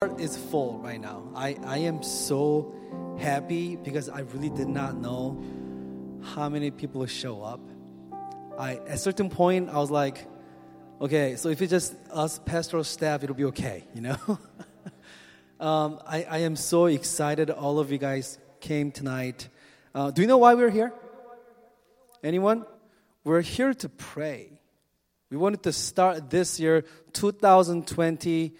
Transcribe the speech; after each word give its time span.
heart 0.00 0.20
is 0.20 0.36
full 0.36 0.78
right 0.78 1.00
now. 1.00 1.24
I, 1.34 1.56
I 1.64 1.78
am 1.78 2.04
so 2.04 2.72
happy 3.18 3.74
because 3.74 4.08
I 4.08 4.20
really 4.20 4.48
did 4.48 4.68
not 4.68 4.96
know 4.96 5.42
how 6.22 6.48
many 6.48 6.70
people 6.70 7.04
show 7.06 7.42
up. 7.42 7.58
I 8.56 8.74
at 8.74 8.90
a 8.90 8.96
certain 8.96 9.28
point 9.28 9.68
I 9.70 9.78
was 9.78 9.90
like, 9.90 10.24
okay, 11.00 11.34
so 11.34 11.48
if 11.48 11.60
it's 11.60 11.72
just 11.72 11.96
us 12.12 12.38
pastoral 12.38 12.84
staff, 12.84 13.24
it'll 13.24 13.34
be 13.34 13.46
okay, 13.46 13.88
you 13.92 14.02
know. 14.02 14.18
um, 15.58 15.98
I, 16.06 16.22
I 16.30 16.38
am 16.46 16.54
so 16.54 16.86
excited. 16.86 17.50
All 17.50 17.80
of 17.80 17.90
you 17.90 17.98
guys 17.98 18.38
came 18.60 18.92
tonight. 18.92 19.48
Uh, 19.92 20.12
do 20.12 20.22
you 20.22 20.28
know 20.28 20.38
why 20.38 20.54
we're 20.54 20.70
here? 20.70 20.92
Anyone? 22.22 22.66
We're 23.24 23.40
here 23.40 23.74
to 23.74 23.88
pray. 23.88 24.60
We 25.28 25.36
wanted 25.36 25.64
to 25.64 25.72
start 25.72 26.30
this 26.30 26.60
year, 26.60 26.84
2020 27.14 28.54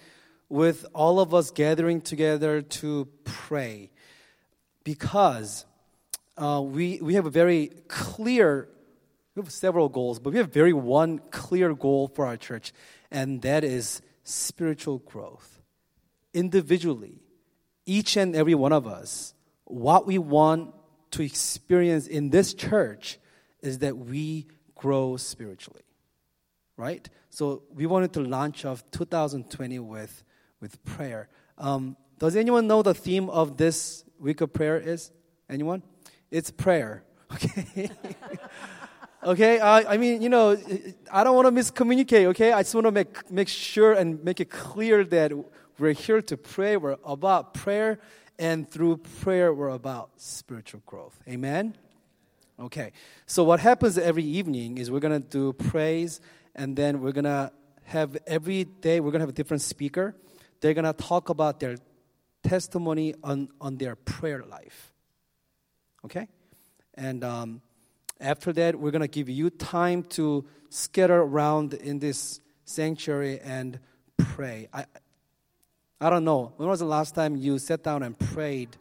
with 0.49 0.87
all 0.95 1.21
of 1.21 1.35
us 1.35 1.51
gathering 1.51 2.01
together 2.01 2.63
to 2.63 3.09
pray 3.25 3.91
because 4.85 5.67
uh, 6.37 6.63
we, 6.65 6.99
we 7.03 7.15
have 7.15 7.27
a 7.27 7.31
very 7.31 7.71
clear, 7.89 8.69
we 9.35 9.43
have 9.43 9.53
several 9.53 9.89
goals, 9.89 10.19
but 10.19 10.33
we 10.33 10.39
have 10.39 10.53
very 10.53 10.73
one 10.73 11.19
clear 11.31 11.75
goal 11.75 12.09
for 12.09 12.27
our 12.27 12.37
church, 12.37 12.73
and 13.11 13.43
that 13.43 13.65
is 13.65 14.01
spiritual 14.25 14.99
growth. 15.01 15.61
Individually, 16.33 17.21
each 17.85 18.17
and 18.17 18.35
every 18.37 18.55
one 18.55 18.73
of 18.73 18.87
us, 18.87 19.35
what 19.65 20.07
we 20.07 20.19
want 20.19 20.75
to 21.11 21.23
experience 21.23 22.07
in 22.07 22.31
this 22.31 22.55
church 22.55 23.19
is 23.61 23.79
that 23.79 23.97
we 23.97 24.47
grow 24.75 25.17
spiritually, 25.17 25.85
right? 26.77 27.09
So 27.31 27.63
we 27.75 27.87
wanted 27.87 28.13
to 28.15 28.21
launch 28.21 28.65
off 28.65 28.89
2020 28.91 29.79
with 29.81 30.23
with 30.61 30.83
prayer. 30.85 31.29
Um, 31.57 31.97
does 32.19 32.37
anyone 32.37 32.67
know 32.67 32.83
the 32.83 32.95
theme 32.95 33.31
of 33.31 33.57
this 33.57 34.05
week 34.19 34.41
of 34.41 34.53
prayer 34.53 34.77
is? 34.79 35.13
Anyone? 35.49 35.83
It's 36.31 36.51
prayer. 36.51 37.05
Okay. 37.31 37.91
okay. 39.23 39.61
Uh, 39.61 39.85
I 39.87 39.99
mean, 39.99 40.23
you 40.23 40.31
know, 40.31 40.57
I 41.13 41.25
don't 41.25 41.37
want 41.37 41.47
to 41.47 41.53
miscommunicate. 41.53 42.25
Okay. 42.29 42.53
I 42.53 42.63
just 42.63 42.75
want 42.75 42.87
to 42.87 42.91
make 42.91 43.31
make 43.31 43.49
sure 43.49 43.93
and 43.93 44.25
make 44.25 44.41
it 44.41 44.49
clear 44.49 45.05
that 45.05 45.33
we're 45.79 45.93
here 45.93 46.23
to 46.23 46.37
pray. 46.39 46.79
We're 46.79 46.97
about 47.05 47.53
prayer, 47.53 47.99
and 48.39 48.71
through 48.71 48.97
prayer, 49.21 49.53
we're 49.53 49.69
about 49.69 50.09
spiritual 50.17 50.81
growth. 50.87 51.21
Amen. 51.29 51.77
Okay. 52.59 52.93
So 53.27 53.45
what 53.45 53.61
happens 53.61 53.99
every 53.99 54.25
evening 54.25 54.79
is 54.79 54.91
we're 54.91 55.01
gonna 55.01 55.21
do 55.21 55.53
praise, 55.53 56.23
and 56.55 56.75
then 56.75 57.03
we're 57.03 57.13
gonna 57.13 57.53
have 57.85 58.17
every 58.27 58.65
day 58.65 59.01
we're 59.01 59.11
gonna 59.11 59.23
have 59.23 59.29
a 59.29 59.41
different 59.41 59.61
speaker 59.61 60.15
they're 60.61 60.75
going 60.75 60.85
to 60.85 60.93
talk 60.93 61.29
about 61.29 61.61
their 61.61 61.77
testimony 62.43 63.15
on, 63.23 63.49
on 63.61 63.77
their 63.77 63.97
prayer 63.97 64.43
life. 64.45 64.93
Okay? 66.05 66.29
And 66.95 67.23
um, 67.25 67.63
after 68.21 68.53
that, 68.55 68.77
we're 68.77 68.91
going 68.91 69.03
to 69.03 69.09
give 69.09 69.29
you 69.29 69.51
time 69.51 70.03
to 70.05 70.45
scatter 70.71 71.21
around 71.21 71.75
in 71.75 71.99
this 71.99 72.41
sanctuary 72.65 73.41
and 73.41 73.79
pray. 74.17 74.69
I, 74.73 74.85
I 76.01 76.11
don't 76.11 76.25
know. 76.25 76.53
When 76.57 76.69
was 76.69 76.81
the 76.81 76.87
last 76.87 77.15
time 77.15 77.37
you 77.37 77.59
sat 77.59 77.83
down 77.83 78.03
and 78.03 78.19
prayed 78.19 78.77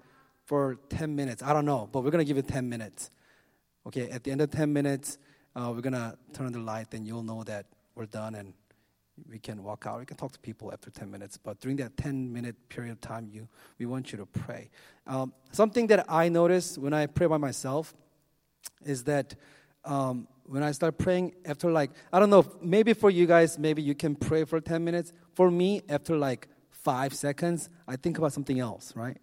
for 0.46 0.78
10 0.90 1.16
minutes? 1.16 1.44
I 1.44 1.54
don't 1.54 1.66
know, 1.66 1.90
but 1.92 2.04
we're 2.04 2.12
going 2.12 2.26
to 2.26 2.28
give 2.28 2.38
you 2.38 2.44
10 2.44 2.70
minutes. 2.70 3.10
Okay, 3.86 4.10
at 4.10 4.24
the 4.24 4.32
end 4.32 4.42
of 4.42 4.52
10 4.52 4.74
minutes, 4.74 5.18
uh, 5.56 5.72
we're 5.74 5.82
going 5.82 5.94
to 5.94 6.18
turn 6.34 6.52
the 6.52 6.60
light, 6.60 6.94
and 6.94 7.08
you'll 7.08 7.24
know 7.24 7.44
that 7.44 7.66
we're 7.96 8.06
done 8.06 8.36
and 8.36 8.54
we 9.30 9.40
can 9.40 9.64
walk 9.64 9.86
out. 9.88 10.00
We 10.00 10.06
can 10.06 10.18
talk 10.18 10.32
to 10.34 10.40
people 10.40 10.72
after 10.72 10.90
10 10.90 11.10
minutes. 11.10 11.38
But 11.38 11.60
during 11.60 11.78
that 11.78 11.98
10 11.98 12.32
minute 12.32 12.56
period 12.70 12.92
of 12.92 13.02
time, 13.02 13.30
you, 13.32 13.48
we 13.80 13.86
want 13.86 14.12
you 14.12 14.18
to 14.18 14.26
pray. 14.26 14.70
Um, 15.06 15.34
something 15.52 15.88
that 15.88 16.06
I 16.08 16.30
notice 16.30 16.78
when 16.78 16.94
I 16.94 17.06
pray 17.08 17.28
by 17.28 17.38
myself 17.38 17.94
is 18.86 19.04
that 19.06 19.36
um, 19.86 20.28
when 20.46 20.64
I 20.64 20.72
start 20.72 20.98
praying, 20.98 21.34
after 21.46 21.72
like, 21.72 21.92
I 22.12 22.20
don't 22.20 22.30
know, 22.30 22.46
maybe 22.62 22.94
for 22.94 23.10
you 23.10 23.26
guys, 23.26 23.58
maybe 23.58 23.82
you 23.82 23.96
can 23.96 24.16
pray 24.16 24.44
for 24.44 24.60
10 24.60 24.84
minutes. 24.84 25.14
For 25.34 25.50
me, 25.50 25.82
after 25.90 26.18
like 26.18 26.48
five 26.70 27.14
seconds, 27.14 27.70
I 27.88 27.96
think 27.96 28.18
about 28.18 28.34
something 28.34 28.60
else, 28.60 28.94
right? 28.96 29.18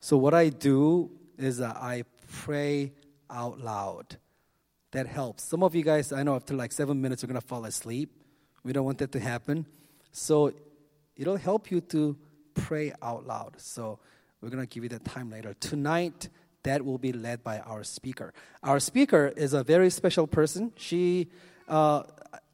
So 0.00 0.16
what 0.16 0.34
I 0.34 0.48
do 0.48 1.10
is 1.38 1.60
uh, 1.60 1.72
I 1.76 2.04
pray 2.42 2.92
out 3.28 3.60
loud. 3.60 4.16
That 4.92 5.06
helps. 5.06 5.44
Some 5.44 5.62
of 5.62 5.74
you 5.74 5.82
guys, 5.82 6.12
I 6.12 6.22
know 6.22 6.34
after 6.34 6.54
like 6.54 6.72
seven 6.72 7.00
minutes, 7.00 7.22
you're 7.22 7.28
going 7.28 7.40
to 7.40 7.46
fall 7.46 7.64
asleep. 7.64 8.19
We 8.64 8.72
don't 8.72 8.84
want 8.84 8.98
that 8.98 9.12
to 9.12 9.20
happen. 9.20 9.66
So 10.12 10.52
it'll 11.16 11.36
help 11.36 11.70
you 11.70 11.80
to 11.82 12.16
pray 12.54 12.92
out 13.02 13.26
loud. 13.26 13.54
So 13.58 13.98
we're 14.40 14.50
going 14.50 14.62
to 14.62 14.68
give 14.68 14.82
you 14.82 14.88
that 14.90 15.04
time 15.04 15.30
later. 15.30 15.54
Tonight, 15.54 16.28
that 16.62 16.84
will 16.84 16.98
be 16.98 17.12
led 17.12 17.42
by 17.42 17.60
our 17.60 17.84
speaker. 17.84 18.32
Our 18.62 18.80
speaker 18.80 19.32
is 19.36 19.52
a 19.52 19.64
very 19.64 19.90
special 19.90 20.26
person. 20.26 20.72
She, 20.76 21.28
uh, 21.68 22.02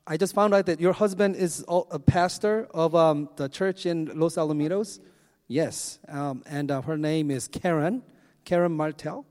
I 0.06 0.16
just 0.16 0.34
found 0.34 0.54
out 0.54 0.66
that 0.66 0.80
your 0.80 0.92
husband 0.92 1.36
is 1.36 1.64
a 1.68 1.98
pastor 1.98 2.68
of 2.72 2.94
um, 2.94 3.28
the 3.36 3.48
church 3.48 3.86
in 3.86 4.18
Los 4.18 4.36
Alamitos. 4.36 5.00
Yes, 5.48 5.98
um, 6.08 6.42
and 6.46 6.70
uh, 6.70 6.82
her 6.82 6.96
name 6.96 7.30
is 7.30 7.48
Karen, 7.48 8.02
Karen 8.44 8.72
Martel. 8.72 9.24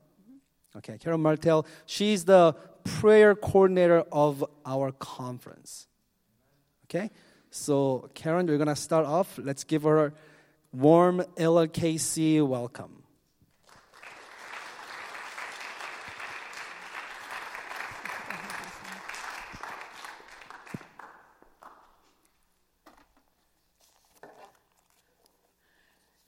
Okay, 0.76 0.98
Karen 0.98 1.20
Martel. 1.20 1.66
She's 1.86 2.24
the 2.24 2.54
prayer 2.84 3.34
coordinator 3.34 4.04
of 4.12 4.44
our 4.64 4.92
conference. 4.92 5.88
Okay? 6.86 7.10
So, 7.50 8.08
Karen, 8.14 8.46
we're 8.46 8.58
going 8.58 8.68
to 8.68 8.76
start 8.76 9.06
off. 9.06 9.38
Let's 9.42 9.64
give 9.64 9.82
her 9.82 10.06
a 10.06 10.12
warm 10.72 11.20
LLKC 11.36 12.46
welcome. 12.46 13.02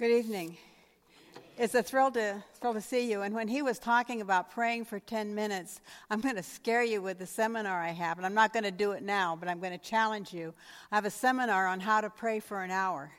Good 0.01 0.11
evening. 0.13 0.57
It's 1.61 1.75
a 1.75 1.83
thrill 1.83 2.13
to, 2.13 2.41
thrill 2.61 2.75
to 2.75 2.81
see 2.81 3.11
you. 3.11 3.23
And 3.23 3.35
when 3.35 3.49
he 3.49 3.63
was 3.63 3.81
talking 3.81 4.21
about 4.21 4.53
praying 4.53 4.85
for 4.85 5.01
10 5.01 5.35
minutes, 5.35 5.81
I'm 6.09 6.21
going 6.21 6.37
to 6.37 6.43
scare 6.43 6.85
you 6.85 7.03
with 7.03 7.19
the 7.19 7.27
seminar 7.27 7.83
I 7.83 7.91
have. 7.91 8.17
And 8.17 8.25
I'm 8.25 8.35
not 8.35 8.53
going 8.53 8.63
to 8.63 8.71
do 8.71 8.93
it 8.93 9.03
now, 9.03 9.35
but 9.35 9.49
I'm 9.49 9.59
going 9.59 9.73
to 9.73 9.79
challenge 9.79 10.33
you. 10.33 10.55
I 10.93 10.95
have 10.95 11.05
a 11.05 11.11
seminar 11.11 11.67
on 11.67 11.81
how 11.81 12.01
to 12.01 12.11
pray 12.11 12.39
for 12.39 12.63
an 12.63 12.71
hour. 12.71 13.11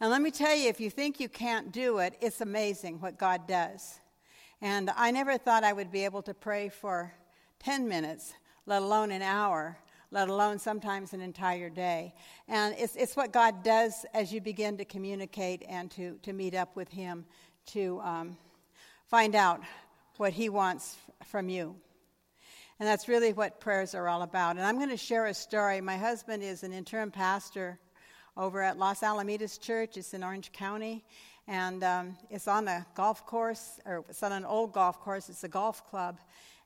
And 0.00 0.08
let 0.08 0.22
me 0.22 0.30
tell 0.30 0.54
you, 0.54 0.68
if 0.68 0.80
you 0.80 0.88
think 0.88 1.18
you 1.18 1.28
can't 1.28 1.72
do 1.72 1.98
it, 1.98 2.14
it's 2.20 2.40
amazing 2.40 3.00
what 3.00 3.18
God 3.18 3.48
does. 3.48 3.98
And 4.60 4.88
I 4.96 5.10
never 5.10 5.36
thought 5.36 5.64
I 5.64 5.72
would 5.72 5.90
be 5.90 6.04
able 6.04 6.22
to 6.22 6.32
pray 6.32 6.68
for 6.68 7.12
10 7.58 7.88
minutes, 7.88 8.34
let 8.66 8.82
alone 8.82 9.10
an 9.10 9.22
hour 9.22 9.78
let 10.14 10.28
alone 10.28 10.60
sometimes 10.60 11.12
an 11.12 11.20
entire 11.20 11.68
day. 11.68 12.14
And 12.46 12.76
it's, 12.78 12.94
it's 12.94 13.16
what 13.16 13.32
God 13.32 13.64
does 13.64 14.06
as 14.14 14.32
you 14.32 14.40
begin 14.40 14.76
to 14.76 14.84
communicate 14.84 15.64
and 15.68 15.90
to, 15.90 16.18
to 16.22 16.32
meet 16.32 16.54
up 16.54 16.76
with 16.76 16.88
Him 16.88 17.24
to 17.72 18.00
um, 18.00 18.36
find 19.08 19.34
out 19.34 19.60
what 20.16 20.32
He 20.32 20.48
wants 20.48 20.96
from 21.24 21.48
you. 21.48 21.74
And 22.78 22.88
that's 22.88 23.08
really 23.08 23.32
what 23.32 23.58
prayers 23.58 23.92
are 23.96 24.06
all 24.06 24.22
about. 24.22 24.54
And 24.54 24.64
I'm 24.64 24.76
going 24.76 24.90
to 24.90 24.96
share 24.96 25.26
a 25.26 25.34
story. 25.34 25.80
My 25.80 25.96
husband 25.96 26.44
is 26.44 26.62
an 26.62 26.72
interim 26.72 27.10
pastor 27.10 27.80
over 28.36 28.62
at 28.62 28.78
Los 28.78 29.00
Alamitos 29.00 29.60
Church, 29.60 29.96
it's 29.96 30.14
in 30.14 30.22
Orange 30.22 30.52
County. 30.52 31.04
And 31.48 31.82
um, 31.82 32.16
it's 32.30 32.46
on 32.46 32.68
a 32.68 32.86
golf 32.94 33.26
course, 33.26 33.80
or 33.84 34.04
it's 34.08 34.22
on 34.22 34.30
an 34.30 34.44
old 34.44 34.72
golf 34.72 35.00
course, 35.00 35.28
it's 35.28 35.42
a 35.42 35.48
golf 35.48 35.84
club. 35.90 36.18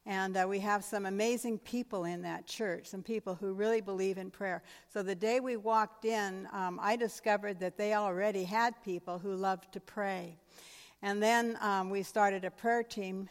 And 0.08 0.38
uh, 0.38 0.46
we 0.48 0.58
have 0.60 0.82
some 0.84 1.04
amazing 1.04 1.58
people 1.58 2.06
in 2.06 2.22
that 2.22 2.46
church, 2.46 2.86
some 2.86 3.02
people 3.02 3.34
who 3.34 3.52
really 3.52 3.82
believe 3.82 4.16
in 4.16 4.30
prayer. 4.30 4.62
So 4.88 5.02
the 5.02 5.14
day 5.14 5.38
we 5.38 5.58
walked 5.58 6.06
in, 6.06 6.48
um, 6.50 6.80
I 6.82 6.96
discovered 6.96 7.60
that 7.60 7.76
they 7.76 7.92
already 7.92 8.44
had 8.44 8.82
people 8.82 9.18
who 9.18 9.34
loved 9.34 9.70
to 9.74 9.80
pray. 9.80 10.38
And 11.02 11.22
then 11.22 11.58
um, 11.60 11.90
we 11.90 12.02
started 12.02 12.46
a 12.46 12.50
prayer 12.50 12.82
team. 12.82 13.28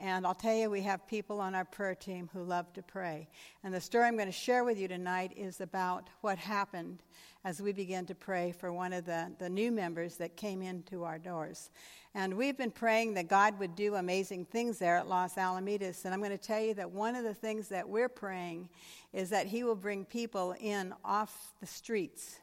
And 0.00 0.24
I'll 0.24 0.34
tell 0.34 0.54
you, 0.54 0.70
we 0.70 0.82
have 0.82 1.08
people 1.08 1.40
on 1.40 1.56
our 1.56 1.64
prayer 1.64 1.96
team 1.96 2.30
who 2.32 2.44
love 2.44 2.72
to 2.74 2.82
pray. 2.82 3.28
And 3.64 3.74
the 3.74 3.80
story 3.80 4.06
I'm 4.06 4.14
going 4.14 4.28
to 4.28 4.32
share 4.32 4.62
with 4.62 4.78
you 4.78 4.86
tonight 4.86 5.32
is 5.36 5.60
about 5.60 6.08
what 6.20 6.38
happened 6.38 7.02
as 7.44 7.60
we 7.60 7.72
began 7.72 8.06
to 8.06 8.14
pray 8.14 8.52
for 8.52 8.72
one 8.72 8.92
of 8.92 9.06
the, 9.06 9.32
the 9.40 9.48
new 9.48 9.72
members 9.72 10.16
that 10.18 10.36
came 10.36 10.62
into 10.62 11.02
our 11.02 11.18
doors. 11.18 11.70
And 12.14 12.34
we've 12.34 12.56
been 12.56 12.70
praying 12.70 13.14
that 13.14 13.28
God 13.28 13.58
would 13.58 13.74
do 13.74 13.96
amazing 13.96 14.44
things 14.44 14.78
there 14.78 14.96
at 14.96 15.08
Los 15.08 15.34
Alamitos. 15.34 16.04
And 16.04 16.14
I'm 16.14 16.20
going 16.20 16.30
to 16.30 16.38
tell 16.38 16.60
you 16.60 16.74
that 16.74 16.90
one 16.90 17.16
of 17.16 17.24
the 17.24 17.34
things 17.34 17.68
that 17.68 17.88
we're 17.88 18.08
praying 18.08 18.68
is 19.12 19.30
that 19.30 19.46
He 19.46 19.64
will 19.64 19.76
bring 19.76 20.04
people 20.04 20.54
in 20.60 20.94
off 21.04 21.54
the 21.60 21.66
streets. 21.66 22.38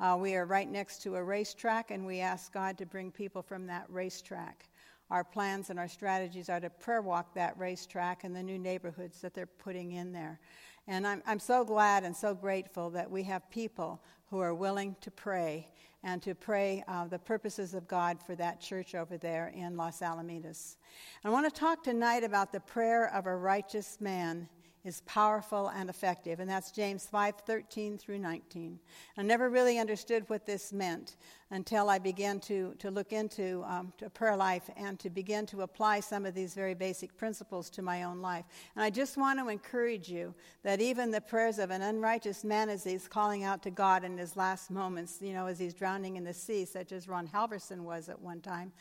Uh, 0.00 0.16
we 0.18 0.34
are 0.34 0.46
right 0.46 0.68
next 0.68 1.02
to 1.02 1.16
a 1.16 1.22
racetrack, 1.22 1.90
and 1.90 2.06
we 2.06 2.20
ask 2.20 2.52
God 2.52 2.78
to 2.78 2.86
bring 2.86 3.12
people 3.12 3.42
from 3.42 3.66
that 3.66 3.84
racetrack. 3.88 4.69
Our 5.10 5.24
plans 5.24 5.70
and 5.70 5.78
our 5.78 5.88
strategies 5.88 6.48
are 6.48 6.60
to 6.60 6.70
prayer 6.70 7.02
walk 7.02 7.34
that 7.34 7.58
racetrack 7.58 8.24
and 8.24 8.34
the 8.34 8.42
new 8.42 8.58
neighborhoods 8.58 9.20
that 9.20 9.34
they're 9.34 9.46
putting 9.46 9.92
in 9.92 10.12
there. 10.12 10.38
And 10.86 11.06
I'm, 11.06 11.22
I'm 11.26 11.40
so 11.40 11.64
glad 11.64 12.04
and 12.04 12.16
so 12.16 12.34
grateful 12.34 12.90
that 12.90 13.10
we 13.10 13.22
have 13.24 13.48
people 13.50 14.02
who 14.30 14.38
are 14.38 14.54
willing 14.54 14.96
to 15.00 15.10
pray 15.10 15.68
and 16.02 16.22
to 16.22 16.34
pray 16.34 16.82
uh, 16.88 17.06
the 17.06 17.18
purposes 17.18 17.74
of 17.74 17.86
God 17.86 18.18
for 18.22 18.34
that 18.36 18.60
church 18.60 18.94
over 18.94 19.18
there 19.18 19.52
in 19.54 19.76
Los 19.76 20.00
Alamitos. 20.00 20.76
I 21.24 21.28
want 21.28 21.52
to 21.52 21.60
talk 21.60 21.82
tonight 21.82 22.24
about 22.24 22.52
the 22.52 22.60
prayer 22.60 23.12
of 23.12 23.26
a 23.26 23.36
righteous 23.36 24.00
man 24.00 24.48
is 24.84 25.02
powerful 25.02 25.68
and 25.68 25.90
effective. 25.90 26.40
And 26.40 26.48
that's 26.48 26.70
james 26.70 27.06
5 27.06 27.34
13 27.46 27.98
through 27.98 28.18
19 28.18 28.78
i 29.16 29.22
never 29.22 29.50
really 29.50 29.78
understood 29.78 30.24
what 30.28 30.46
this 30.46 30.72
meant 30.72 31.16
until 31.50 31.90
i 31.90 31.98
began 31.98 32.40
to, 32.40 32.74
to 32.78 32.90
look 32.90 33.12
into 33.12 33.62
um, 33.66 33.92
to 33.98 34.08
prayer 34.10 34.36
life 34.36 34.70
and 34.76 34.98
to 34.98 35.10
begin 35.10 35.46
to 35.46 35.62
apply 35.62 36.00
some 36.00 36.24
of 36.24 36.34
these 36.34 36.54
very 36.54 36.74
basic 36.74 37.16
principles 37.16 37.70
to 37.70 37.82
my 37.82 38.04
own 38.04 38.20
life. 38.20 38.44
And 38.74 38.84
i 38.84 38.90
just 38.90 39.16
want 39.16 39.38
to 39.38 39.48
encourage 39.48 40.08
you 40.08 40.34
that 40.62 40.80
even 40.80 41.10
the 41.10 41.20
prayers 41.20 41.58
of 41.58 41.70
an 41.70 41.82
unrighteous 41.82 42.44
man 42.44 42.68
as 42.68 42.84
he's 42.84 43.08
calling 43.08 43.44
out 43.44 43.62
to 43.64 43.70
god 43.70 44.04
in 44.04 44.16
his 44.16 44.36
last 44.36 44.70
moments 44.70 45.18
you 45.20 45.32
know 45.32 45.46
as 45.46 45.58
he's 45.58 45.74
drowning 45.74 46.16
in 46.16 46.24
the 46.24 46.34
sea 46.34 46.64
such 46.64 46.92
as 46.92 47.08
ron 47.08 47.28
Halvorsen 47.28 47.80
was 47.80 48.08
at 48.08 48.20
one 48.20 48.40
time 48.40 48.72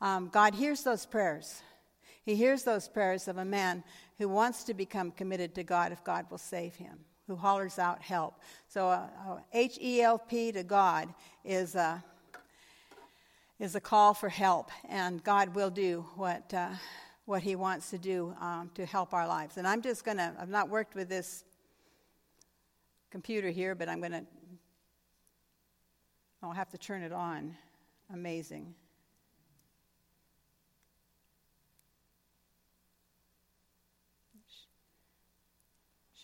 um, 0.00 0.28
god 0.28 0.54
hears 0.54 0.82
those 0.82 1.06
prayers 1.06 1.62
he 2.26 2.34
hears 2.34 2.64
those 2.64 2.88
prayers 2.88 3.28
of 3.28 3.38
a 3.38 3.44
man 3.44 3.84
who 4.18 4.28
wants 4.28 4.64
to 4.64 4.74
become 4.74 5.12
committed 5.12 5.54
to 5.54 5.62
God 5.62 5.92
if 5.92 6.02
God 6.02 6.26
will 6.28 6.38
save 6.38 6.74
him, 6.74 6.98
who 7.28 7.36
hollers 7.36 7.78
out 7.78 8.02
help. 8.02 8.40
So, 8.66 8.88
uh, 8.88 9.06
uh, 9.26 9.36
H 9.52 9.78
E 9.80 10.02
L 10.02 10.18
P 10.18 10.50
to 10.50 10.64
God 10.64 11.08
is 11.44 11.76
a, 11.76 12.02
is 13.60 13.76
a 13.76 13.80
call 13.80 14.12
for 14.12 14.28
help, 14.28 14.72
and 14.88 15.22
God 15.22 15.54
will 15.54 15.70
do 15.70 16.04
what, 16.16 16.52
uh, 16.52 16.70
what 17.26 17.42
He 17.42 17.54
wants 17.54 17.90
to 17.90 17.98
do 17.98 18.34
um, 18.40 18.70
to 18.74 18.84
help 18.84 19.14
our 19.14 19.28
lives. 19.28 19.56
And 19.56 19.66
I'm 19.66 19.80
just 19.80 20.04
going 20.04 20.16
to, 20.16 20.34
I've 20.36 20.48
not 20.48 20.68
worked 20.68 20.96
with 20.96 21.08
this 21.08 21.44
computer 23.12 23.50
here, 23.50 23.76
but 23.76 23.88
I'm 23.88 24.00
going 24.00 24.12
to, 24.12 24.24
I'll 26.42 26.50
have 26.52 26.70
to 26.70 26.78
turn 26.78 27.02
it 27.02 27.12
on. 27.12 27.54
Amazing. 28.12 28.74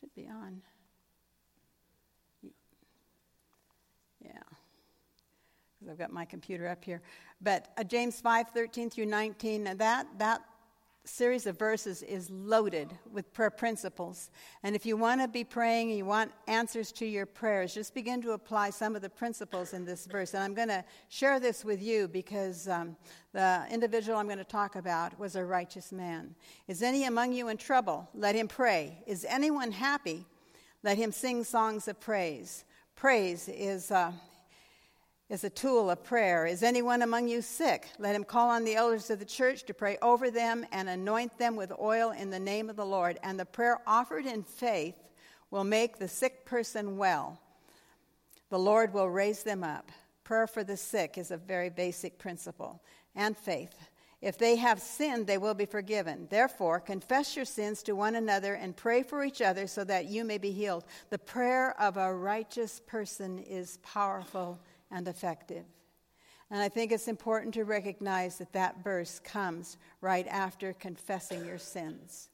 Should 0.02 0.14
be 0.16 0.28
on. 0.28 0.60
Yeah. 4.20 4.30
Because 5.78 5.92
I've 5.92 5.98
got 5.98 6.12
my 6.12 6.24
computer 6.24 6.66
up 6.66 6.84
here. 6.84 7.02
But 7.40 7.68
uh, 7.78 7.84
James 7.84 8.20
5 8.20 8.48
13 8.48 8.90
through 8.90 9.06
19, 9.06 9.62
that, 9.78 10.08
that 10.18 10.42
series 11.04 11.46
of 11.46 11.58
verses 11.58 12.02
is 12.02 12.30
loaded 12.30 12.96
with 13.10 13.32
prayer 13.32 13.50
principles. 13.50 14.30
And 14.62 14.76
if 14.76 14.86
you 14.86 14.96
want 14.96 15.20
to 15.20 15.28
be 15.28 15.42
praying 15.42 15.88
and 15.88 15.98
you 15.98 16.04
want 16.04 16.30
answers 16.46 16.92
to 16.92 17.06
your 17.06 17.26
prayers, 17.26 17.74
just 17.74 17.92
begin 17.92 18.22
to 18.22 18.32
apply 18.32 18.70
some 18.70 18.94
of 18.94 19.02
the 19.02 19.10
principles 19.10 19.72
in 19.72 19.84
this 19.84 20.06
verse. 20.06 20.34
And 20.34 20.42
I'm 20.42 20.54
going 20.54 20.68
to 20.68 20.84
share 21.08 21.40
this 21.40 21.64
with 21.64 21.82
you 21.82 22.06
because 22.06 22.68
um, 22.68 22.96
the 23.32 23.66
individual 23.70 24.18
I'm 24.18 24.26
going 24.26 24.38
to 24.38 24.44
talk 24.44 24.76
about 24.76 25.18
was 25.18 25.34
a 25.34 25.44
righteous 25.44 25.90
man. 25.90 26.34
Is 26.68 26.82
any 26.82 27.04
among 27.04 27.32
you 27.32 27.48
in 27.48 27.56
trouble? 27.56 28.08
Let 28.14 28.36
him 28.36 28.46
pray. 28.46 29.02
Is 29.06 29.26
anyone 29.28 29.72
happy? 29.72 30.24
Let 30.84 30.98
him 30.98 31.10
sing 31.10 31.42
songs 31.42 31.88
of 31.88 32.00
praise. 32.00 32.64
Praise 32.94 33.48
is, 33.48 33.90
uh, 33.90 34.12
is 35.32 35.44
a 35.44 35.50
tool 35.50 35.88
of 35.88 36.04
prayer. 36.04 36.44
Is 36.44 36.62
anyone 36.62 37.00
among 37.00 37.26
you 37.26 37.40
sick? 37.40 37.88
Let 37.98 38.14
him 38.14 38.22
call 38.22 38.50
on 38.50 38.64
the 38.64 38.74
elders 38.74 39.08
of 39.08 39.18
the 39.18 39.24
church 39.24 39.62
to 39.64 39.72
pray 39.72 39.96
over 40.02 40.30
them 40.30 40.66
and 40.72 40.90
anoint 40.90 41.38
them 41.38 41.56
with 41.56 41.72
oil 41.80 42.10
in 42.10 42.28
the 42.28 42.38
name 42.38 42.68
of 42.68 42.76
the 42.76 42.84
Lord. 42.84 43.18
And 43.22 43.40
the 43.40 43.46
prayer 43.46 43.78
offered 43.86 44.26
in 44.26 44.42
faith 44.42 44.94
will 45.50 45.64
make 45.64 45.96
the 45.96 46.06
sick 46.06 46.44
person 46.44 46.98
well. 46.98 47.40
The 48.50 48.58
Lord 48.58 48.92
will 48.92 49.08
raise 49.08 49.42
them 49.42 49.64
up. 49.64 49.90
Prayer 50.22 50.46
for 50.46 50.64
the 50.64 50.76
sick 50.76 51.16
is 51.16 51.30
a 51.30 51.38
very 51.38 51.70
basic 51.70 52.18
principle, 52.18 52.82
and 53.16 53.34
faith. 53.34 53.74
If 54.20 54.36
they 54.36 54.56
have 54.56 54.80
sinned, 54.82 55.26
they 55.26 55.38
will 55.38 55.54
be 55.54 55.64
forgiven. 55.64 56.28
Therefore, 56.28 56.78
confess 56.78 57.36
your 57.36 57.46
sins 57.46 57.82
to 57.84 57.96
one 57.96 58.16
another 58.16 58.52
and 58.54 58.76
pray 58.76 59.02
for 59.02 59.24
each 59.24 59.40
other 59.40 59.66
so 59.66 59.82
that 59.84 60.04
you 60.04 60.24
may 60.24 60.36
be 60.36 60.52
healed. 60.52 60.84
The 61.08 61.18
prayer 61.18 61.74
of 61.80 61.96
a 61.96 62.14
righteous 62.14 62.80
person 62.86 63.38
is 63.38 63.78
powerful 63.78 64.60
and 64.92 65.08
effective. 65.08 65.64
And 66.50 66.60
I 66.60 66.68
think 66.68 66.92
it's 66.92 67.08
important 67.08 67.54
to 67.54 67.64
recognize 67.64 68.36
that 68.36 68.52
that 68.52 68.84
verse 68.84 69.18
comes 69.18 69.78
right 70.02 70.26
after 70.28 70.74
confessing 70.74 71.46
your 71.46 71.58
sins. 71.58 72.28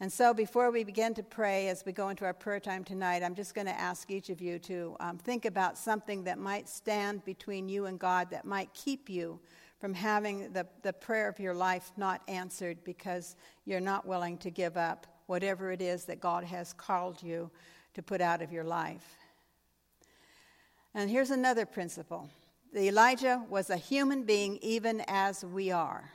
And 0.00 0.10
so, 0.10 0.32
before 0.32 0.70
we 0.70 0.82
begin 0.82 1.12
to 1.14 1.22
pray, 1.22 1.68
as 1.68 1.84
we 1.84 1.92
go 1.92 2.08
into 2.08 2.24
our 2.24 2.32
prayer 2.32 2.58
time 2.58 2.84
tonight, 2.84 3.22
I'm 3.22 3.34
just 3.34 3.54
going 3.54 3.66
to 3.66 3.78
ask 3.78 4.10
each 4.10 4.30
of 4.30 4.40
you 4.40 4.58
to 4.60 4.96
um, 4.98 5.18
think 5.18 5.44
about 5.44 5.76
something 5.76 6.24
that 6.24 6.38
might 6.38 6.68
stand 6.68 7.24
between 7.24 7.68
you 7.68 7.84
and 7.84 7.98
God, 7.98 8.30
that 8.30 8.46
might 8.46 8.72
keep 8.72 9.10
you 9.10 9.38
from 9.78 9.94
having 9.94 10.52
the, 10.52 10.66
the 10.82 10.92
prayer 10.92 11.28
of 11.28 11.38
your 11.38 11.54
life 11.54 11.92
not 11.96 12.22
answered 12.28 12.82
because 12.82 13.36
you're 13.66 13.78
not 13.78 14.06
willing 14.06 14.36
to 14.38 14.50
give 14.50 14.76
up 14.76 15.06
whatever 15.26 15.70
it 15.70 15.80
is 15.82 16.06
that 16.06 16.18
God 16.18 16.44
has 16.44 16.72
called 16.72 17.22
you 17.22 17.50
to 17.94 18.02
put 18.02 18.20
out 18.20 18.42
of 18.42 18.50
your 18.50 18.64
life. 18.64 19.19
And 20.94 21.08
here's 21.10 21.30
another 21.30 21.66
principle 21.66 22.28
Elijah 22.74 23.44
was 23.48 23.70
a 23.70 23.76
human 23.76 24.24
being, 24.24 24.58
even 24.62 25.02
as 25.08 25.44
we 25.44 25.70
are. 25.70 26.12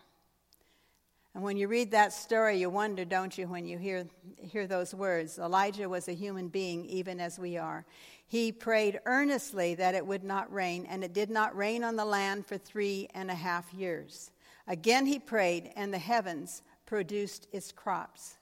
And 1.34 1.44
when 1.44 1.58
you 1.58 1.68
read 1.68 1.92
that 1.92 2.14
story, 2.14 2.58
you 2.60 2.70
wonder, 2.70 3.04
don't 3.04 3.38
you, 3.38 3.48
when 3.48 3.68
you 3.68 3.78
hear, 3.78 4.08
hear 4.38 4.68
those 4.68 4.96
words? 4.96 5.38
Elijah 5.38 5.90
was 5.90 6.08
a 6.08 6.14
human 6.14 6.48
being, 6.48 6.86
even 6.86 7.20
as 7.20 7.38
we 7.38 7.58
are. 7.58 7.86
He 8.26 8.54
prayed 8.54 9.02
earnestly 9.06 9.76
that 9.76 9.96
it 9.96 10.08
would 10.08 10.24
not 10.24 10.52
rain, 10.52 10.86
and 10.90 11.04
it 11.04 11.14
did 11.14 11.30
not 11.30 11.56
rain 11.56 11.84
on 11.84 11.98
the 11.98 12.06
land 12.06 12.46
for 12.46 12.58
three 12.58 13.10
and 13.14 13.30
a 13.30 13.36
half 13.36 13.74
years. 13.74 14.32
Again 14.66 15.06
he 15.06 15.20
prayed, 15.20 15.72
and 15.76 15.94
the 15.94 16.00
heavens 16.00 16.64
produced 16.86 17.48
its 17.52 17.72
crops. 17.72 18.38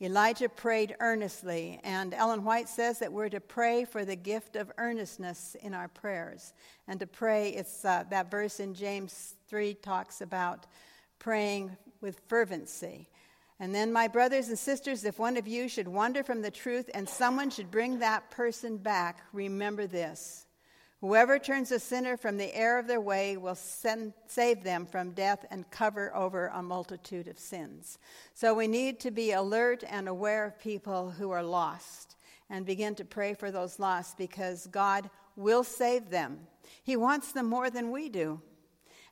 Elijah 0.00 0.50
prayed 0.50 0.94
earnestly, 1.00 1.80
and 1.82 2.12
Ellen 2.12 2.44
White 2.44 2.68
says 2.68 2.98
that 2.98 3.12
we're 3.12 3.30
to 3.30 3.40
pray 3.40 3.86
for 3.86 4.04
the 4.04 4.16
gift 4.16 4.54
of 4.54 4.70
earnestness 4.76 5.56
in 5.62 5.72
our 5.72 5.88
prayers. 5.88 6.52
And 6.86 7.00
to 7.00 7.06
pray, 7.06 7.50
it's 7.50 7.82
uh, 7.82 8.04
that 8.10 8.30
verse 8.30 8.60
in 8.60 8.74
James 8.74 9.36
3 9.48 9.72
talks 9.74 10.20
about 10.20 10.66
praying 11.18 11.74
with 12.02 12.20
fervency. 12.28 13.08
And 13.58 13.74
then, 13.74 13.90
my 13.90 14.06
brothers 14.06 14.48
and 14.48 14.58
sisters, 14.58 15.04
if 15.04 15.18
one 15.18 15.38
of 15.38 15.48
you 15.48 15.66
should 15.66 15.88
wander 15.88 16.22
from 16.22 16.42
the 16.42 16.50
truth 16.50 16.90
and 16.92 17.08
someone 17.08 17.48
should 17.48 17.70
bring 17.70 18.00
that 18.00 18.30
person 18.30 18.76
back, 18.76 19.22
remember 19.32 19.86
this 19.86 20.45
Whoever 21.00 21.38
turns 21.38 21.72
a 21.72 21.78
sinner 21.78 22.16
from 22.16 22.38
the 22.38 22.54
error 22.54 22.78
of 22.78 22.86
their 22.86 23.00
way 23.00 23.36
will 23.36 23.54
send, 23.54 24.14
save 24.26 24.64
them 24.64 24.86
from 24.86 25.10
death 25.10 25.44
and 25.50 25.70
cover 25.70 26.14
over 26.16 26.46
a 26.48 26.62
multitude 26.62 27.28
of 27.28 27.38
sins. 27.38 27.98
So 28.32 28.54
we 28.54 28.66
need 28.66 28.98
to 29.00 29.10
be 29.10 29.32
alert 29.32 29.84
and 29.86 30.08
aware 30.08 30.46
of 30.46 30.58
people 30.58 31.10
who 31.10 31.30
are 31.30 31.42
lost 31.42 32.16
and 32.48 32.64
begin 32.64 32.94
to 32.94 33.04
pray 33.04 33.34
for 33.34 33.50
those 33.50 33.78
lost 33.78 34.16
because 34.16 34.66
God 34.68 35.10
will 35.36 35.64
save 35.64 36.08
them. 36.08 36.38
He 36.82 36.96
wants 36.96 37.32
them 37.32 37.46
more 37.46 37.68
than 37.68 37.90
we 37.90 38.08
do. 38.08 38.40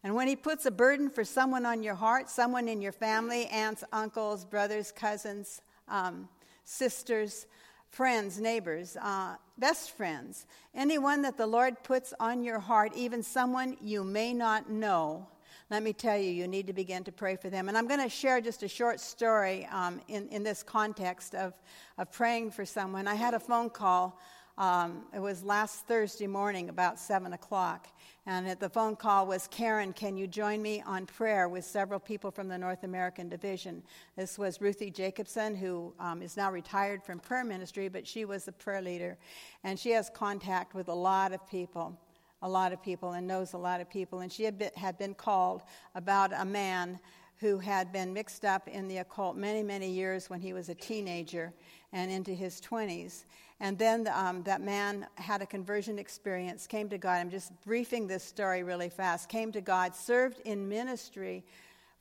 And 0.02 0.14
when 0.14 0.26
He 0.26 0.36
puts 0.36 0.64
a 0.64 0.70
burden 0.70 1.10
for 1.10 1.24
someone 1.24 1.66
on 1.66 1.82
your 1.82 1.94
heart, 1.94 2.30
someone 2.30 2.66
in 2.66 2.80
your 2.80 2.92
family, 2.92 3.46
aunts, 3.46 3.84
uncles, 3.92 4.46
brothers, 4.46 4.90
cousins, 4.90 5.60
um, 5.88 6.28
sisters, 6.64 7.46
friends, 7.94 8.40
neighbors, 8.40 8.96
uh, 9.00 9.36
best 9.56 9.96
friends, 9.96 10.46
anyone 10.74 11.22
that 11.22 11.36
the 11.36 11.46
Lord 11.46 11.80
puts 11.84 12.12
on 12.18 12.42
your 12.42 12.58
heart, 12.58 12.92
even 12.96 13.22
someone 13.22 13.76
you 13.80 14.02
may 14.02 14.34
not 14.34 14.68
know, 14.68 15.28
let 15.70 15.80
me 15.80 15.92
tell 15.92 16.18
you, 16.18 16.30
you 16.30 16.48
need 16.48 16.66
to 16.66 16.72
begin 16.72 17.04
to 17.04 17.12
pray 17.12 17.36
for 17.36 17.50
them. 17.50 17.68
And 17.68 17.78
I'm 17.78 17.86
going 17.86 18.02
to 18.02 18.08
share 18.08 18.40
just 18.40 18.64
a 18.64 18.68
short 18.68 18.98
story 18.98 19.66
um, 19.70 20.00
in, 20.08 20.28
in 20.30 20.42
this 20.42 20.64
context 20.64 21.36
of, 21.36 21.54
of 21.96 22.10
praying 22.10 22.50
for 22.50 22.66
someone. 22.66 23.06
I 23.06 23.14
had 23.14 23.32
a 23.32 23.40
phone 23.40 23.70
call. 23.70 24.20
Um, 24.58 25.04
it 25.14 25.20
was 25.20 25.44
last 25.44 25.86
Thursday 25.86 26.26
morning 26.26 26.70
about 26.70 26.98
7 26.98 27.32
o'clock. 27.32 27.86
And 28.26 28.58
the 28.58 28.70
phone 28.70 28.96
call 28.96 29.26
was 29.26 29.46
Karen, 29.48 29.92
can 29.92 30.16
you 30.16 30.26
join 30.26 30.62
me 30.62 30.82
on 30.86 31.04
prayer 31.04 31.46
with 31.46 31.66
several 31.66 32.00
people 32.00 32.30
from 32.30 32.48
the 32.48 32.56
North 32.56 32.82
American 32.82 33.28
Division? 33.28 33.82
This 34.16 34.38
was 34.38 34.62
Ruthie 34.62 34.90
Jacobsen, 34.90 35.54
who 35.54 35.92
um, 36.00 36.22
is 36.22 36.34
now 36.34 36.50
retired 36.50 37.02
from 37.02 37.18
prayer 37.18 37.44
ministry, 37.44 37.88
but 37.88 38.06
she 38.06 38.24
was 38.24 38.46
the 38.46 38.52
prayer 38.52 38.80
leader. 38.80 39.18
And 39.62 39.78
she 39.78 39.90
has 39.90 40.08
contact 40.08 40.74
with 40.74 40.88
a 40.88 40.94
lot 40.94 41.32
of 41.32 41.46
people, 41.46 41.98
a 42.40 42.48
lot 42.48 42.72
of 42.72 42.82
people, 42.82 43.12
and 43.12 43.26
knows 43.26 43.52
a 43.52 43.58
lot 43.58 43.82
of 43.82 43.90
people. 43.90 44.20
And 44.20 44.32
she 44.32 44.44
had 44.44 44.58
been, 44.58 44.70
had 44.74 44.96
been 44.96 45.12
called 45.12 45.62
about 45.94 46.32
a 46.32 46.46
man 46.46 46.98
who 47.40 47.58
had 47.58 47.92
been 47.92 48.14
mixed 48.14 48.46
up 48.46 48.68
in 48.68 48.88
the 48.88 48.98
occult 48.98 49.36
many, 49.36 49.62
many 49.62 49.90
years 49.90 50.30
when 50.30 50.40
he 50.40 50.54
was 50.54 50.70
a 50.70 50.74
teenager 50.74 51.52
and 51.92 52.10
into 52.10 52.32
his 52.32 52.58
20s. 52.62 53.24
And 53.60 53.78
then 53.78 54.08
um, 54.12 54.42
that 54.44 54.60
man 54.60 55.06
had 55.14 55.40
a 55.42 55.46
conversion 55.46 55.98
experience, 55.98 56.66
came 56.66 56.88
to 56.88 56.98
God. 56.98 57.14
I'm 57.14 57.30
just 57.30 57.52
briefing 57.64 58.06
this 58.06 58.24
story 58.24 58.62
really 58.62 58.88
fast. 58.88 59.28
Came 59.28 59.52
to 59.52 59.60
God, 59.60 59.94
served 59.94 60.40
in 60.44 60.68
ministry 60.68 61.44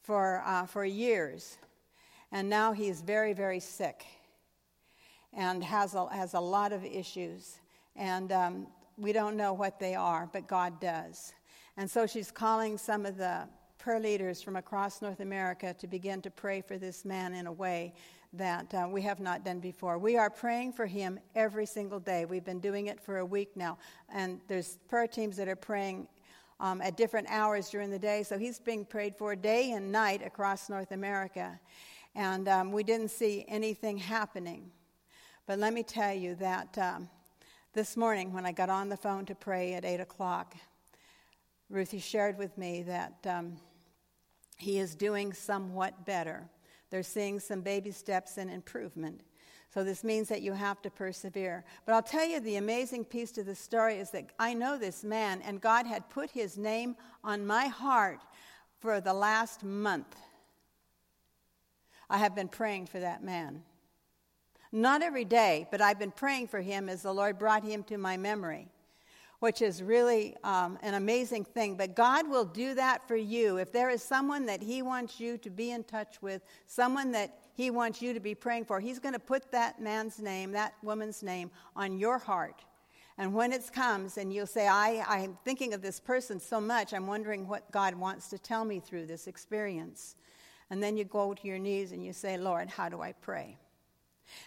for, 0.01 0.41
uh, 0.45 0.65
for 0.65 0.83
years, 0.83 1.57
and 2.31 2.49
now 2.49 2.73
he 2.73 2.89
is 2.89 3.01
very, 3.01 3.33
very 3.33 3.59
sick. 3.59 4.05
and 5.35 5.63
has 5.63 5.95
a, 5.95 6.07
has 6.13 6.33
a 6.33 6.39
lot 6.39 6.71
of 6.71 6.85
issues. 6.85 7.59
And 7.95 8.31
um, 8.31 8.67
we 8.97 9.13
don't 9.13 9.35
know 9.35 9.53
what 9.53 9.79
they 9.79 9.95
are, 9.95 10.29
but 10.31 10.47
God 10.47 10.79
does. 10.79 11.33
And 11.77 11.89
so 11.89 12.05
she's 12.05 12.31
calling 12.31 12.77
some 12.77 13.05
of 13.05 13.17
the 13.17 13.47
prayer 13.79 13.99
leaders 13.99 14.41
from 14.41 14.55
across 14.55 15.01
North 15.01 15.19
America 15.19 15.75
to 15.79 15.87
begin 15.87 16.21
to 16.21 16.31
pray 16.31 16.61
for 16.61 16.77
this 16.77 17.03
man 17.03 17.33
in 17.33 17.47
a 17.47 17.51
way 17.51 17.93
that 18.33 18.73
uh, 18.73 18.87
we 18.89 19.01
have 19.03 19.19
not 19.19 19.45
done 19.45 19.59
before. 19.59 19.97
We 19.97 20.17
are 20.17 20.29
praying 20.29 20.73
for 20.73 20.85
him 20.85 21.19
every 21.35 21.65
single 21.65 21.99
day. 21.99 22.25
We've 22.25 22.43
been 22.43 22.59
doing 22.59 22.87
it 22.87 22.99
for 22.99 23.19
a 23.19 23.25
week 23.25 23.55
now, 23.55 23.77
and 24.11 24.41
there's 24.47 24.79
prayer 24.87 25.07
teams 25.07 25.37
that 25.37 25.47
are 25.47 25.55
praying 25.55 26.07
um, 26.59 26.81
at 26.81 26.97
different 26.97 27.27
hours 27.29 27.69
during 27.69 27.91
the 27.91 27.99
day. 27.99 28.23
So 28.23 28.37
he's 28.37 28.59
being 28.59 28.85
prayed 28.85 29.15
for 29.15 29.35
day 29.35 29.71
and 29.71 29.91
night 29.91 30.25
across 30.25 30.69
North 30.69 30.91
America, 30.91 31.59
and 32.15 32.47
um, 32.47 32.71
we 32.71 32.83
didn't 32.83 33.09
see 33.09 33.45
anything 33.47 33.97
happening. 33.97 34.71
But 35.45 35.59
let 35.59 35.73
me 35.73 35.83
tell 35.83 36.13
you 36.13 36.35
that 36.35 36.77
um, 36.77 37.09
this 37.73 37.95
morning, 37.95 38.33
when 38.33 38.45
I 38.45 38.51
got 38.51 38.69
on 38.69 38.89
the 38.89 38.97
phone 38.97 39.25
to 39.25 39.35
pray 39.35 39.73
at 39.73 39.85
8 39.85 39.99
o'clock, 39.99 40.55
Ruthie 41.69 41.99
shared 41.99 42.37
with 42.37 42.57
me 42.57 42.83
that 42.83 43.15
um, 43.27 43.57
he 44.57 44.79
is 44.79 44.95
doing 44.95 45.33
somewhat 45.33 46.05
better. 46.05 46.49
They're 46.93 47.01
seeing 47.01 47.39
some 47.39 47.61
baby 47.61 47.89
steps 47.89 48.37
in 48.37 48.51
improvement. 48.51 49.21
So 49.73 49.83
this 49.83 50.03
means 50.03 50.29
that 50.29 50.43
you 50.43 50.53
have 50.53 50.79
to 50.83 50.91
persevere. 50.91 51.65
But 51.87 51.95
I'll 51.95 52.03
tell 52.03 52.23
you 52.23 52.39
the 52.39 52.57
amazing 52.57 53.05
piece 53.05 53.31
to 53.31 53.43
the 53.43 53.55
story 53.55 53.95
is 53.95 54.11
that 54.11 54.27
I 54.37 54.53
know 54.53 54.77
this 54.77 55.03
man, 55.03 55.41
and 55.41 55.59
God 55.59 55.87
had 55.87 56.07
put 56.11 56.29
his 56.29 56.55
name 56.55 56.95
on 57.23 57.47
my 57.47 57.65
heart 57.65 58.19
for 58.79 59.01
the 59.01 59.11
last 59.11 59.63
month. 59.63 60.15
I 62.11 62.19
have 62.19 62.35
been 62.35 62.47
praying 62.47 62.85
for 62.85 62.99
that 62.99 63.23
man. 63.23 63.63
Not 64.71 65.01
every 65.01 65.25
day, 65.25 65.67
but 65.71 65.81
I've 65.81 65.97
been 65.97 66.11
praying 66.11 66.49
for 66.49 66.61
him 66.61 66.89
as 66.89 67.01
the 67.01 67.11
Lord 67.11 67.39
brought 67.39 67.63
him 67.63 67.81
to 67.85 67.97
my 67.97 68.17
memory, 68.17 68.67
which 69.43 69.61
is 69.61 69.83
really 69.83 70.37
um, 70.45 70.79
an 70.83 70.93
amazing 70.93 71.43
thing. 71.43 71.75
But 71.75 71.97
God 71.97 72.29
will 72.29 72.45
do 72.45 72.73
that 72.75 73.05
for 73.05 73.17
you. 73.17 73.57
If 73.57 73.73
there 73.73 73.89
is 73.89 74.01
someone 74.01 74.45
that 74.45 74.61
He 74.61 74.81
wants 74.81 75.19
you 75.19 75.37
to 75.39 75.49
be 75.49 75.71
in 75.71 75.83
touch 75.83 76.21
with, 76.21 76.41
someone 76.65 77.11
that 77.11 77.39
He 77.53 77.69
wants 77.69 78.01
you 78.01 78.13
to 78.13 78.21
be 78.21 78.35
praying 78.35 78.63
for, 78.63 78.79
He's 78.79 78.99
going 78.99 79.11
to 79.11 79.19
put 79.19 79.51
that 79.51 79.81
man's 79.81 80.17
name, 80.17 80.53
that 80.53 80.75
woman's 80.81 81.21
name, 81.21 81.51
on 81.75 81.97
your 81.99 82.19
heart. 82.19 82.63
And 83.17 83.33
when 83.33 83.51
it 83.51 83.69
comes 83.73 84.17
and 84.17 84.31
you'll 84.31 84.47
say, 84.47 84.65
I, 84.65 85.03
I'm 85.09 85.37
thinking 85.43 85.73
of 85.73 85.81
this 85.81 85.99
person 85.99 86.39
so 86.39 86.61
much, 86.61 86.93
I'm 86.93 87.05
wondering 87.05 87.45
what 87.45 87.69
God 87.69 87.95
wants 87.95 88.29
to 88.29 88.37
tell 88.37 88.63
me 88.63 88.79
through 88.79 89.07
this 89.07 89.27
experience. 89.27 90.15
And 90.69 90.81
then 90.81 90.95
you 90.95 91.03
go 91.03 91.33
to 91.33 91.45
your 91.45 91.59
knees 91.59 91.91
and 91.91 92.01
you 92.01 92.13
say, 92.13 92.37
Lord, 92.37 92.69
how 92.69 92.87
do 92.87 93.01
I 93.01 93.11
pray? 93.11 93.57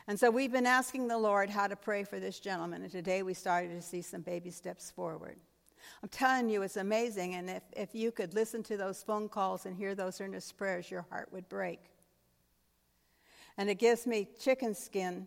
And 0.07 0.19
so 0.19 0.31
we've 0.31 0.53
been 0.53 0.67
asking 0.67 1.09
the 1.09 1.19
Lord 1.19 1.51
how 1.51 1.67
to 1.67 1.77
pray 1.77 2.05
for 2.05 2.19
this 2.19 2.41
gentleman, 2.41 2.83
and 2.83 2.91
today 2.91 3.23
we 3.23 3.35
started 3.35 3.71
to 3.71 3.83
see 3.83 4.03
some 4.03 4.23
baby 4.23 4.51
steps 4.51 4.91
forward. 4.91 5.37
I'm 6.03 6.09
telling 6.09 6.49
you, 6.49 6.63
it's 6.63 6.77
amazing, 6.77 7.35
and 7.35 7.49
if, 7.49 7.63
if 7.77 7.95
you 7.95 8.11
could 8.11 8.35
listen 8.35 8.63
to 8.65 8.77
those 8.77 9.03
phone 9.03 9.29
calls 9.29 9.67
and 9.67 9.77
hear 9.77 9.95
those 9.95 10.21
earnest 10.21 10.57
prayers, 10.57 10.91
your 10.91 11.07
heart 11.11 11.29
would 11.33 11.49
break. 11.49 11.81
And 13.57 13.71
it 13.71 13.79
gives 13.79 14.07
me 14.07 14.29
chicken 14.41 14.75
skin 14.75 15.27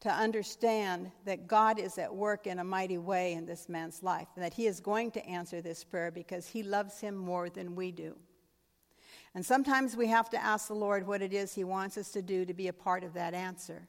to 0.00 0.10
understand 0.10 1.10
that 1.24 1.48
God 1.48 1.78
is 1.78 1.98
at 1.98 2.14
work 2.14 2.46
in 2.46 2.60
a 2.60 2.64
mighty 2.64 2.98
way 2.98 3.32
in 3.32 3.46
this 3.46 3.68
man's 3.68 4.02
life, 4.02 4.28
and 4.36 4.44
that 4.44 4.54
he 4.54 4.66
is 4.66 4.80
going 4.80 5.10
to 5.12 5.26
answer 5.26 5.60
this 5.60 5.84
prayer 5.84 6.10
because 6.10 6.46
he 6.46 6.62
loves 6.62 7.00
him 7.00 7.16
more 7.16 7.50
than 7.50 7.74
we 7.74 7.92
do. 7.92 8.16
And 9.34 9.44
sometimes 9.44 9.96
we 9.96 10.08
have 10.08 10.30
to 10.30 10.42
ask 10.42 10.68
the 10.68 10.74
Lord 10.74 11.06
what 11.06 11.22
it 11.22 11.32
is 11.32 11.54
He 11.54 11.64
wants 11.64 11.98
us 11.98 12.10
to 12.10 12.22
do 12.22 12.44
to 12.44 12.54
be 12.54 12.68
a 12.68 12.72
part 12.72 13.04
of 13.04 13.14
that 13.14 13.34
answer. 13.34 13.88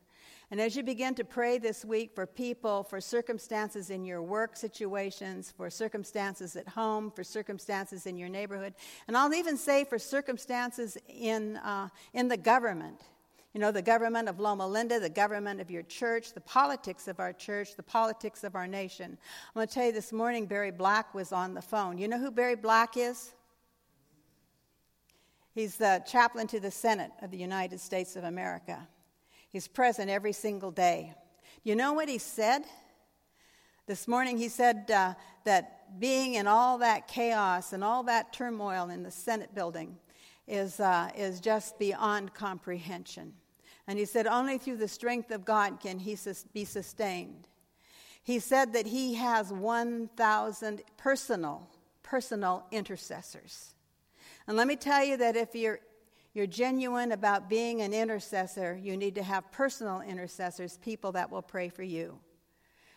And 0.52 0.60
as 0.60 0.76
you 0.76 0.82
begin 0.82 1.14
to 1.16 1.24
pray 1.24 1.60
this 1.60 1.86
week 1.86 2.16
for 2.16 2.26
people, 2.26 2.82
for 2.84 3.00
circumstances 3.00 3.92
in 3.92 4.04
your 4.04 4.24
work 4.24 4.58
situations, 4.58 5.54
for 5.56 5.70
circumstances 5.70 6.56
at 6.56 6.68
home, 6.68 7.12
for 7.12 7.24
circumstances 7.24 8.08
in 8.08 8.18
your 8.18 8.30
neighborhood, 8.30 8.74
and 9.08 9.16
I'll 9.16 9.34
even 9.34 9.58
say 9.58 9.84
for 9.84 10.00
circumstances 10.00 10.98
in, 11.08 11.58
uh, 11.58 11.90
in 12.14 12.28
the 12.28 12.38
government. 12.38 13.00
You 13.54 13.60
know, 13.60 13.72
the 13.72 13.82
government 13.82 14.28
of 14.28 14.40
Loma 14.40 14.68
Linda, 14.68 15.00
the 15.00 15.10
government 15.10 15.62
of 15.62 15.70
your 15.70 15.84
church, 15.84 16.34
the 16.34 16.42
politics 16.42 17.08
of 17.08 17.20
our 17.20 17.34
church, 17.34 17.76
the 17.76 17.84
politics 17.84 18.44
of 18.44 18.56
our 18.56 18.68
nation. 18.68 19.06
I'm 19.12 19.54
going 19.54 19.68
to 19.68 19.74
tell 19.74 19.86
you 19.86 19.92
this 19.92 20.12
morning, 20.12 20.48
Barry 20.48 20.72
Black 20.72 21.14
was 21.14 21.32
on 21.32 21.54
the 21.54 21.62
phone. 21.62 21.98
You 21.98 22.08
know 22.08 22.20
who 22.20 22.32
Barry 22.32 22.56
Black 22.56 22.98
is? 22.98 23.34
He's 25.60 25.76
the 25.76 26.02
chaplain 26.08 26.48
to 26.48 26.62
the 26.62 26.72
Senate 26.72 27.12
of 27.22 27.32
the 27.32 27.38
United 27.38 27.82
States 27.82 28.16
of 28.16 28.24
America. 28.24 28.88
He's 29.50 29.68
present 29.68 30.10
every 30.10 30.32
single 30.32 30.72
day. 30.72 31.14
You 31.66 31.76
know 31.76 31.92
what 31.92 32.08
he 32.08 32.18
said? 32.18 32.62
This 33.86 34.08
morning 34.08 34.38
he 34.38 34.48
said 34.48 34.90
uh, 34.90 35.16
that 35.44 36.00
being 36.00 36.36
in 36.36 36.48
all 36.48 36.78
that 36.78 37.10
chaos 37.10 37.74
and 37.74 37.84
all 37.84 38.04
that 38.04 38.32
turmoil 38.32 38.90
in 38.90 39.04
the 39.04 39.12
Senate 39.12 39.54
building 39.54 39.98
is, 40.48 40.80
uh, 40.80 41.10
is 41.14 41.42
just 41.42 41.78
beyond 41.78 42.34
comprehension. 42.34 43.34
And 43.86 44.00
he 44.00 44.06
said, 44.06 44.28
only 44.28 44.60
through 44.60 44.78
the 44.78 44.88
strength 44.88 45.30
of 45.30 45.44
God 45.44 45.82
can 45.82 46.00
he 46.00 46.16
sus- 46.16 46.46
be 46.54 46.64
sustained. 46.64 47.50
He 48.24 48.40
said 48.40 48.72
that 48.72 48.86
he 48.86 49.16
has 49.16 49.52
1,000 49.52 50.84
personal, 50.96 51.68
personal 52.02 52.64
intercessors. 52.72 53.76
And 54.50 54.58
let 54.58 54.66
me 54.66 54.76
tell 54.76 55.06
you 55.06 55.16
that 55.18 55.36
if 55.36 55.54
you're, 55.54 55.80
you're 56.34 56.48
genuine 56.48 57.12
about 57.12 57.52
being 57.52 57.82
an 57.82 57.94
intercessor, 57.94 58.80
you 58.82 58.98
need 58.98 59.14
to 59.14 59.22
have 59.22 59.52
personal 59.52 60.02
intercessors, 60.02 60.80
people 60.80 61.12
that 61.12 61.30
will 61.30 61.44
pray 61.44 61.70
for 61.70 61.84
you. 61.84 62.18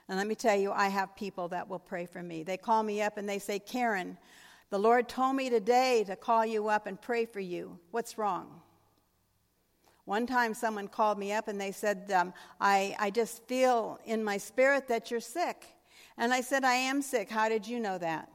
And 0.09 0.17
let 0.17 0.27
me 0.27 0.35
tell 0.35 0.57
you, 0.57 0.73
I 0.73 0.89
have 0.89 1.15
people 1.15 1.49
that 1.49 1.69
will 1.69 1.79
pray 1.79 2.07
for 2.07 2.23
me. 2.23 2.43
They 2.43 2.57
call 2.57 2.83
me 2.83 3.03
up 3.03 3.19
and 3.19 3.29
they 3.29 3.39
say, 3.39 3.59
Karen, 3.59 4.17
the 4.71 4.79
Lord 4.79 5.11
told 5.11 5.37
me 5.37 5.51
today 5.51 6.05
to 6.07 6.17
call 6.17 6.47
you 6.47 6.69
up 6.69 6.87
and 6.87 6.99
pray 6.99 7.27
for 7.27 7.41
you. 7.41 7.79
What's 7.91 8.17
wrong? 8.17 8.63
One 10.07 10.27
time, 10.27 10.55
someone 10.55 10.89
called 10.89 11.19
me 11.19 11.35
up 11.35 11.49
and 11.49 11.61
they 11.61 11.73
said, 11.73 12.11
um, 12.17 12.33
I, 12.63 12.97
I 12.99 13.11
just 13.11 13.47
feel 13.47 14.01
in 14.07 14.25
my 14.25 14.39
spirit 14.39 14.89
that 14.89 15.11
you're 15.11 15.21
sick. 15.21 15.67
And 16.17 16.33
I 16.33 16.41
said, 16.41 16.65
I 16.65 16.77
am 16.77 17.03
sick. 17.03 17.29
How 17.29 17.51
did 17.51 17.69
you 17.69 17.79
know 17.79 17.99
that? 17.99 18.31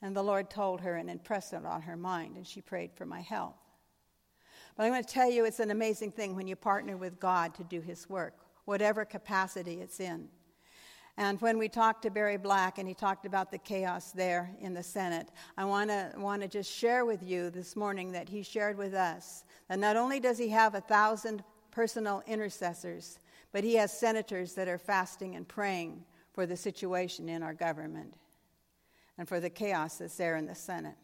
And 0.00 0.14
the 0.14 0.22
Lord 0.22 0.48
told 0.48 0.80
her 0.82 0.96
and 0.96 1.10
impressed 1.10 1.52
it 1.52 1.66
on 1.66 1.82
her 1.82 1.96
mind, 1.96 2.36
and 2.36 2.46
she 2.46 2.60
prayed 2.60 2.92
for 2.94 3.04
my 3.04 3.20
health. 3.20 3.56
But 4.76 4.84
I'm 4.84 4.92
going 4.92 5.02
to 5.02 5.12
tell 5.12 5.30
you, 5.30 5.44
it's 5.44 5.58
an 5.58 5.72
amazing 5.72 6.12
thing 6.12 6.36
when 6.36 6.46
you 6.46 6.54
partner 6.54 6.96
with 6.96 7.18
God 7.18 7.54
to 7.56 7.64
do 7.64 7.80
His 7.80 8.08
work, 8.08 8.34
whatever 8.64 9.04
capacity 9.04 9.80
it's 9.80 9.98
in. 9.98 10.28
And 11.16 11.40
when 11.40 11.58
we 11.58 11.68
talked 11.68 12.02
to 12.02 12.10
Barry 12.10 12.36
Black 12.36 12.78
and 12.78 12.86
he 12.86 12.94
talked 12.94 13.26
about 13.26 13.50
the 13.50 13.58
chaos 13.58 14.12
there 14.12 14.52
in 14.60 14.72
the 14.72 14.84
Senate, 14.84 15.30
I 15.56 15.64
want 15.64 15.90
to 15.90 16.12
want 16.16 16.42
to 16.42 16.48
just 16.48 16.72
share 16.72 17.04
with 17.04 17.24
you 17.24 17.50
this 17.50 17.74
morning 17.74 18.12
that 18.12 18.28
he 18.28 18.44
shared 18.44 18.78
with 18.78 18.94
us 18.94 19.42
that 19.68 19.80
not 19.80 19.96
only 19.96 20.20
does 20.20 20.38
he 20.38 20.48
have 20.50 20.76
a 20.76 20.80
thousand 20.80 21.42
personal 21.72 22.22
intercessors, 22.28 23.18
but 23.50 23.64
he 23.64 23.74
has 23.74 23.92
senators 23.92 24.54
that 24.54 24.68
are 24.68 24.78
fasting 24.78 25.34
and 25.34 25.48
praying 25.48 26.04
for 26.32 26.46
the 26.46 26.56
situation 26.56 27.28
in 27.28 27.42
our 27.42 27.54
government 27.54 28.14
and 29.18 29.28
for 29.28 29.40
the 29.40 29.50
chaos 29.50 29.98
that's 29.98 30.16
there 30.16 30.36
in 30.36 30.46
the 30.46 30.54
Senate. 30.54 30.96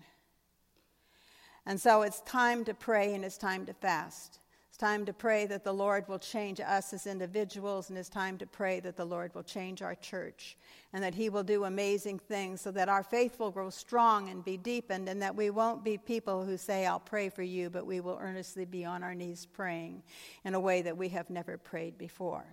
And 1.67 1.81
so 1.81 2.03
it's 2.03 2.21
time 2.21 2.65
to 2.65 2.75
pray 2.75 3.15
and 3.15 3.25
it's 3.25 3.39
time 3.39 3.67
to 3.67 3.75
fast. 3.75 4.39
It's 4.75 4.81
time 4.81 5.07
to 5.07 5.13
pray 5.13 5.47
that 5.47 5.63
the 5.63 5.73
Lord 5.73 6.09
will 6.09 6.19
change 6.19 6.59
us 6.59 6.93
as 6.93 7.07
individuals, 7.07 7.91
and 7.91 7.97
it's 7.97 8.09
time 8.09 8.39
to 8.39 8.47
pray 8.47 8.81
that 8.81 8.97
the 8.97 9.05
Lord 9.05 9.33
will 9.33 9.45
change 9.45 9.83
our 9.83 9.95
church 9.95 10.57
and 10.93 11.01
that 11.01 11.15
He 11.15 11.29
will 11.29 11.45
do 11.45 11.63
amazing 11.63 12.19
things 12.19 12.61
so 12.61 12.73
that 12.73 12.89
our 12.89 13.05
faith 13.05 13.39
will 13.39 13.53
grow 13.53 13.71
strong 13.71 14.31
and 14.31 14.45
be 14.45 14.57
deepened, 14.57 15.09
and 15.09 15.23
that 15.23 15.37
we 15.37 15.51
won't 15.51 15.85
be 15.85 15.97
people 15.97 16.45
who 16.45 16.57
say, 16.57 16.87
I'll 16.87 16.99
pray 16.99 17.29
for 17.29 17.45
you, 17.45 17.71
but 17.71 17.87
we 17.87 18.01
will 18.01 18.19
earnestly 18.21 18.65
be 18.65 18.85
on 18.85 19.05
our 19.05 19.15
knees 19.15 19.47
praying 19.47 20.03
in 20.45 20.55
a 20.55 20.61
way 20.61 20.83
that 20.83 20.97
we 20.97 21.09
have 21.11 21.31
never 21.31 21.57
prayed 21.57 21.97
before. 21.97 22.45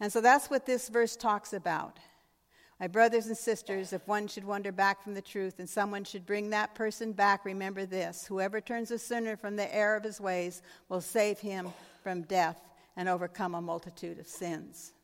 And 0.00 0.12
so 0.12 0.20
that's 0.20 0.50
what 0.50 0.66
this 0.66 0.88
verse 0.88 1.14
talks 1.14 1.52
about. 1.52 1.98
My 2.82 2.88
brothers 2.88 3.28
and 3.28 3.38
sisters, 3.38 3.92
if 3.92 4.08
one 4.08 4.26
should 4.26 4.42
wander 4.42 4.72
back 4.72 5.04
from 5.04 5.14
the 5.14 5.22
truth 5.22 5.60
and 5.60 5.70
someone 5.70 6.02
should 6.02 6.26
bring 6.26 6.50
that 6.50 6.74
person 6.74 7.12
back, 7.12 7.44
remember 7.44 7.86
this 7.86 8.26
whoever 8.26 8.60
turns 8.60 8.90
a 8.90 8.98
sinner 8.98 9.36
from 9.36 9.54
the 9.54 9.72
error 9.72 9.94
of 9.94 10.02
his 10.02 10.20
ways 10.20 10.62
will 10.88 11.00
save 11.00 11.38
him 11.38 11.72
from 12.02 12.22
death 12.22 12.60
and 12.96 13.08
overcome 13.08 13.54
a 13.54 13.62
multitude 13.62 14.18
of 14.18 14.26
sins. 14.26 14.94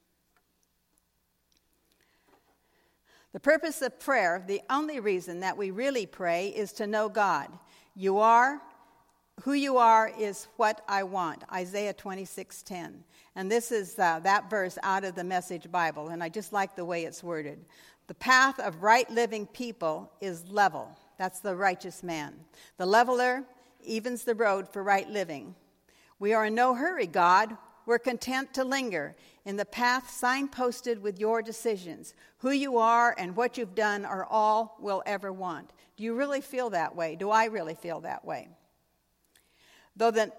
The 3.32 3.38
purpose 3.38 3.80
of 3.80 4.00
prayer, 4.00 4.42
the 4.44 4.62
only 4.68 4.99
reason 4.99 5.38
that 5.38 5.56
we 5.56 5.70
really 5.70 6.04
pray, 6.04 6.49
is 6.49 6.73
to 6.73 6.87
know 6.88 7.08
God. 7.08 7.49
You 7.94 8.18
are 8.18 8.61
who 9.42 9.52
you 9.52 9.78
are 9.78 10.11
is 10.18 10.49
what 10.57 10.83
I 10.88 11.04
want. 11.04 11.45
Isaiah 11.52 11.95
26:10. 11.95 13.04
And 13.35 13.50
this 13.50 13.71
is 13.71 13.99
uh, 13.99 14.21
that 14.21 14.50
verse 14.50 14.78
out 14.83 15.04
of 15.04 15.14
the 15.14 15.25
Message 15.25 15.71
Bible, 15.71 16.09
and 16.09 16.23
I 16.23 16.28
just 16.28 16.52
like 16.52 16.75
the 16.75 16.85
way 16.85 17.04
it's 17.04 17.23
worded. 17.23 17.64
The 18.09 18.14
path 18.14 18.59
of 18.59 18.83
right 18.83 19.09
living 19.11 19.47
people 19.47 20.11
is 20.21 20.49
level. 20.50 20.97
That's 21.18 21.40
the 21.40 21.54
righteous 21.54 22.02
man. 22.02 22.35
The 22.78 22.87
leveler 22.87 23.45
evens 23.85 24.25
the 24.25 24.35
road 24.35 24.68
for 24.73 24.83
right 24.83 25.09
living. 25.09 25.54
We 26.18 26.33
are 26.33 26.47
in 26.47 26.54
no 26.54 26.75
hurry, 26.75 27.07
God. 27.07 27.57
we're 27.87 27.99
content 27.99 28.52
to 28.52 28.64
linger 28.64 29.16
in 29.47 29.57
the 29.57 29.64
path 29.64 30.11
signposted 30.11 31.00
with 31.00 31.18
your 31.18 31.40
decisions. 31.40 32.12
Who 32.38 32.50
you 32.50 32.76
are 32.76 33.14
and 33.16 33.35
what 33.35 33.57
you've 33.57 33.75
done 33.75 34.04
are 34.04 34.26
all 34.26 34.76
we'll 34.80 35.02
ever 35.07 35.33
want. 35.33 35.73
Do 35.97 36.04
you 36.04 36.14
really 36.14 36.42
feel 36.42 36.71
that 36.71 36.95
way? 36.95 37.16
Do 37.16 37.30
I 37.30 37.47
really 37.47 37.75
feel 37.75 38.00
that 38.00 38.25
way? 38.25 38.49
Though 39.99 40.12
the, 40.12 40.33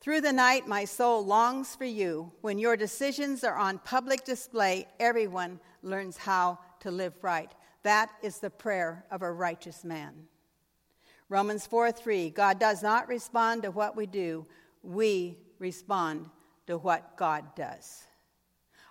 through 0.00 0.22
the 0.22 0.32
night 0.32 0.66
my 0.66 0.84
soul 0.84 1.24
longs 1.24 1.76
for 1.76 1.84
you, 1.84 2.32
when 2.40 2.58
your 2.58 2.76
decisions 2.76 3.44
are 3.44 3.56
on 3.56 3.78
public 3.78 4.24
display, 4.24 4.88
everyone 4.98 5.60
learns 5.82 6.16
how 6.16 6.58
to 6.80 6.90
live 6.90 7.14
right. 7.22 7.50
That 7.84 8.10
is 8.22 8.40
the 8.40 8.50
prayer 8.50 9.06
of 9.12 9.22
a 9.22 9.30
righteous 9.30 9.84
man. 9.84 10.26
Romans 11.28 11.64
4 11.66 11.92
3 11.92 12.30
God 12.30 12.58
does 12.58 12.82
not 12.82 13.08
respond 13.08 13.62
to 13.62 13.70
what 13.70 13.96
we 13.96 14.06
do, 14.06 14.46
we 14.82 15.38
respond 15.60 16.28
to 16.66 16.76
what 16.76 17.16
God 17.16 17.44
does. 17.54 18.04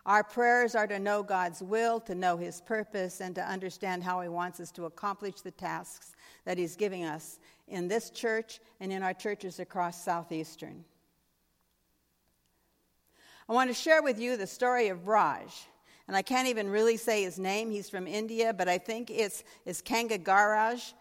Our 0.06 0.24
prayers 0.24 0.76
are 0.76 0.88
to 0.88 1.00
know 1.00 1.24
God's 1.24 1.62
will, 1.62 2.00
to 2.02 2.16
know 2.16 2.36
His 2.36 2.60
purpose, 2.62 3.22
and 3.22 3.34
to 3.36 3.42
understand 3.42 4.04
how 4.04 4.22
He 4.22 4.28
wants 4.28 4.60
us 4.60 4.72
to 4.72 4.86
accomplish 4.86 5.42
the 5.42 5.52
tasks 5.52 6.14
that 6.46 6.58
He's 6.58 6.76
giving 6.76 7.06
us 7.06 7.40
in 7.68 7.88
this 7.88 8.10
church 8.10 8.60
and 8.80 8.92
in 8.92 9.02
our 9.02 9.14
churches 9.14 9.60
across 9.60 10.04
Southeastern. 10.04 10.84
I 13.48 13.54
want 13.54 13.70
to 13.70 13.74
share 13.74 14.02
with 14.02 14.20
you 14.20 14.38
the 14.38 14.48
story 14.48 14.90
of 14.90 15.08
Raj. 15.08 15.68
And 16.08 16.18
I 16.18 16.22
can't 16.22 16.48
even 16.50 16.70
really 16.70 16.98
say 16.98 17.24
his 17.24 17.40
name. 17.40 17.72
He's 17.72 17.90
from 17.90 18.08
India, 18.08 18.54
but 18.54 18.68
I 18.68 18.78
think 18.78 19.10
it's, 19.10 19.44
it's 19.66 19.82
Kangagaraj 19.82 20.94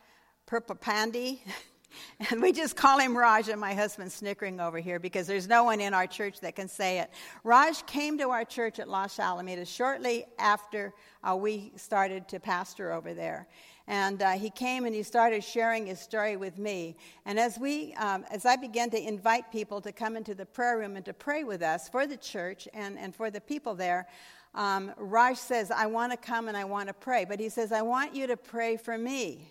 Purpapandi. 0.47 1.41
And 2.31 2.41
we 2.41 2.53
just 2.53 2.77
call 2.77 2.99
him 2.99 3.17
Raj, 3.17 3.49
and 3.49 3.61
my 3.61 3.75
husband's 3.75 4.15
snickering 4.15 4.61
over 4.61 4.79
here 4.79 4.99
because 4.99 5.27
there's 5.27 5.49
no 5.49 5.65
one 5.65 5.81
in 5.81 5.93
our 5.93 6.07
church 6.07 6.41
that 6.41 6.55
can 6.55 6.69
say 6.69 7.01
it. 7.01 7.11
Raj 7.45 7.85
came 7.87 8.19
to 8.19 8.31
our 8.31 8.45
church 8.45 8.79
at 8.79 8.89
Los 8.89 9.17
Alamitos 9.17 9.67
shortly 9.67 10.25
after 10.39 10.95
uh, 11.23 11.35
we 11.37 11.73
started 11.77 12.29
to 12.29 12.41
pastor 12.41 12.93
over 12.93 13.15
there. 13.15 13.49
And 13.89 14.23
uh, 14.23 14.33
he 14.33 14.51
came 14.51 14.87
and 14.87 14.95
he 14.95 15.03
started 15.03 15.43
sharing 15.43 15.87
his 15.87 15.99
story 15.99 16.37
with 16.37 16.59
me. 16.59 16.97
And 17.27 17.39
as 17.39 17.59
we, 17.59 17.95
um, 17.95 18.25
as 18.31 18.47
I 18.47 18.57
began 18.57 18.91
to 18.91 19.01
invite 19.01 19.51
people 19.51 19.81
to 19.81 19.93
come 19.93 20.17
into 20.17 20.35
the 20.35 20.47
prayer 20.47 20.79
room 20.79 20.97
and 20.97 21.05
to 21.05 21.13
pray 21.13 21.45
with 21.45 21.63
us 21.63 21.89
for 21.89 22.07
the 22.07 22.17
church 22.17 22.69
and, 22.75 22.99
and 22.99 23.15
for 23.15 23.31
the 23.31 23.41
people 23.41 23.75
there, 23.75 24.07
um, 24.55 24.93
Raj 24.97 25.37
says, 25.37 25.71
I 25.71 25.87
want 25.87 26.13
to 26.13 26.19
come 26.19 26.49
and 26.49 26.57
I 26.57 26.65
want 26.65 26.89
to 26.89 26.95
pray. 26.95 27.25
But 27.25 27.41
he 27.41 27.49
says, 27.49 27.73
I 27.73 27.83
want 27.83 28.15
you 28.15 28.27
to 28.29 28.37
pray 28.37 28.77
for 28.77 28.97
me. 28.97 29.51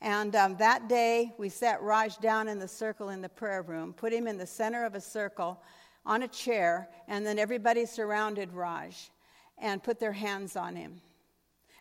And 0.00 0.36
um, 0.36 0.56
that 0.58 0.88
day, 0.88 1.32
we 1.38 1.48
sat 1.48 1.82
Raj 1.82 2.18
down 2.18 2.48
in 2.48 2.58
the 2.58 2.68
circle 2.68 3.08
in 3.08 3.20
the 3.20 3.28
prayer 3.28 3.62
room, 3.62 3.92
put 3.92 4.12
him 4.12 4.28
in 4.28 4.38
the 4.38 4.46
center 4.46 4.84
of 4.84 4.94
a 4.94 5.00
circle 5.00 5.60
on 6.06 6.22
a 6.22 6.28
chair, 6.28 6.88
and 7.08 7.26
then 7.26 7.38
everybody 7.38 7.84
surrounded 7.84 8.52
Raj 8.52 9.10
and 9.58 9.82
put 9.82 9.98
their 9.98 10.12
hands 10.12 10.56
on 10.56 10.76
him. 10.76 11.00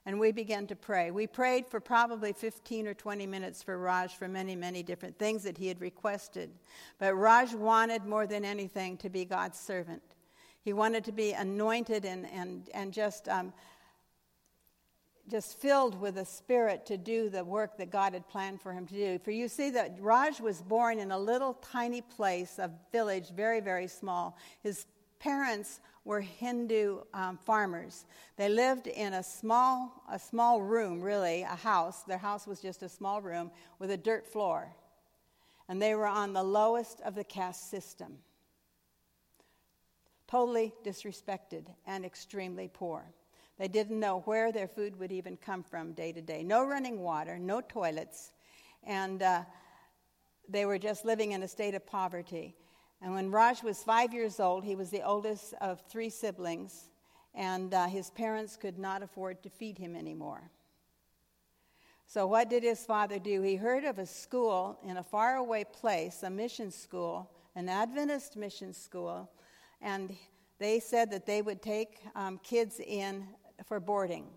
And 0.05 0.19
we 0.19 0.31
began 0.31 0.67
to 0.67 0.75
pray. 0.75 1.11
We 1.11 1.27
prayed 1.27 1.67
for 1.67 1.79
probably 1.79 2.31
15 2.31 2.87
or 2.87 2.93
20 2.93 3.27
minutes 3.27 3.61
for 3.61 3.77
Raj 3.77 4.15
for 4.15 4.27
many, 4.27 4.55
many 4.55 4.81
different 4.81 5.19
things 5.19 5.43
that 5.43 5.57
he 5.57 5.67
had 5.67 5.81
requested. 5.81 6.49
But 6.97 7.13
Raj 7.15 7.53
wanted 7.53 8.05
more 8.05 8.25
than 8.25 8.45
anything 8.45 8.95
to 8.97 9.09
be 9.09 9.25
God's 9.25 9.59
servant. 9.59 10.01
He 10.61 10.73
wanted 10.73 11.03
to 11.05 11.11
be 11.11 11.33
anointed 11.33 12.05
and, 12.05 12.25
and, 12.31 12.69
and 12.73 12.93
just 12.93 13.27
um, 13.27 13.53
just 15.29 15.59
filled 15.59 15.99
with 15.99 16.17
a 16.17 16.25
spirit 16.25 16.85
to 16.85 16.97
do 16.97 17.29
the 17.29 17.43
work 17.43 17.77
that 17.77 17.89
God 17.89 18.13
had 18.13 18.27
planned 18.29 18.61
for 18.61 18.71
him 18.71 18.85
to 18.87 18.93
do. 18.93 19.19
For 19.19 19.31
you 19.31 19.47
see 19.47 19.69
that 19.71 19.97
Raj 19.99 20.39
was 20.39 20.61
born 20.61 20.99
in 20.99 21.11
a 21.11 21.19
little 21.19 21.55
tiny 21.55 22.01
place, 22.01 22.59
a 22.59 22.71
village, 22.91 23.31
very, 23.35 23.59
very 23.59 23.87
small. 23.87 24.37
His 24.61 24.85
parents 25.19 25.81
were 26.05 26.21
Hindu 26.21 27.01
um, 27.13 27.37
farmers. 27.37 28.05
They 28.37 28.47
lived 28.47 28.87
in 28.87 29.13
a 29.13 29.23
small, 29.23 30.03
a 30.09 30.17
small 30.17 30.61
room, 30.61 31.01
really, 31.01 31.41
a 31.41 31.47
house. 31.47 32.03
Their 32.03 32.17
house 32.17 32.47
was 32.47 32.61
just 32.61 32.81
a 32.81 32.89
small 32.89 33.21
room 33.21 33.51
with 33.79 33.91
a 33.91 33.97
dirt 33.97 34.25
floor. 34.25 34.73
And 35.67 35.81
they 35.81 35.95
were 35.95 36.07
on 36.07 36.31
the 36.31 36.43
lowest 36.43 37.01
of 37.01 37.15
the 37.15 37.25
caste 37.25 37.69
system. 37.69 38.19
Totally 40.27 40.73
disrespected 40.85 41.65
and 41.85 42.05
extremely 42.05 42.69
poor. 42.71 43.11
They 43.57 43.67
didn't 43.67 43.99
know 43.99 44.19
where 44.25 44.51
their 44.51 44.67
food 44.67 44.99
would 44.99 45.11
even 45.11 45.35
come 45.37 45.63
from 45.63 45.93
day 45.93 46.11
to 46.11 46.21
day. 46.21 46.43
No 46.43 46.63
running 46.63 46.99
water, 46.99 47.39
no 47.39 47.61
toilets, 47.61 48.33
and 48.83 49.23
uh, 49.23 49.43
they 50.47 50.65
were 50.65 50.77
just 50.77 51.05
living 51.05 51.31
in 51.31 51.41
a 51.41 51.47
state 51.47 51.73
of 51.73 51.85
poverty. 51.85 52.55
And 53.01 53.13
when 53.13 53.31
Raj 53.31 53.63
was 53.63 53.83
five 53.83 54.13
years 54.13 54.39
old, 54.39 54.63
he 54.63 54.75
was 54.75 54.89
the 54.89 55.01
oldest 55.01 55.53
of 55.59 55.81
three 55.89 56.09
siblings, 56.09 56.89
and 57.33 57.73
uh, 57.73 57.87
his 57.87 58.11
parents 58.11 58.57
could 58.57 58.77
not 58.77 59.01
afford 59.01 59.41
to 59.43 59.49
feed 59.49 59.77
him 59.77 59.95
anymore. 59.95 60.51
So, 62.05 62.25
what 62.25 62.49
did 62.49 62.63
his 62.63 62.85
father 62.85 63.19
do? 63.19 63.41
He 63.41 63.55
heard 63.55 63.83
of 63.83 63.99
a 63.99 64.05
school 64.05 64.79
in 64.87 64.97
a 64.97 65.03
faraway 65.03 65.65
place, 65.65 66.23
a 66.23 66.29
mission 66.29 66.71
school, 66.71 67.29
an 67.55 67.67
Adventist 67.67 68.37
mission 68.37 68.71
school, 68.71 69.29
and 69.81 70.15
they 70.57 70.79
said 70.79 71.11
that 71.11 71.25
they 71.25 71.41
would 71.41 71.61
take 71.61 71.99
um, 72.15 72.39
kids 72.43 72.79
in 72.79 73.27
for 73.65 73.79
boarding. 73.79 74.27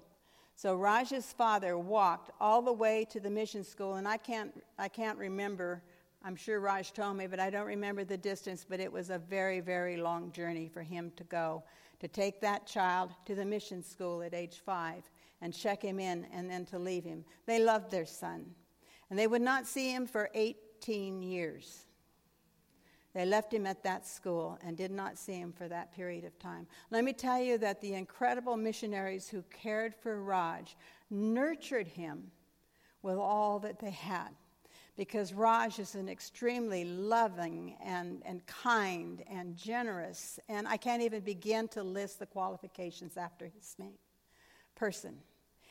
So 0.57 0.75
Raj's 0.77 1.33
father 1.33 1.79
walked 1.79 2.31
all 2.41 2.61
the 2.61 2.73
way 2.73 3.07
to 3.11 3.21
the 3.21 3.31
mission 3.31 3.65
school, 3.65 3.95
and 3.95 4.07
I 4.07 4.17
can't, 4.17 4.53
I 4.79 4.89
can't 4.89 5.17
remember. 5.17 5.83
I'm 6.23 6.37
sure 6.37 6.61
Raj 6.61 6.93
told 6.93 7.17
me, 7.17 7.27
but 7.27 7.41
I 7.41 7.49
don't 7.49 7.67
remember 7.67 8.05
the 8.05 8.19
distance, 8.19 8.67
but 8.69 8.79
it 8.79 8.93
was 8.93 9.09
a 9.09 9.19
very, 9.19 9.61
very 9.61 9.97
long 9.97 10.33
journey 10.33 10.69
for 10.69 10.83
him 10.83 11.13
to 11.17 11.25
go 11.25 11.63
to 12.01 12.09
take 12.09 12.41
that 12.41 12.67
child 12.67 13.11
to 13.27 13.35
the 13.35 13.45
mission 13.45 13.83
school 13.83 14.23
at 14.23 14.35
age 14.35 14.61
five 14.65 15.03
and 15.41 15.55
check 15.55 15.83
him 15.83 15.99
in 15.99 16.27
and 16.33 16.51
then 16.51 16.67
to 16.67 16.79
leave 16.79 17.05
him. 17.05 17.25
They 17.47 17.59
loved 17.59 17.91
their 17.91 18.07
son, 18.07 18.45
and 19.09 19.19
they 19.19 19.27
would 19.27 19.43
not 19.43 19.67
see 19.67 19.91
him 19.91 20.07
for 20.07 20.29
18 20.35 21.23
years. 21.23 21.87
They 23.13 23.27
left 23.27 23.53
him 23.53 23.67
at 23.67 23.83
that 23.83 24.07
school 24.07 24.59
and 24.63 24.77
did 24.77 24.93
not 24.93 25.19
see 25.19 25.35
him 25.35 25.53
for 25.53 25.67
that 25.69 25.93
period 25.93 26.25
of 26.25 26.39
time. 26.39 26.67
Let 26.91 27.03
me 27.03 27.13
tell 27.13 27.41
you 27.41 27.59
that 27.59 27.81
the 27.81 27.95
incredible 27.95 28.57
missionaries 28.57 29.29
who 29.29 29.43
cared 29.51 29.95
for 29.95 30.23
Raj 30.23 30.77
nurtured 31.11 31.89
him 31.89 32.31
with 33.03 33.17
all 33.17 33.59
that 33.61 33.81
they 33.81 33.91
had. 33.91 34.29
Because 34.97 35.33
Raj 35.33 35.79
is 35.79 35.95
an 35.95 36.09
extremely 36.09 36.85
loving 36.85 37.77
and, 37.83 38.23
and 38.25 38.47
kind 38.47 39.25
and 39.31 39.57
generous, 39.57 40.39
and 40.49 40.69
I 40.69 40.77
can't 40.77 41.03
even 41.03 41.21
begin 41.21 41.69
to 41.69 41.83
list 41.83 42.19
the 42.19 42.27
qualifications 42.27 43.17
after 43.17 43.47
his 43.47 43.75
name. 43.79 43.99
Person. 44.75 45.17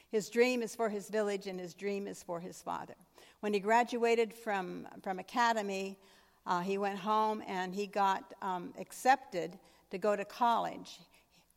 His 0.09 0.29
dream 0.29 0.63
is 0.63 0.75
for 0.75 0.89
his 0.89 1.09
village, 1.09 1.45
and 1.45 1.59
his 1.59 1.75
dream 1.75 2.07
is 2.07 2.23
for 2.23 2.39
his 2.39 2.61
father. 2.61 2.95
When 3.41 3.53
he 3.53 3.59
graduated 3.59 4.33
from, 4.33 4.87
from 5.03 5.19
academy, 5.19 5.99
uh, 6.45 6.61
he 6.61 6.77
went 6.77 6.97
home 6.97 7.43
and 7.47 7.73
he 7.73 7.87
got 7.87 8.33
um, 8.41 8.73
accepted 8.79 9.57
to 9.91 9.97
go 9.97 10.15
to 10.15 10.25
college. 10.25 10.99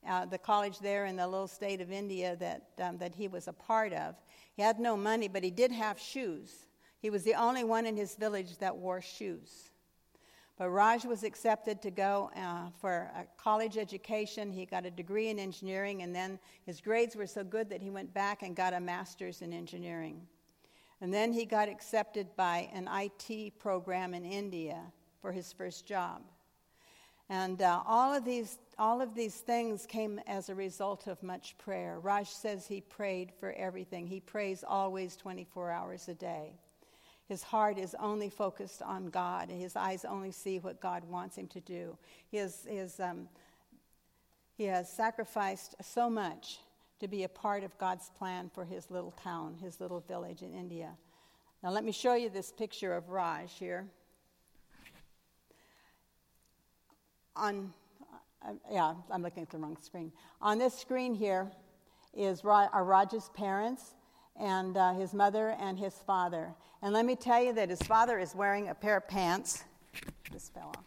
Uh, 0.08 0.26
the 0.26 0.38
college 0.38 0.78
there 0.80 1.06
in 1.06 1.16
the 1.16 1.26
little 1.26 1.46
state 1.46 1.80
of 1.80 1.92
India 1.92 2.36
that, 2.36 2.62
um, 2.80 2.98
that 2.98 3.14
he 3.14 3.28
was 3.28 3.46
a 3.46 3.52
part 3.52 3.92
of. 3.92 4.16
He 4.54 4.62
had 4.62 4.80
no 4.80 4.96
money, 4.96 5.28
but 5.28 5.44
he 5.44 5.50
did 5.50 5.70
have 5.70 5.98
shoes. 5.98 6.66
He 7.00 7.10
was 7.10 7.22
the 7.22 7.34
only 7.34 7.64
one 7.64 7.86
in 7.86 7.96
his 7.96 8.16
village 8.16 8.58
that 8.58 8.76
wore 8.76 9.00
shoes. 9.00 9.70
But 10.58 10.70
Raj 10.70 11.04
was 11.04 11.24
accepted 11.24 11.80
to 11.82 11.90
go 11.90 12.30
uh, 12.36 12.70
for 12.80 13.10
a 13.16 13.24
college 13.36 13.76
education. 13.76 14.52
He 14.52 14.66
got 14.66 14.84
a 14.84 14.90
degree 14.90 15.28
in 15.28 15.38
engineering, 15.38 16.02
and 16.02 16.14
then 16.14 16.38
his 16.66 16.80
grades 16.80 17.16
were 17.16 17.26
so 17.26 17.42
good 17.42 17.70
that 17.70 17.80
he 17.80 17.90
went 17.90 18.12
back 18.12 18.42
and 18.42 18.54
got 18.54 18.74
a 18.74 18.80
master's 18.80 19.42
in 19.42 19.52
engineering. 19.52 20.20
And 21.02 21.12
then 21.12 21.32
he 21.32 21.46
got 21.46 21.68
accepted 21.68 22.28
by 22.36 22.70
an 22.72 22.88
IT 22.88 23.58
program 23.58 24.14
in 24.14 24.24
India 24.24 24.80
for 25.20 25.32
his 25.32 25.52
first 25.52 25.84
job. 25.84 26.22
And 27.28 27.60
uh, 27.60 27.82
all, 27.84 28.14
of 28.14 28.24
these, 28.24 28.58
all 28.78 29.00
of 29.00 29.16
these 29.16 29.34
things 29.34 29.84
came 29.84 30.20
as 30.28 30.48
a 30.48 30.54
result 30.54 31.08
of 31.08 31.20
much 31.24 31.58
prayer. 31.58 31.98
Raj 31.98 32.28
says 32.28 32.68
he 32.68 32.80
prayed 32.80 33.32
for 33.40 33.52
everything. 33.54 34.06
He 34.06 34.20
prays 34.20 34.62
always 34.64 35.16
24 35.16 35.72
hours 35.72 36.08
a 36.08 36.14
day. 36.14 36.52
His 37.26 37.42
heart 37.42 37.78
is 37.78 37.96
only 37.98 38.30
focused 38.30 38.80
on 38.80 39.06
God. 39.06 39.50
His 39.50 39.74
eyes 39.74 40.04
only 40.04 40.30
see 40.30 40.60
what 40.60 40.80
God 40.80 41.02
wants 41.08 41.36
him 41.36 41.48
to 41.48 41.60
do. 41.60 41.98
He 42.30 42.36
has, 42.36 42.64
he 42.68 42.76
has, 42.76 43.00
um, 43.00 43.28
he 44.56 44.64
has 44.64 44.88
sacrificed 44.88 45.74
so 45.82 46.08
much 46.08 46.60
to 47.02 47.08
be 47.08 47.24
a 47.24 47.28
part 47.28 47.64
of 47.64 47.76
God's 47.78 48.10
plan 48.16 48.48
for 48.54 48.64
his 48.64 48.88
little 48.88 49.10
town, 49.22 49.56
his 49.60 49.80
little 49.80 49.98
village 50.06 50.42
in 50.42 50.54
India. 50.54 50.90
Now, 51.60 51.70
let 51.70 51.82
me 51.82 51.90
show 51.90 52.14
you 52.14 52.30
this 52.30 52.52
picture 52.52 52.94
of 52.94 53.08
Raj 53.08 53.52
here. 53.58 53.88
On, 57.34 57.72
uh, 58.46 58.52
yeah, 58.70 58.94
I'm 59.10 59.20
looking 59.20 59.42
at 59.42 59.50
the 59.50 59.58
wrong 59.58 59.76
screen. 59.82 60.12
On 60.40 60.58
this 60.58 60.78
screen 60.78 61.12
here 61.12 61.50
is 62.14 62.44
Ra- 62.44 62.68
are 62.72 62.84
Raj's 62.84 63.30
parents 63.34 63.94
and 64.38 64.76
uh, 64.76 64.92
his 64.92 65.12
mother 65.12 65.56
and 65.58 65.76
his 65.76 65.94
father. 66.06 66.54
And 66.82 66.94
let 66.94 67.04
me 67.04 67.16
tell 67.16 67.42
you 67.42 67.52
that 67.54 67.68
his 67.68 67.82
father 67.82 68.20
is 68.20 68.32
wearing 68.32 68.68
a 68.68 68.74
pair 68.76 68.96
of 68.96 69.08
pants. 69.08 69.64
This 70.30 70.50
fell 70.54 70.68
off. 70.68 70.84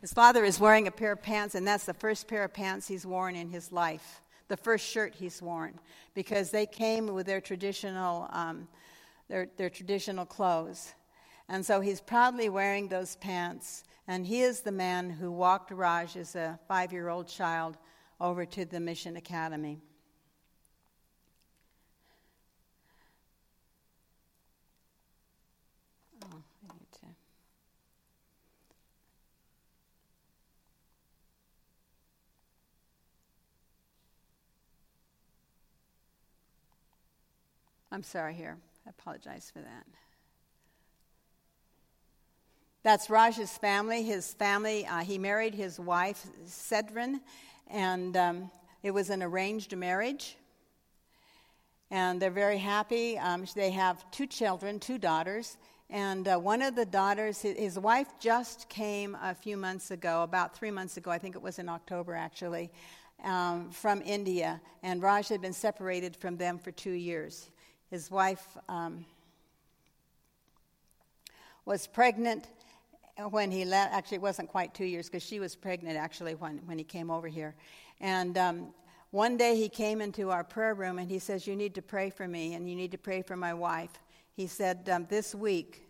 His 0.00 0.12
father 0.12 0.44
is 0.44 0.60
wearing 0.60 0.86
a 0.86 0.92
pair 0.92 1.10
of 1.10 1.22
pants, 1.22 1.56
and 1.56 1.66
that's 1.66 1.84
the 1.84 1.94
first 1.94 2.28
pair 2.28 2.44
of 2.44 2.54
pants 2.54 2.86
he's 2.86 3.04
worn 3.04 3.34
in 3.34 3.50
his 3.50 3.72
life, 3.72 4.20
the 4.48 4.56
first 4.56 4.86
shirt 4.86 5.14
he's 5.14 5.40
worn, 5.40 5.78
because 6.14 6.50
they 6.50 6.66
came 6.66 7.06
with 7.06 7.26
their 7.26 7.40
traditional, 7.40 8.28
um, 8.32 8.68
their, 9.28 9.48
their 9.56 9.70
traditional 9.70 10.26
clothes. 10.26 10.94
And 11.48 11.64
so 11.64 11.80
he's 11.80 12.00
proudly 12.00 12.48
wearing 12.48 12.88
those 12.88 13.16
pants, 13.16 13.84
and 14.06 14.26
he 14.26 14.42
is 14.42 14.60
the 14.60 14.72
man 14.72 15.10
who 15.10 15.30
walked 15.30 15.70
Raj 15.70 16.16
as 16.16 16.34
a 16.34 16.58
five 16.68 16.92
year 16.92 17.08
old 17.08 17.28
child 17.28 17.76
over 18.20 18.44
to 18.44 18.64
the 18.64 18.80
Mission 18.80 19.16
Academy. 19.16 19.80
I'm 37.90 38.02
sorry 38.02 38.34
here. 38.34 38.58
I 38.86 38.90
apologize 38.90 39.50
for 39.52 39.60
that. 39.60 39.86
That's 42.82 43.08
Raj's 43.08 43.56
family. 43.56 44.02
His 44.02 44.34
family, 44.34 44.86
uh, 44.86 45.00
he 45.00 45.18
married 45.18 45.54
his 45.54 45.80
wife, 45.80 46.26
Cedrin, 46.46 47.20
and 47.66 48.16
um, 48.16 48.50
it 48.82 48.90
was 48.90 49.10
an 49.10 49.22
arranged 49.22 49.76
marriage. 49.76 50.36
And 51.90 52.20
they're 52.20 52.30
very 52.30 52.58
happy. 52.58 53.18
Um, 53.18 53.46
they 53.54 53.70
have 53.70 54.08
two 54.10 54.26
children, 54.26 54.78
two 54.78 54.98
daughters. 54.98 55.56
And 55.90 56.28
uh, 56.28 56.36
one 56.36 56.60
of 56.60 56.76
the 56.76 56.84
daughters, 56.84 57.40
his 57.40 57.78
wife 57.78 58.08
just 58.20 58.68
came 58.68 59.16
a 59.22 59.34
few 59.34 59.56
months 59.56 59.90
ago, 59.90 60.22
about 60.22 60.54
three 60.54 60.70
months 60.70 60.98
ago, 60.98 61.10
I 61.10 61.16
think 61.16 61.34
it 61.34 61.42
was 61.42 61.58
in 61.58 61.70
October 61.70 62.14
actually, 62.14 62.70
um, 63.24 63.70
from 63.70 64.02
India. 64.02 64.60
And 64.82 65.02
Raj 65.02 65.28
had 65.28 65.40
been 65.40 65.54
separated 65.54 66.14
from 66.14 66.36
them 66.36 66.58
for 66.58 66.70
two 66.72 66.92
years. 66.92 67.50
His 67.90 68.10
wife 68.10 68.46
um, 68.68 69.06
was 71.64 71.86
pregnant 71.86 72.46
when 73.30 73.50
he 73.50 73.64
left. 73.64 73.94
Actually, 73.94 74.16
it 74.16 74.22
wasn't 74.22 74.50
quite 74.50 74.74
two 74.74 74.84
years 74.84 75.06
because 75.06 75.22
she 75.22 75.40
was 75.40 75.56
pregnant 75.56 75.96
actually 75.96 76.34
when, 76.34 76.58
when 76.66 76.76
he 76.76 76.84
came 76.84 77.10
over 77.10 77.28
here. 77.28 77.54
And 78.00 78.36
um, 78.36 78.74
one 79.10 79.38
day 79.38 79.56
he 79.56 79.70
came 79.70 80.02
into 80.02 80.30
our 80.30 80.44
prayer 80.44 80.74
room 80.74 80.98
and 80.98 81.10
he 81.10 81.18
says, 81.18 81.46
You 81.46 81.56
need 81.56 81.74
to 81.76 81.82
pray 81.82 82.10
for 82.10 82.28
me 82.28 82.54
and 82.54 82.68
you 82.68 82.76
need 82.76 82.92
to 82.92 82.98
pray 82.98 83.22
for 83.22 83.36
my 83.36 83.54
wife. 83.54 83.98
He 84.34 84.46
said, 84.46 84.86
um, 84.92 85.06
This 85.08 85.34
week, 85.34 85.88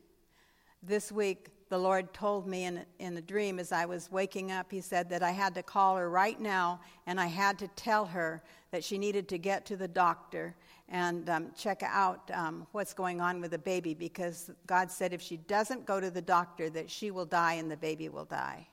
this 0.82 1.10
week, 1.10 1.48
the 1.68 1.78
Lord 1.78 2.14
told 2.14 2.46
me 2.46 2.64
in, 2.64 2.86
in 3.00 3.16
a 3.16 3.20
dream 3.20 3.58
as 3.58 3.72
I 3.72 3.86
was 3.86 4.10
waking 4.10 4.52
up, 4.52 4.70
He 4.70 4.80
said 4.80 5.10
that 5.10 5.24
I 5.24 5.32
had 5.32 5.52
to 5.56 5.64
call 5.64 5.96
her 5.96 6.08
right 6.08 6.40
now 6.40 6.80
and 7.08 7.20
I 7.20 7.26
had 7.26 7.58
to 7.58 7.68
tell 7.68 8.06
her 8.06 8.40
that 8.70 8.84
she 8.84 8.98
needed 8.98 9.28
to 9.30 9.38
get 9.38 9.66
to 9.66 9.76
the 9.76 9.88
doctor 9.88 10.54
and 10.88 11.28
um, 11.28 11.50
check 11.56 11.82
out 11.84 12.30
um, 12.32 12.66
what's 12.72 12.94
going 12.94 13.20
on 13.20 13.40
with 13.40 13.50
the 13.50 13.58
baby 13.58 13.94
because 13.94 14.50
God 14.66 14.90
said 14.90 15.12
if 15.12 15.20
she 15.20 15.36
doesn't 15.36 15.84
go 15.84 16.00
to 16.00 16.10
the 16.10 16.22
doctor, 16.22 16.70
that 16.70 16.90
she 16.90 17.10
will 17.10 17.26
die 17.26 17.54
and 17.54 17.70
the 17.70 17.76
baby 17.76 18.08
will 18.08 18.24
die. 18.24 18.66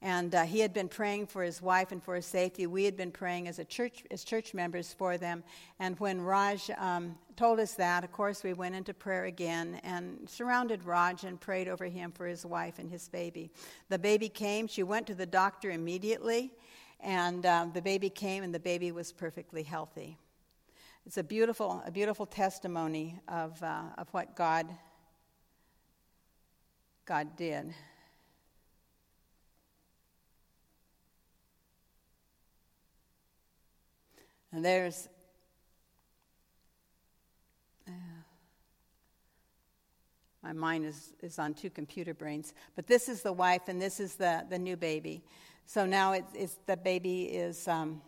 And 0.00 0.34
uh, 0.34 0.42
he 0.42 0.60
had 0.60 0.74
been 0.74 0.88
praying 0.88 1.28
for 1.28 1.42
his 1.42 1.62
wife 1.62 1.90
and 1.90 2.02
for 2.02 2.14
his 2.14 2.26
safety. 2.26 2.66
We 2.66 2.84
had 2.84 2.94
been 2.94 3.10
praying 3.10 3.48
as 3.48 3.58
a 3.58 3.64
church, 3.64 4.04
as 4.10 4.22
church 4.22 4.52
members 4.52 4.92
for 4.92 5.16
them. 5.16 5.42
And 5.78 5.98
when 5.98 6.20
Raj 6.20 6.70
um, 6.76 7.16
told 7.36 7.58
us 7.58 7.72
that, 7.74 8.04
of 8.04 8.12
course, 8.12 8.42
we 8.42 8.52
went 8.52 8.74
into 8.74 8.92
prayer 8.92 9.24
again 9.24 9.80
and 9.82 10.28
surrounded 10.28 10.84
Raj 10.84 11.24
and 11.24 11.40
prayed 11.40 11.68
over 11.68 11.86
him 11.86 12.12
for 12.12 12.26
his 12.26 12.44
wife 12.44 12.78
and 12.78 12.90
his 12.90 13.08
baby. 13.08 13.50
The 13.88 13.98
baby 13.98 14.28
came. 14.28 14.66
She 14.66 14.82
went 14.82 15.06
to 15.06 15.14
the 15.14 15.24
doctor 15.26 15.70
immediately, 15.70 16.52
and 17.00 17.46
um, 17.46 17.72
the 17.72 17.80
baby 17.80 18.10
came, 18.10 18.42
and 18.42 18.54
the 18.54 18.60
baby 18.60 18.92
was 18.92 19.10
perfectly 19.10 19.62
healthy. 19.62 20.18
It's 21.06 21.18
a 21.18 21.22
beautiful, 21.22 21.82
a 21.84 21.90
beautiful 21.90 22.24
testimony 22.24 23.20
of, 23.28 23.62
uh, 23.62 23.82
of 23.98 24.08
what 24.12 24.34
God, 24.34 24.66
God 27.04 27.36
did. 27.36 27.74
And 34.50 34.64
there's 34.64 35.08
uh, 37.86 37.90
my 40.42 40.54
mind 40.54 40.86
is, 40.86 41.12
is 41.20 41.38
on 41.38 41.52
two 41.52 41.68
computer 41.68 42.14
brains. 42.14 42.54
But 42.76 42.86
this 42.86 43.10
is 43.10 43.20
the 43.20 43.32
wife, 43.32 43.68
and 43.68 43.80
this 43.80 44.00
is 44.00 44.14
the, 44.14 44.46
the 44.48 44.58
new 44.58 44.78
baby. 44.78 45.22
So 45.66 45.84
now 45.84 46.12
it's, 46.12 46.32
it's 46.34 46.58
the 46.64 46.78
baby 46.78 47.24
is. 47.24 47.68
Um, 47.68 48.00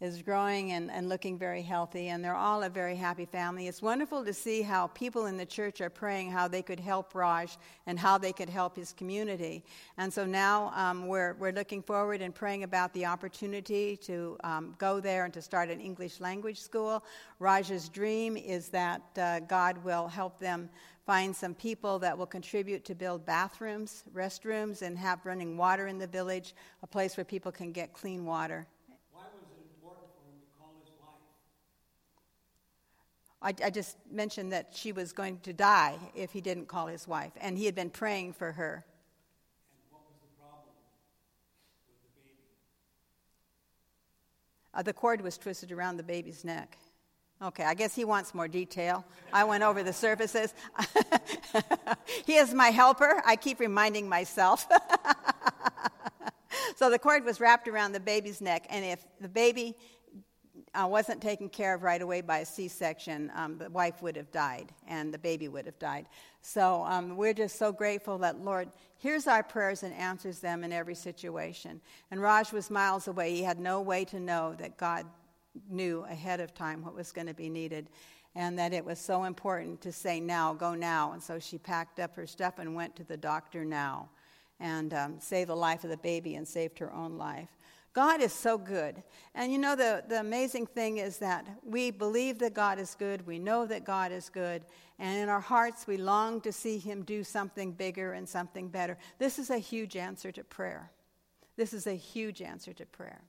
is 0.00 0.20
growing 0.20 0.72
and, 0.72 0.90
and 0.90 1.08
looking 1.08 1.38
very 1.38 1.62
healthy, 1.62 2.08
and 2.08 2.22
they're 2.22 2.34
all 2.34 2.62
a 2.62 2.68
very 2.68 2.96
happy 2.96 3.24
family. 3.24 3.66
It's 3.66 3.80
wonderful 3.80 4.24
to 4.24 4.32
see 4.32 4.60
how 4.60 4.88
people 4.88 5.26
in 5.26 5.38
the 5.38 5.46
church 5.46 5.80
are 5.80 5.88
praying 5.88 6.30
how 6.30 6.48
they 6.48 6.60
could 6.60 6.80
help 6.80 7.14
Raj 7.14 7.56
and 7.86 7.98
how 7.98 8.18
they 8.18 8.32
could 8.32 8.50
help 8.50 8.76
his 8.76 8.92
community. 8.92 9.64
And 9.96 10.12
so 10.12 10.26
now 10.26 10.70
um, 10.74 11.06
we're, 11.06 11.34
we're 11.34 11.52
looking 11.52 11.82
forward 11.82 12.20
and 12.20 12.34
praying 12.34 12.62
about 12.62 12.92
the 12.92 13.06
opportunity 13.06 13.96
to 13.98 14.36
um, 14.44 14.74
go 14.78 15.00
there 15.00 15.24
and 15.24 15.32
to 15.32 15.40
start 15.40 15.70
an 15.70 15.80
English 15.80 16.20
language 16.20 16.60
school. 16.60 17.02
Raj's 17.38 17.88
dream 17.88 18.36
is 18.36 18.68
that 18.68 19.02
uh, 19.16 19.40
God 19.40 19.82
will 19.82 20.08
help 20.08 20.38
them 20.38 20.68
find 21.06 21.34
some 21.34 21.54
people 21.54 21.98
that 22.00 22.18
will 22.18 22.26
contribute 22.26 22.84
to 22.84 22.94
build 22.94 23.24
bathrooms, 23.24 24.04
restrooms, 24.12 24.82
and 24.82 24.98
have 24.98 25.24
running 25.24 25.56
water 25.56 25.86
in 25.86 25.98
the 25.98 26.06
village, 26.06 26.54
a 26.82 26.86
place 26.86 27.16
where 27.16 27.24
people 27.24 27.52
can 27.52 27.70
get 27.72 27.92
clean 27.92 28.26
water. 28.26 28.66
I, 33.46 33.54
I, 33.64 33.70
just 33.70 33.96
mentioned 34.10 34.50
that 34.50 34.70
she 34.74 34.90
was 34.90 35.12
going 35.12 35.38
to 35.44 35.52
die 35.52 35.94
if 36.16 36.32
he 36.32 36.40
didn't 36.40 36.66
call 36.66 36.88
his 36.88 37.06
wife, 37.06 37.30
and 37.40 37.56
he 37.56 37.64
had 37.64 37.76
been 37.76 37.90
praying 37.90 38.32
for 38.32 38.50
her. 38.50 38.84
And 39.70 39.82
what 39.92 40.02
was 40.08 40.16
the, 40.20 40.26
problem 40.36 40.64
with 41.86 41.96
the 42.02 42.20
baby? 42.20 42.40
uh, 44.74 44.82
the 44.82 44.92
cord 44.92 45.20
was 45.20 45.38
twisted 45.38 45.70
around 45.70 45.96
the 45.96 46.02
baby's 46.02 46.44
neck. 46.44 46.76
Okay, 47.40 47.62
I 47.62 47.74
guess 47.74 47.94
he 47.94 48.04
wants 48.04 48.34
more 48.34 48.48
detail. 48.48 49.04
I 49.32 49.44
went 49.44 49.62
over 49.62 49.84
the 49.84 49.92
surfaces. 49.92 50.52
he 52.26 52.34
is 52.34 52.52
my 52.52 52.70
helper. 52.70 53.22
I 53.24 53.36
keep 53.36 53.60
reminding 53.60 54.08
myself. 54.08 54.66
so 56.76 56.90
the 56.90 56.98
cord 56.98 57.24
was 57.24 57.38
wrapped 57.38 57.68
around 57.68 57.92
the 57.92 58.00
baby's 58.00 58.40
neck, 58.40 58.66
and 58.70 58.84
if 58.84 59.04
the 59.20 59.28
baby 59.28 59.76
uh, 60.76 60.86
wasn't 60.86 61.20
taken 61.22 61.48
care 61.48 61.74
of 61.74 61.82
right 61.82 62.02
away 62.02 62.20
by 62.20 62.38
a 62.38 62.46
C 62.46 62.68
section, 62.68 63.30
um, 63.34 63.58
the 63.58 63.70
wife 63.70 64.02
would 64.02 64.16
have 64.16 64.30
died 64.30 64.72
and 64.86 65.12
the 65.12 65.18
baby 65.18 65.48
would 65.48 65.66
have 65.66 65.78
died. 65.78 66.06
So 66.42 66.84
um, 66.84 67.16
we're 67.16 67.34
just 67.34 67.58
so 67.58 67.72
grateful 67.72 68.18
that 68.18 68.40
Lord 68.40 68.68
hears 68.98 69.26
our 69.26 69.42
prayers 69.42 69.82
and 69.82 69.92
answers 69.94 70.38
them 70.38 70.64
in 70.64 70.72
every 70.72 70.94
situation. 70.94 71.80
And 72.10 72.20
Raj 72.20 72.52
was 72.52 72.70
miles 72.70 73.08
away. 73.08 73.34
He 73.34 73.42
had 73.42 73.58
no 73.58 73.80
way 73.80 74.04
to 74.06 74.20
know 74.20 74.54
that 74.58 74.76
God 74.76 75.06
knew 75.70 76.04
ahead 76.10 76.40
of 76.40 76.54
time 76.54 76.84
what 76.84 76.94
was 76.94 77.12
going 77.12 77.26
to 77.26 77.34
be 77.34 77.48
needed 77.48 77.88
and 78.34 78.58
that 78.58 78.74
it 78.74 78.84
was 78.84 78.98
so 78.98 79.24
important 79.24 79.80
to 79.80 79.90
say 79.90 80.20
now, 80.20 80.52
go 80.52 80.74
now. 80.74 81.12
And 81.12 81.22
so 81.22 81.38
she 81.38 81.56
packed 81.56 81.98
up 81.98 82.14
her 82.16 82.26
stuff 82.26 82.58
and 82.58 82.74
went 82.74 82.94
to 82.96 83.04
the 83.04 83.16
doctor 83.16 83.64
now 83.64 84.10
and 84.60 84.92
um, 84.92 85.20
saved 85.20 85.48
the 85.48 85.56
life 85.56 85.84
of 85.84 85.90
the 85.90 85.96
baby 85.96 86.34
and 86.34 86.46
saved 86.46 86.78
her 86.78 86.92
own 86.92 87.16
life. 87.16 87.48
God 87.96 88.20
is 88.20 88.34
so 88.34 88.58
good. 88.58 89.02
And 89.34 89.50
you 89.50 89.56
know, 89.56 89.74
the, 89.74 90.04
the 90.06 90.20
amazing 90.20 90.66
thing 90.66 90.98
is 90.98 91.16
that 91.16 91.46
we 91.64 91.90
believe 91.90 92.38
that 92.40 92.52
God 92.52 92.78
is 92.78 92.94
good, 92.94 93.26
we 93.26 93.38
know 93.38 93.64
that 93.64 93.86
God 93.86 94.12
is 94.12 94.28
good, 94.28 94.66
and 94.98 95.16
in 95.16 95.30
our 95.30 95.40
hearts 95.40 95.86
we 95.86 95.96
long 95.96 96.42
to 96.42 96.52
see 96.52 96.76
Him 96.76 97.04
do 97.04 97.24
something 97.24 97.72
bigger 97.72 98.12
and 98.12 98.28
something 98.28 98.68
better. 98.68 98.98
This 99.18 99.38
is 99.38 99.48
a 99.48 99.56
huge 99.56 99.96
answer 99.96 100.30
to 100.30 100.44
prayer. 100.44 100.92
This 101.56 101.72
is 101.72 101.86
a 101.86 101.94
huge 101.94 102.42
answer 102.42 102.74
to 102.74 102.84
prayer. 102.84 103.22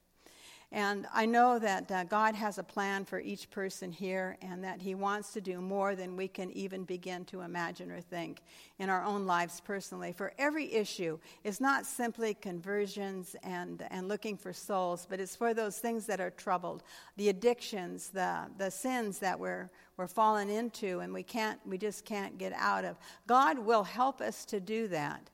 And 0.72 1.08
I 1.14 1.26
know 1.26 1.60
that 1.60 1.90
uh, 1.90 2.04
God 2.04 2.36
has 2.36 2.58
a 2.58 2.64
plan 2.64 3.06
for 3.06 3.22
each 3.22 3.50
person 3.50 3.90
here 3.90 4.38
and 4.42 4.66
that 4.66 4.82
He 4.82 4.96
wants 4.96 5.32
to 5.34 5.42
do 5.42 5.62
more 5.62 5.96
than 5.96 6.18
we 6.18 6.28
can 6.28 6.52
even 6.52 6.84
begin 6.84 7.24
to 7.26 7.42
imagine 7.42 7.90
or 7.90 8.02
think 8.02 8.42
in 8.78 8.90
our 8.90 9.02
own 9.02 9.26
lives 9.26 9.62
personally. 9.62 10.12
For 10.12 10.34
every 10.38 10.74
issue 10.74 11.20
it's 11.46 11.62
not 11.62 11.86
simply 11.86 12.34
conversions 12.34 13.34
and, 13.44 13.88
and 13.92 14.10
looking 14.10 14.36
for 14.36 14.52
souls, 14.52 15.08
but 15.10 15.22
it's 15.22 15.38
for 15.38 15.54
those 15.54 15.78
things 15.78 16.06
that 16.08 16.20
are 16.20 16.32
troubled, 16.32 16.84
the 17.16 17.30
addictions, 17.30 18.10
the, 18.10 18.48
the 18.58 18.70
sins 18.70 19.20
that 19.20 19.40
we're, 19.40 19.70
we're 19.96 20.08
fallen 20.08 20.50
into 20.50 21.00
and 21.00 21.14
we, 21.14 21.24
can't, 21.24 21.62
we 21.66 21.78
just 21.78 22.04
can't 22.04 22.38
get 22.38 22.52
out 22.52 22.84
of. 22.84 22.98
God 23.26 23.58
will 23.58 23.84
help 23.84 24.20
us 24.20 24.44
to 24.46 24.60
do 24.60 24.90
that. 24.90 25.30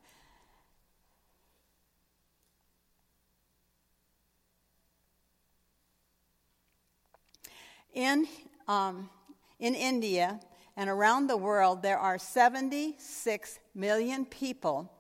In, 7.94 8.28
um, 8.68 9.10
in 9.60 9.76
India 9.76 10.40
and 10.76 10.90
around 10.90 11.28
the 11.28 11.38
world, 11.38 11.84
there 11.84 12.00
are 12.00 12.18
76 12.18 13.60
million 13.76 14.26
people 14.26 14.92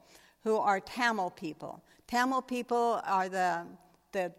who 0.43 0.57
are 0.57 0.79
Tamil 0.79 1.31
people. 1.31 1.83
Tamil 2.07 2.41
people 2.41 3.01
are 3.05 3.29
the, 3.29 3.65
the, 4.11 4.31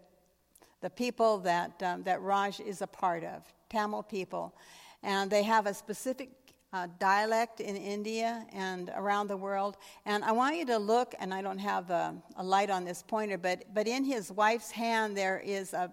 the 0.81 0.89
people 0.89 1.39
that, 1.39 1.81
um, 1.83 2.03
that 2.03 2.21
Raj 2.21 2.59
is 2.61 2.81
a 2.81 2.87
part 2.87 3.23
of, 3.23 3.43
Tamil 3.69 4.03
people. 4.03 4.55
And 5.03 5.29
they 5.29 5.43
have 5.43 5.67
a 5.67 5.73
specific 5.73 6.29
uh, 6.71 6.87
dialect 6.99 7.59
in 7.59 7.75
India 7.75 8.45
and 8.53 8.91
around 8.95 9.27
the 9.27 9.37
world. 9.37 9.77
And 10.05 10.23
I 10.23 10.31
want 10.31 10.57
you 10.57 10.65
to 10.67 10.77
look, 10.77 11.13
and 11.19 11.33
I 11.33 11.41
don't 11.41 11.57
have 11.57 11.89
a, 11.89 12.15
a, 12.37 12.43
light 12.43 12.69
on 12.69 12.83
this 12.83 13.01
pointer, 13.01 13.37
but, 13.37 13.63
but 13.73 13.87
in 13.87 14.03
his 14.03 14.31
wife's 14.31 14.71
hand 14.71 15.15
there 15.15 15.39
is 15.39 15.73
a, 15.73 15.91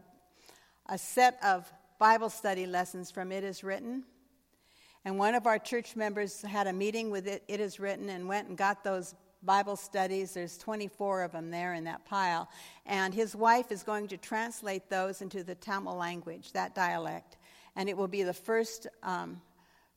a 0.88 0.98
set 0.98 1.38
of 1.42 1.72
Bible 2.02 2.30
study 2.30 2.66
lessons 2.66 3.12
from 3.12 3.30
It 3.30 3.44
Is 3.44 3.62
Written. 3.62 4.02
And 5.04 5.20
one 5.20 5.36
of 5.36 5.46
our 5.46 5.60
church 5.60 5.94
members 5.94 6.42
had 6.42 6.66
a 6.66 6.72
meeting 6.72 7.12
with 7.12 7.28
it, 7.28 7.44
it 7.46 7.60
Is 7.60 7.78
Written 7.78 8.08
and 8.08 8.26
went 8.26 8.48
and 8.48 8.58
got 8.58 8.82
those 8.82 9.14
Bible 9.44 9.76
studies. 9.76 10.34
There's 10.34 10.58
24 10.58 11.22
of 11.22 11.30
them 11.30 11.52
there 11.52 11.74
in 11.74 11.84
that 11.84 12.04
pile. 12.04 12.48
And 12.86 13.14
his 13.14 13.36
wife 13.36 13.70
is 13.70 13.84
going 13.84 14.08
to 14.08 14.16
translate 14.16 14.90
those 14.90 15.22
into 15.22 15.44
the 15.44 15.54
Tamil 15.54 15.94
language, 15.94 16.50
that 16.54 16.74
dialect. 16.74 17.36
And 17.76 17.88
it 17.88 17.96
will 17.96 18.08
be 18.08 18.24
the 18.24 18.34
first, 18.34 18.88
um, 19.04 19.40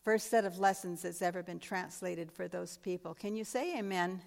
first 0.04 0.30
set 0.30 0.46
of 0.46 0.60
lessons 0.60 1.02
that's 1.02 1.24
ever 1.24 1.42
been 1.42 1.58
translated 1.58 2.32
for 2.32 2.48
those 2.48 2.78
people. 2.78 3.16
Can 3.16 3.36
you 3.36 3.44
say 3.44 3.80
amen? 3.80 4.22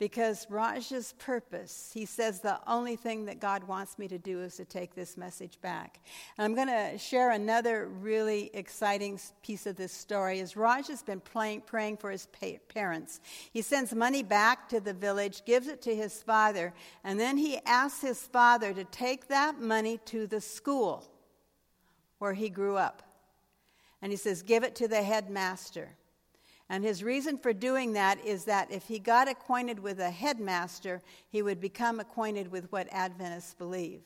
Because 0.00 0.46
Raj's 0.48 1.12
purpose, 1.18 1.90
he 1.92 2.06
says 2.06 2.40
the 2.40 2.58
only 2.66 2.96
thing 2.96 3.26
that 3.26 3.38
God 3.38 3.62
wants 3.64 3.98
me 3.98 4.08
to 4.08 4.18
do 4.18 4.40
is 4.40 4.56
to 4.56 4.64
take 4.64 4.94
this 4.94 5.18
message 5.18 5.60
back. 5.60 6.00
And 6.38 6.44
I'm 6.46 6.54
going 6.54 6.68
to 6.68 6.96
share 6.96 7.32
another 7.32 7.86
really 7.86 8.50
exciting 8.54 9.20
piece 9.42 9.66
of 9.66 9.76
this 9.76 9.92
story. 9.92 10.40
As 10.40 10.56
Raj 10.56 10.88
has 10.88 11.02
been 11.02 11.20
playing, 11.20 11.60
praying 11.66 11.98
for 11.98 12.10
his 12.10 12.26
parents, 12.68 13.20
he 13.52 13.60
sends 13.60 13.94
money 13.94 14.22
back 14.22 14.70
to 14.70 14.80
the 14.80 14.94
village, 14.94 15.44
gives 15.44 15.68
it 15.68 15.82
to 15.82 15.94
his 15.94 16.22
father, 16.22 16.72
and 17.04 17.20
then 17.20 17.36
he 17.36 17.58
asks 17.66 18.00
his 18.00 18.22
father 18.22 18.72
to 18.72 18.84
take 18.84 19.28
that 19.28 19.60
money 19.60 20.00
to 20.06 20.26
the 20.26 20.40
school 20.40 21.06
where 22.18 22.32
he 22.32 22.48
grew 22.48 22.76
up. 22.76 23.02
And 24.00 24.10
he 24.10 24.16
says, 24.16 24.42
Give 24.42 24.64
it 24.64 24.74
to 24.76 24.88
the 24.88 25.02
headmaster. 25.02 25.90
And 26.70 26.84
his 26.84 27.02
reason 27.02 27.36
for 27.36 27.52
doing 27.52 27.94
that 27.94 28.24
is 28.24 28.44
that 28.44 28.70
if 28.70 28.86
he 28.86 29.00
got 29.00 29.26
acquainted 29.26 29.80
with 29.80 29.98
a 29.98 30.08
headmaster, 30.08 31.02
he 31.28 31.42
would 31.42 31.60
become 31.60 31.98
acquainted 31.98 32.52
with 32.52 32.70
what 32.70 32.86
Adventists 32.92 33.54
believe 33.54 34.02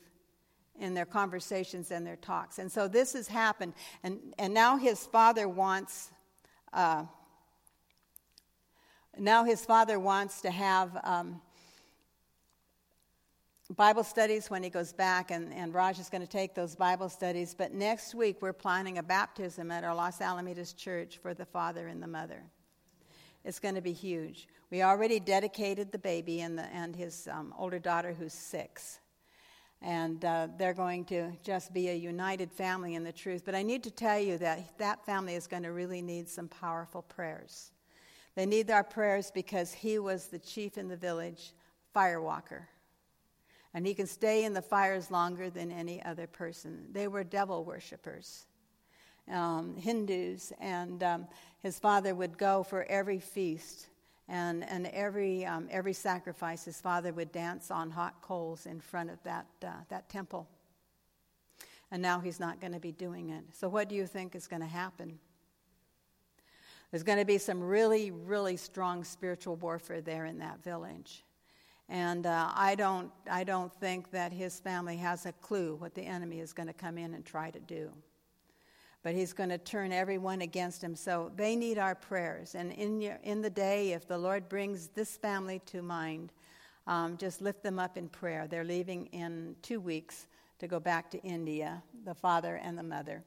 in 0.79 0.95
their 0.95 1.05
conversations 1.05 1.91
and 1.91 2.05
their 2.05 2.15
talks. 2.15 2.57
And 2.57 2.71
so 2.71 2.87
this 2.87 3.13
has 3.13 3.27
happened. 3.27 3.73
And, 4.01 4.33
and 4.39 4.51
now 4.51 4.77
his 4.77 5.05
father 5.05 5.47
wants. 5.47 6.09
Uh, 6.73 7.03
now 9.15 9.43
his 9.43 9.63
father 9.63 9.99
wants 9.99 10.41
to 10.41 10.49
have 10.49 10.99
um, 11.03 11.41
Bible 13.75 14.03
studies 14.03 14.49
when 14.49 14.63
he 14.63 14.71
goes 14.71 14.91
back, 14.91 15.29
and, 15.29 15.53
and 15.53 15.71
Raj 15.71 15.99
is 15.99 16.09
going 16.09 16.21
to 16.21 16.27
take 16.27 16.55
those 16.55 16.75
Bible 16.75 17.09
studies. 17.09 17.53
But 17.55 17.73
next 17.73 18.15
week, 18.15 18.41
we're 18.41 18.53
planning 18.53 18.97
a 18.97 19.03
baptism 19.03 19.69
at 19.69 19.83
our 19.83 19.93
Los 19.93 20.17
Alamitos 20.17 20.75
church 20.75 21.19
for 21.21 21.35
the 21.35 21.45
father 21.45 21.87
and 21.87 22.01
the 22.01 22.07
mother. 22.07 22.43
It's 23.45 23.59
going 23.59 23.75
to 23.75 23.81
be 23.81 23.93
huge. 23.93 24.47
We 24.71 24.81
already 24.81 25.19
dedicated 25.19 25.91
the 25.91 25.99
baby 25.99 26.41
and, 26.41 26.57
the, 26.57 26.63
and 26.73 26.95
his 26.95 27.29
um, 27.31 27.53
older 27.55 27.77
daughter, 27.77 28.11
who's 28.11 28.33
six. 28.33 28.99
And 29.83 30.25
uh, 30.25 30.47
they're 30.57 30.73
going 30.73 31.05
to 31.05 31.31
just 31.43 31.71
be 31.71 31.89
a 31.89 31.93
united 31.93 32.51
family 32.51 32.95
in 32.95 33.03
the 33.03 33.11
truth. 33.11 33.43
But 33.45 33.53
I 33.53 33.61
need 33.61 33.83
to 33.83 33.91
tell 33.91 34.19
you 34.19 34.39
that 34.39 34.79
that 34.79 35.05
family 35.05 35.35
is 35.35 35.45
going 35.45 35.61
to 35.61 35.71
really 35.71 36.01
need 36.01 36.27
some 36.27 36.47
powerful 36.47 37.03
prayers. 37.03 37.71
They 38.33 38.47
need 38.47 38.71
our 38.71 38.83
prayers 38.83 39.29
because 39.31 39.71
he 39.71 39.99
was 39.99 40.25
the 40.25 40.39
chief 40.39 40.79
in 40.79 40.87
the 40.87 40.97
village, 40.97 41.53
firewalker. 41.95 42.63
And 43.75 43.85
he 43.85 43.93
can 43.93 44.07
stay 44.07 44.45
in 44.45 44.53
the 44.53 44.61
fires 44.61 45.11
longer 45.11 45.51
than 45.51 45.71
any 45.71 46.03
other 46.03 46.25
person. 46.25 46.87
They 46.91 47.07
were 47.07 47.23
devil 47.23 47.63
worshippers 47.63 48.47
um, 49.31 49.75
Hindus, 49.75 50.51
and 50.59 51.01
um, 51.03 51.27
his 51.65 51.79
father 51.79 52.13
would 52.13 52.37
go 52.37 52.61
for 52.61 52.83
every 52.83 53.17
feast 53.17 53.87
and, 54.29 54.63
and 54.69 54.85
every, 54.85 55.47
um, 55.47 55.67
every 55.71 55.93
sacrifice. 55.93 56.63
His 56.63 56.79
father 56.79 57.11
would 57.11 57.31
dance 57.31 57.71
on 57.71 57.89
hot 57.89 58.21
coals 58.21 58.67
in 58.67 58.79
front 58.79 59.09
of 59.09 59.17
that, 59.23 59.47
uh, 59.65 59.71
that 59.89 60.07
temple. 60.07 60.47
And 61.89 62.03
now 62.03 62.19
he's 62.19 62.39
not 62.39 62.61
going 62.61 62.73
to 62.73 62.79
be 62.79 62.91
doing 62.91 63.31
it. 63.31 63.45
So, 63.51 63.67
what 63.67 63.89
do 63.89 63.95
you 63.95 64.05
think 64.05 64.35
is 64.35 64.45
going 64.45 64.61
to 64.61 64.67
happen? 64.67 65.17
There's 66.91 67.01
going 67.01 67.17
to 67.17 67.25
be 67.25 67.39
some 67.39 67.63
really, 67.63 68.11
really 68.11 68.57
strong 68.57 69.03
spiritual 69.03 69.55
warfare 69.55 70.01
there 70.01 70.25
in 70.25 70.37
that 70.37 70.63
village. 70.63 71.23
And 71.89 72.27
uh, 72.27 72.51
I, 72.53 72.75
don't, 72.75 73.09
I 73.27 73.43
don't 73.43 73.73
think 73.73 74.11
that 74.11 74.31
his 74.31 74.59
family 74.59 74.97
has 74.97 75.25
a 75.25 75.31
clue 75.31 75.77
what 75.77 75.95
the 75.95 76.03
enemy 76.03 76.41
is 76.41 76.53
going 76.53 76.67
to 76.67 76.73
come 76.73 76.99
in 76.99 77.15
and 77.15 77.25
try 77.25 77.49
to 77.49 77.59
do 77.59 77.91
but 79.05 79.13
he's 79.13 79.33
going 79.33 79.49
to 79.49 79.59
turn 79.59 79.91
everyone 79.91 80.41
against 80.41 80.83
him. 80.83 80.95
So 80.95 81.31
they 81.35 81.55
need 81.55 81.77
our 81.77 81.93
prayers. 81.93 82.55
And 82.55 82.71
in, 82.71 82.99
your, 82.99 83.19
in 83.21 83.39
the 83.39 83.51
day, 83.51 83.91
if 83.91 84.07
the 84.07 84.17
Lord 84.17 84.49
brings 84.49 84.87
this 84.87 85.15
family 85.15 85.61
to 85.67 85.83
mind, 85.83 86.31
um, 86.87 87.15
just 87.15 87.39
lift 87.39 87.61
them 87.61 87.77
up 87.77 87.97
in 87.97 88.09
prayer. 88.09 88.47
They're 88.49 88.63
leaving 88.63 89.05
in 89.11 89.57
two 89.61 89.79
weeks 89.79 90.25
to 90.57 90.67
go 90.67 90.79
back 90.79 91.11
to 91.11 91.21
India, 91.21 91.83
the 92.03 92.15
father 92.15 92.55
and 92.55 92.75
the 92.75 92.81
mother. 92.81 93.21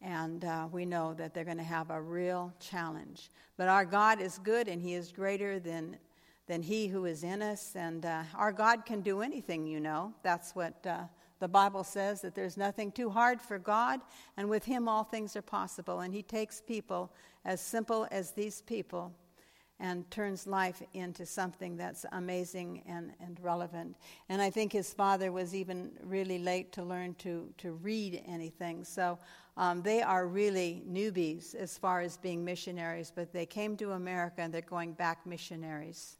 And 0.00 0.44
uh, 0.44 0.66
we 0.72 0.84
know 0.84 1.14
that 1.14 1.34
they're 1.34 1.44
going 1.44 1.56
to 1.58 1.62
have 1.62 1.90
a 1.90 2.02
real 2.02 2.52
challenge. 2.58 3.30
But 3.56 3.68
our 3.68 3.84
God 3.84 4.20
is 4.20 4.38
good 4.38 4.66
and 4.66 4.82
He 4.82 4.94
is 4.94 5.12
greater 5.12 5.60
than, 5.60 5.98
than 6.48 6.62
He 6.64 6.88
who 6.88 7.04
is 7.04 7.22
in 7.22 7.42
us. 7.42 7.76
And 7.76 8.04
uh, 8.04 8.24
our 8.34 8.50
God 8.50 8.84
can 8.84 9.02
do 9.02 9.22
anything, 9.22 9.68
you 9.68 9.78
know. 9.78 10.12
That's 10.24 10.56
what 10.56 10.84
uh, 10.84 11.02
the 11.42 11.48
Bible 11.48 11.82
says 11.82 12.20
that 12.20 12.36
there's 12.36 12.56
nothing 12.56 12.92
too 12.92 13.10
hard 13.10 13.42
for 13.42 13.58
God, 13.58 14.00
and 14.36 14.48
with 14.48 14.64
Him 14.64 14.86
all 14.86 15.02
things 15.02 15.34
are 15.34 15.42
possible. 15.42 15.98
And 15.98 16.14
He 16.14 16.22
takes 16.22 16.60
people 16.60 17.12
as 17.44 17.60
simple 17.60 18.06
as 18.12 18.30
these 18.30 18.62
people 18.62 19.12
and 19.80 20.08
turns 20.08 20.46
life 20.46 20.80
into 20.94 21.26
something 21.26 21.76
that's 21.76 22.06
amazing 22.12 22.84
and, 22.86 23.10
and 23.18 23.40
relevant. 23.40 23.96
And 24.28 24.40
I 24.40 24.50
think 24.50 24.72
his 24.72 24.94
father 24.94 25.32
was 25.32 25.52
even 25.52 25.90
really 26.04 26.38
late 26.38 26.70
to 26.74 26.84
learn 26.84 27.16
to, 27.16 27.52
to 27.58 27.72
read 27.72 28.22
anything. 28.24 28.84
So 28.84 29.18
um, 29.56 29.82
they 29.82 30.00
are 30.00 30.28
really 30.28 30.84
newbies 30.88 31.56
as 31.56 31.76
far 31.76 32.02
as 32.02 32.16
being 32.16 32.44
missionaries, 32.44 33.12
but 33.12 33.32
they 33.32 33.46
came 33.46 33.76
to 33.78 33.90
America 33.92 34.42
and 34.42 34.54
they're 34.54 34.60
going 34.60 34.92
back 34.92 35.26
missionaries, 35.26 36.18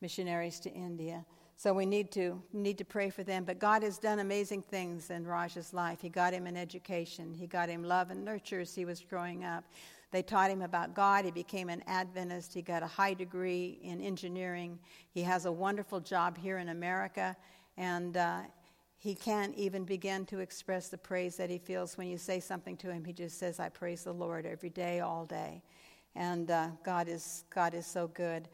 missionaries 0.00 0.58
to 0.60 0.72
India. 0.72 1.26
So 1.58 1.72
we 1.72 1.86
need 1.86 2.12
to 2.12 2.42
need 2.52 2.76
to 2.78 2.84
pray 2.84 3.08
for 3.08 3.22
them. 3.22 3.44
But 3.44 3.58
God 3.58 3.82
has 3.82 3.96
done 3.98 4.18
amazing 4.18 4.62
things 4.62 5.10
in 5.10 5.26
Raj's 5.26 5.72
life. 5.72 6.02
He 6.02 6.10
got 6.10 6.34
him 6.34 6.46
an 6.46 6.56
education. 6.56 7.32
He 7.32 7.46
got 7.46 7.70
him 7.70 7.82
love 7.82 8.10
and 8.10 8.24
nurture 8.24 8.60
as 8.60 8.74
he 8.74 8.84
was 8.84 9.00
growing 9.00 9.44
up. 9.44 9.64
They 10.10 10.22
taught 10.22 10.50
him 10.50 10.62
about 10.62 10.94
God. 10.94 11.24
He 11.24 11.30
became 11.30 11.68
an 11.68 11.82
Adventist. 11.86 12.52
He 12.52 12.62
got 12.62 12.82
a 12.82 12.86
high 12.86 13.14
degree 13.14 13.80
in 13.82 14.00
engineering. 14.00 14.78
He 15.10 15.22
has 15.22 15.46
a 15.46 15.52
wonderful 15.52 15.98
job 15.98 16.38
here 16.38 16.58
in 16.58 16.68
America, 16.68 17.34
and 17.76 18.16
uh, 18.16 18.40
he 18.98 19.14
can't 19.14 19.54
even 19.56 19.84
begin 19.84 20.26
to 20.26 20.38
express 20.40 20.88
the 20.88 20.98
praise 20.98 21.36
that 21.36 21.50
he 21.50 21.58
feels 21.58 21.98
when 21.98 22.06
you 22.06 22.18
say 22.18 22.38
something 22.38 22.76
to 22.78 22.90
him. 22.90 23.04
He 23.04 23.12
just 23.12 23.38
says, 23.38 23.58
"I 23.60 23.70
praise 23.70 24.04
the 24.04 24.12
Lord 24.12 24.46
every 24.46 24.70
day, 24.70 25.00
all 25.00 25.24
day," 25.24 25.62
and 26.14 26.50
uh, 26.50 26.68
God 26.84 27.08
is 27.08 27.44
God 27.50 27.74
is 27.74 27.86
so 27.86 28.08
good. 28.08 28.48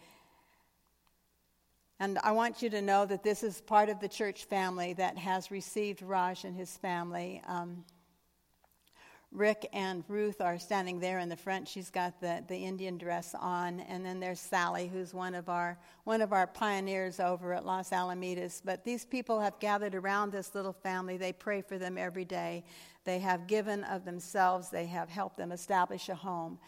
And 2.02 2.18
I 2.24 2.32
want 2.32 2.62
you 2.62 2.70
to 2.70 2.82
know 2.82 3.06
that 3.06 3.22
this 3.22 3.44
is 3.44 3.60
part 3.60 3.88
of 3.88 4.00
the 4.00 4.08
church 4.08 4.46
family 4.46 4.92
that 4.94 5.16
has 5.16 5.52
received 5.52 6.02
Raj 6.02 6.42
and 6.42 6.56
his 6.56 6.76
family. 6.78 7.40
Um, 7.46 7.84
Rick 9.30 9.68
and 9.72 10.02
Ruth 10.08 10.40
are 10.40 10.58
standing 10.58 10.98
there 10.98 11.20
in 11.20 11.28
the 11.28 11.36
front. 11.36 11.68
She's 11.68 11.90
got 11.90 12.20
the, 12.20 12.42
the 12.48 12.56
Indian 12.56 12.98
dress 12.98 13.36
on, 13.38 13.78
and 13.78 14.04
then 14.04 14.18
there's 14.18 14.40
Sally, 14.40 14.90
who's 14.92 15.14
one 15.14 15.36
of 15.36 15.48
our 15.48 15.78
one 16.02 16.22
of 16.22 16.32
our 16.32 16.48
pioneers 16.48 17.20
over 17.20 17.54
at 17.54 17.64
Los 17.64 17.90
Alamitos. 17.90 18.60
But 18.64 18.82
these 18.82 19.04
people 19.04 19.38
have 19.38 19.60
gathered 19.60 19.94
around 19.94 20.32
this 20.32 20.56
little 20.56 20.72
family. 20.72 21.16
They 21.16 21.32
pray 21.32 21.62
for 21.62 21.78
them 21.78 21.96
every 21.96 22.24
day. 22.24 22.64
They 23.04 23.20
have 23.20 23.46
given 23.46 23.84
of 23.84 24.04
themselves. 24.04 24.70
They 24.70 24.86
have 24.86 25.08
helped 25.08 25.36
them 25.36 25.52
establish 25.52 26.08
a 26.08 26.16
home. 26.16 26.58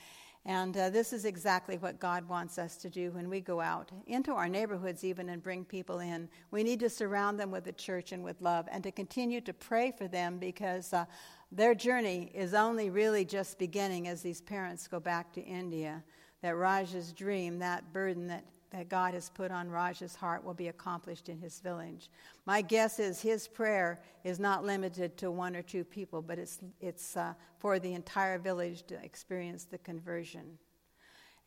And 0.46 0.76
uh, 0.76 0.90
this 0.90 1.14
is 1.14 1.24
exactly 1.24 1.78
what 1.78 1.98
God 1.98 2.28
wants 2.28 2.58
us 2.58 2.76
to 2.78 2.90
do 2.90 3.10
when 3.12 3.30
we 3.30 3.40
go 3.40 3.62
out 3.62 3.90
into 4.06 4.32
our 4.32 4.48
neighborhoods, 4.48 5.02
even 5.02 5.30
and 5.30 5.42
bring 5.42 5.64
people 5.64 6.00
in. 6.00 6.28
We 6.50 6.62
need 6.62 6.80
to 6.80 6.90
surround 6.90 7.40
them 7.40 7.50
with 7.50 7.64
the 7.64 7.72
church 7.72 8.12
and 8.12 8.22
with 8.22 8.42
love 8.42 8.68
and 8.70 8.84
to 8.84 8.92
continue 8.92 9.40
to 9.40 9.54
pray 9.54 9.90
for 9.96 10.06
them 10.06 10.38
because 10.38 10.92
uh, 10.92 11.06
their 11.50 11.74
journey 11.74 12.30
is 12.34 12.52
only 12.52 12.90
really 12.90 13.24
just 13.24 13.58
beginning 13.58 14.06
as 14.06 14.20
these 14.20 14.42
parents 14.42 14.86
go 14.86 15.00
back 15.00 15.32
to 15.32 15.40
India. 15.40 16.02
That 16.42 16.56
Raj's 16.56 17.14
dream, 17.14 17.58
that 17.60 17.90
burden 17.94 18.26
that 18.26 18.44
that 18.74 18.88
God 18.88 19.14
has 19.14 19.30
put 19.30 19.52
on 19.52 19.70
Raj's 19.70 20.16
heart 20.16 20.42
will 20.44 20.52
be 20.52 20.66
accomplished 20.66 21.28
in 21.28 21.38
his 21.38 21.60
village. 21.60 22.10
My 22.44 22.60
guess 22.60 22.98
is 22.98 23.22
his 23.22 23.46
prayer 23.46 24.00
is 24.24 24.40
not 24.40 24.64
limited 24.64 25.16
to 25.18 25.30
one 25.30 25.54
or 25.54 25.62
two 25.62 25.84
people, 25.84 26.20
but 26.20 26.40
it's, 26.40 26.58
it's 26.80 27.16
uh, 27.16 27.34
for 27.60 27.78
the 27.78 27.94
entire 27.94 28.36
village 28.36 28.82
to 28.88 28.96
experience 29.04 29.64
the 29.64 29.78
conversion. 29.78 30.58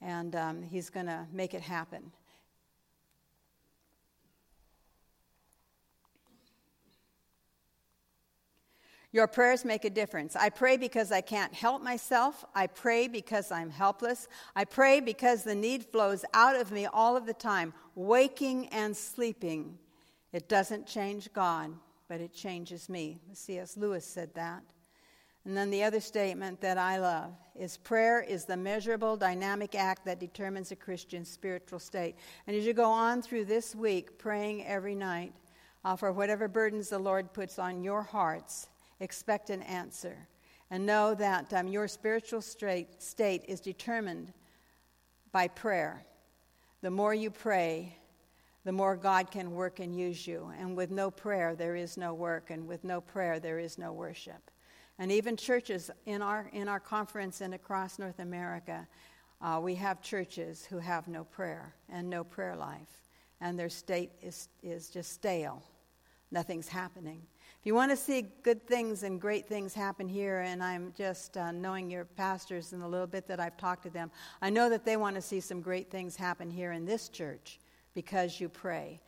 And 0.02 0.38
um, 0.38 0.63
he's 0.63 0.90
going 0.90 1.08
to 1.08 1.28
make 1.34 1.54
it 1.54 1.62
happen. 1.62 2.13
Your 9.17 9.25
prayers 9.25 9.65
make 9.65 9.84
a 9.84 9.89
difference. 9.89 10.36
I 10.36 10.49
pray 10.49 10.77
because 10.77 11.12
I 11.12 11.21
can't 11.21 11.51
help 11.51 11.82
myself. 11.82 12.45
I 12.53 12.67
pray 12.67 13.08
because 13.08 13.51
I'm 13.51 13.71
helpless. 13.71 14.27
I 14.56 14.63
pray 14.63 14.99
because 14.99 15.41
the 15.41 15.56
need 15.56 15.86
flows 15.86 16.23
out 16.36 16.56
of 16.56 16.71
me 16.71 16.86
all 16.86 17.17
of 17.17 17.25
the 17.25 17.34
time, 17.34 17.73
waking 17.95 18.67
and 18.67 18.95
sleeping. 18.95 19.80
It 20.34 20.47
doesn't 20.47 20.86
change 20.86 21.34
God, 21.34 21.71
but 22.08 22.21
it 22.21 22.32
changes 22.32 22.89
me. 22.89 23.17
C.S. 23.34 23.75
Lewis 23.75 24.06
said 24.06 24.36
that. 24.36 24.62
And 25.45 25.58
then 25.58 25.71
the 25.71 25.82
other 25.84 25.99
statement 25.99 26.62
that 26.62 26.77
I 26.77 26.99
love 26.99 27.32
is 27.56 27.75
prayer 27.75 28.21
is 28.21 28.45
the 28.45 28.56
measurable 28.56 29.17
dynamic 29.17 29.73
act 29.73 30.06
that 30.06 30.19
determines 30.19 30.71
a 30.71 30.75
Christian's 30.75 31.32
spiritual 31.32 31.80
state. 31.80 32.17
And 32.45 32.56
as 32.56 32.67
you 32.67 32.73
go 32.73 32.91
on 32.91 33.23
through 33.23 33.45
this 33.45 33.73
week, 33.73 34.19
praying 34.19 34.63
every 34.67 34.93
night 34.93 35.34
uh, 35.84 35.95
for 35.95 36.12
whatever 36.12 36.47
burdens 36.47 36.89
the 36.89 36.99
Lord 36.99 37.34
puts 37.34 37.58
on 37.58 37.82
your 37.82 38.03
hearts, 38.03 38.67
expect 38.99 39.49
an 39.49 39.62
answer. 39.63 40.27
And 40.69 40.86
know 40.86 41.15
that 41.15 41.53
um, 41.53 41.67
your 41.67 41.88
spiritual 41.88 42.41
straight, 42.41 43.01
state 43.01 43.45
is 43.47 43.62
determined 43.62 44.33
by 45.31 45.47
prayer. 45.47 46.05
The 46.81 46.91
more 46.91 47.13
you 47.13 47.31
pray, 47.31 47.97
the 48.65 48.73
more 48.73 48.97
God 48.97 49.31
can 49.31 49.51
work 49.51 49.79
and 49.79 49.97
use 49.97 50.27
you. 50.27 50.51
And 50.60 50.75
with 50.75 50.91
no 50.91 51.10
prayer, 51.10 51.55
there 51.55 51.75
is 51.75 51.95
no 51.95 52.13
work. 52.13 52.49
And 52.49 52.67
with 52.67 52.83
no 52.83 52.99
prayer, 52.99 53.39
there 53.39 53.60
is 53.60 53.77
no 53.77 53.93
worship. 53.93 54.51
And 54.99 55.12
even 55.12 55.38
churches 55.38 55.89
in 56.05 56.21
our, 56.21 56.49
in 56.51 56.67
our 56.67 56.79
conference 56.79 57.39
and 57.41 57.53
across 57.53 57.97
North 57.97 58.19
America, 58.19 58.86
uh, 59.41 59.60
we 59.62 59.75
have 59.75 60.01
churches 60.01 60.65
who 60.65 60.79
have 60.79 61.07
no 61.07 61.23
prayer 61.23 61.75
and 61.88 62.10
no 62.10 62.23
prayer 62.23 62.55
life. 62.55 63.03
And 63.39 63.57
their 63.57 63.69
state 63.69 64.12
is, 64.21 64.49
is 64.63 64.89
just 64.89 65.13
stale. 65.13 65.63
Nothing's 66.31 66.67
happening. 66.67 67.21
If 67.60 67.65
you 67.65 67.76
want 67.76 67.91
to 67.91 67.98
see 67.98 68.28
good 68.43 68.65
things 68.65 69.04
and 69.04 69.20
great 69.20 69.46
things 69.48 69.74
happen 69.74 70.08
here, 70.08 70.39
and 70.41 70.63
I'm 70.63 70.93
just 70.98 71.38
uh, 71.38 71.52
knowing 71.52 71.89
your 71.89 72.06
pastors 72.06 72.74
and 72.74 72.82
the 72.82 72.88
little 72.88 73.08
bit 73.08 73.28
that 73.28 73.39
I've 73.39 73.58
talked 73.58 73.84
to 73.84 73.89
them, 73.89 74.12
I 74.41 74.50
know 74.50 74.70
that 74.70 74.86
they 74.86 74.96
want 74.96 75.15
to 75.15 75.22
see 75.22 75.39
some 75.39 75.62
great 75.62 75.91
things 75.91 76.15
happen 76.15 76.50
here 76.50 76.72
in 76.72 76.86
this 76.86 77.10
church 77.10 77.60
because 77.93 78.39
you 78.39 78.48
pray 78.48 79.02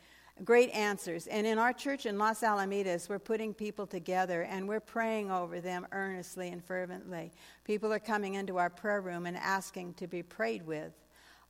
great 0.44 0.70
answers. 0.72 1.28
And 1.28 1.46
in 1.46 1.58
our 1.58 1.74
church 1.74 2.06
in 2.06 2.18
Los 2.18 2.42
Alamitos, 2.42 3.10
we're 3.10 3.20
putting 3.20 3.54
people 3.54 3.86
together 3.86 4.44
and 4.44 4.68
we're 4.68 4.80
praying 4.80 5.32
over 5.32 5.60
them 5.60 5.88
earnestly 5.92 6.50
and 6.50 6.64
fervently. 6.64 7.32
People 7.66 7.92
are 7.92 8.00
coming 8.00 8.36
into 8.36 8.58
our 8.58 8.70
prayer 8.70 9.02
room 9.02 9.26
and 9.26 9.38
asking 9.38 9.94
to 9.96 10.08
be 10.08 10.24
prayed 10.24 10.66
with 10.66 10.94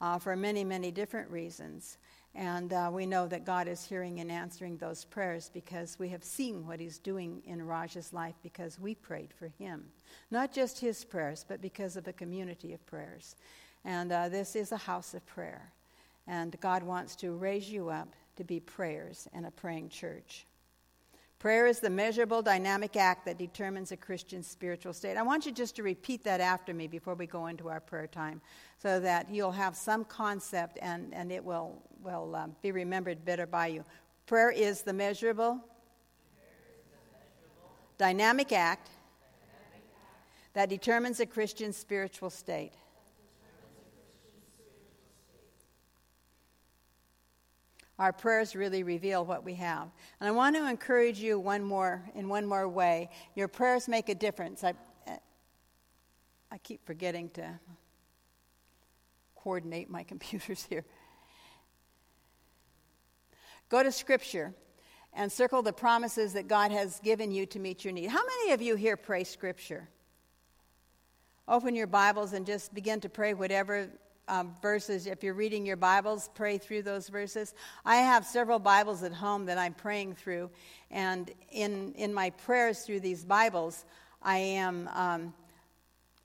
uh, 0.01 0.17
for 0.17 0.35
many, 0.35 0.63
many 0.63 0.91
different 0.91 1.29
reasons. 1.29 1.97
And 2.35 2.71
uh, 2.71 2.89
we 2.93 3.05
know 3.05 3.27
that 3.27 3.45
God 3.45 3.67
is 3.67 3.83
hearing 3.83 4.19
and 4.19 4.31
answering 4.31 4.77
those 4.77 5.03
prayers 5.03 5.49
because 5.53 5.97
we 5.97 6.09
have 6.09 6.23
seen 6.23 6.65
what 6.65 6.79
He's 6.79 6.99
doing 6.99 7.41
in 7.45 7.65
Raj's 7.65 8.13
life 8.13 8.35
because 8.43 8.79
we 8.79 8.95
prayed 8.95 9.33
for 9.33 9.47
him. 9.57 9.85
Not 10.29 10.53
just 10.53 10.79
his 10.79 11.03
prayers, 11.03 11.43
but 11.47 11.61
because 11.61 11.97
of 11.97 12.07
a 12.07 12.13
community 12.13 12.73
of 12.73 12.85
prayers. 12.85 13.35
And 13.83 14.11
uh, 14.11 14.29
this 14.29 14.55
is 14.55 14.71
a 14.71 14.77
house 14.77 15.13
of 15.13 15.25
prayer. 15.25 15.73
And 16.27 16.59
God 16.61 16.83
wants 16.83 17.15
to 17.17 17.31
raise 17.31 17.69
you 17.69 17.89
up 17.89 18.13
to 18.35 18.43
be 18.43 18.59
prayers 18.59 19.27
and 19.33 19.45
a 19.45 19.51
praying 19.51 19.89
church. 19.89 20.45
Prayer 21.39 21.67
is 21.67 21.79
the 21.79 21.89
measurable 21.89 22.41
dynamic 22.41 22.97
act 22.97 23.25
that 23.25 23.37
determines 23.37 23.93
a 23.93 23.97
Christian's 23.97 24.45
spiritual 24.45 24.91
state. 24.91 25.15
I 25.15 25.21
want 25.21 25.45
you 25.45 25.53
just 25.53 25.73
to 25.77 25.83
repeat 25.83 26.21
that 26.25 26.41
after 26.41 26.73
me 26.73 26.85
before 26.85 27.15
we 27.15 27.27
go 27.27 27.47
into 27.47 27.69
our 27.69 27.79
prayer 27.79 28.07
time 28.07 28.41
so 28.77 28.99
that 28.99 29.29
you'll 29.31 29.53
have 29.53 29.77
some 29.77 30.03
concept 30.03 30.77
and, 30.81 31.13
and 31.13 31.31
it 31.31 31.41
will, 31.41 31.81
will 32.03 32.35
um, 32.35 32.57
be 32.61 32.73
remembered 32.73 33.23
better 33.23 33.47
by 33.47 33.67
you. 33.67 33.85
Prayer 34.25 34.51
is 34.51 34.81
the 34.81 34.91
measurable, 34.91 35.63
dynamic 37.97 38.51
act 38.51 38.89
that 40.53 40.67
determines 40.67 41.21
a 41.21 41.25
Christian's 41.25 41.77
spiritual 41.77 42.29
state. 42.29 42.73
Our 47.99 48.13
prayers 48.13 48.55
really 48.55 48.81
reveal 48.81 49.25
what 49.25 49.43
we 49.43 49.53
have. 49.55 49.89
And 50.19 50.27
I 50.27 50.31
want 50.31 50.55
to 50.55 50.67
encourage 50.67 51.19
you 51.19 51.37
one 51.37 51.61
more 51.61 52.01
in 52.15 52.29
one 52.29 52.45
more 52.45 52.67
way. 52.67 53.09
Your 53.35 53.49
prayers 53.49 53.89
make 53.89 54.07
a 54.07 54.15
difference. 54.15 54.63
I, 54.63 54.73
I 56.49 56.57
keep 56.59 56.85
forgetting 56.85 57.29
to 57.31 57.59
coordinate 59.35 59.89
my 59.89 60.03
computers 60.11 60.65
here. 60.69 60.85
Go 63.67 63.83
to 63.83 63.91
Scripture 63.91 64.55
and 65.13 65.31
circle 65.31 65.61
the 65.61 65.73
promises 65.73 66.33
that 66.33 66.47
God 66.47 66.71
has 66.71 66.99
given 67.01 67.31
you 67.31 67.45
to 67.47 67.59
meet 67.59 67.83
your 67.83 67.93
need. 67.93 68.09
How 68.09 68.21
many 68.25 68.53
of 68.53 68.61
you 68.61 68.75
here 68.75 68.95
pray 68.95 69.25
Scripture? 69.25 69.89
Open 71.47 71.75
your 71.75 71.87
Bibles 71.87 72.33
and 72.33 72.45
just 72.45 72.73
begin 72.73 73.01
to 73.01 73.09
pray 73.09 73.33
whatever 73.33 73.89
um, 74.29 74.55
verses. 74.61 75.07
If 75.07 75.23
you're 75.23 75.33
reading 75.33 75.65
your 75.65 75.75
Bibles, 75.75 76.29
pray 76.35 76.57
through 76.57 76.83
those 76.83 77.09
verses. 77.09 77.53
I 77.83 77.97
have 77.97 78.25
several 78.25 78.59
Bibles 78.59 79.03
at 79.03 79.11
home 79.11 79.47
that 79.47 79.57
I'm 79.57 79.73
praying 79.73 80.15
through, 80.15 80.51
and 80.91 81.29
in, 81.51 81.93
in 81.93 82.13
my 82.13 82.29
prayers 82.29 82.81
through 82.81 83.01
these 83.01 83.25
Bibles, 83.25 83.85
I 84.21 84.37
am 84.37 84.87
um, 84.93 85.33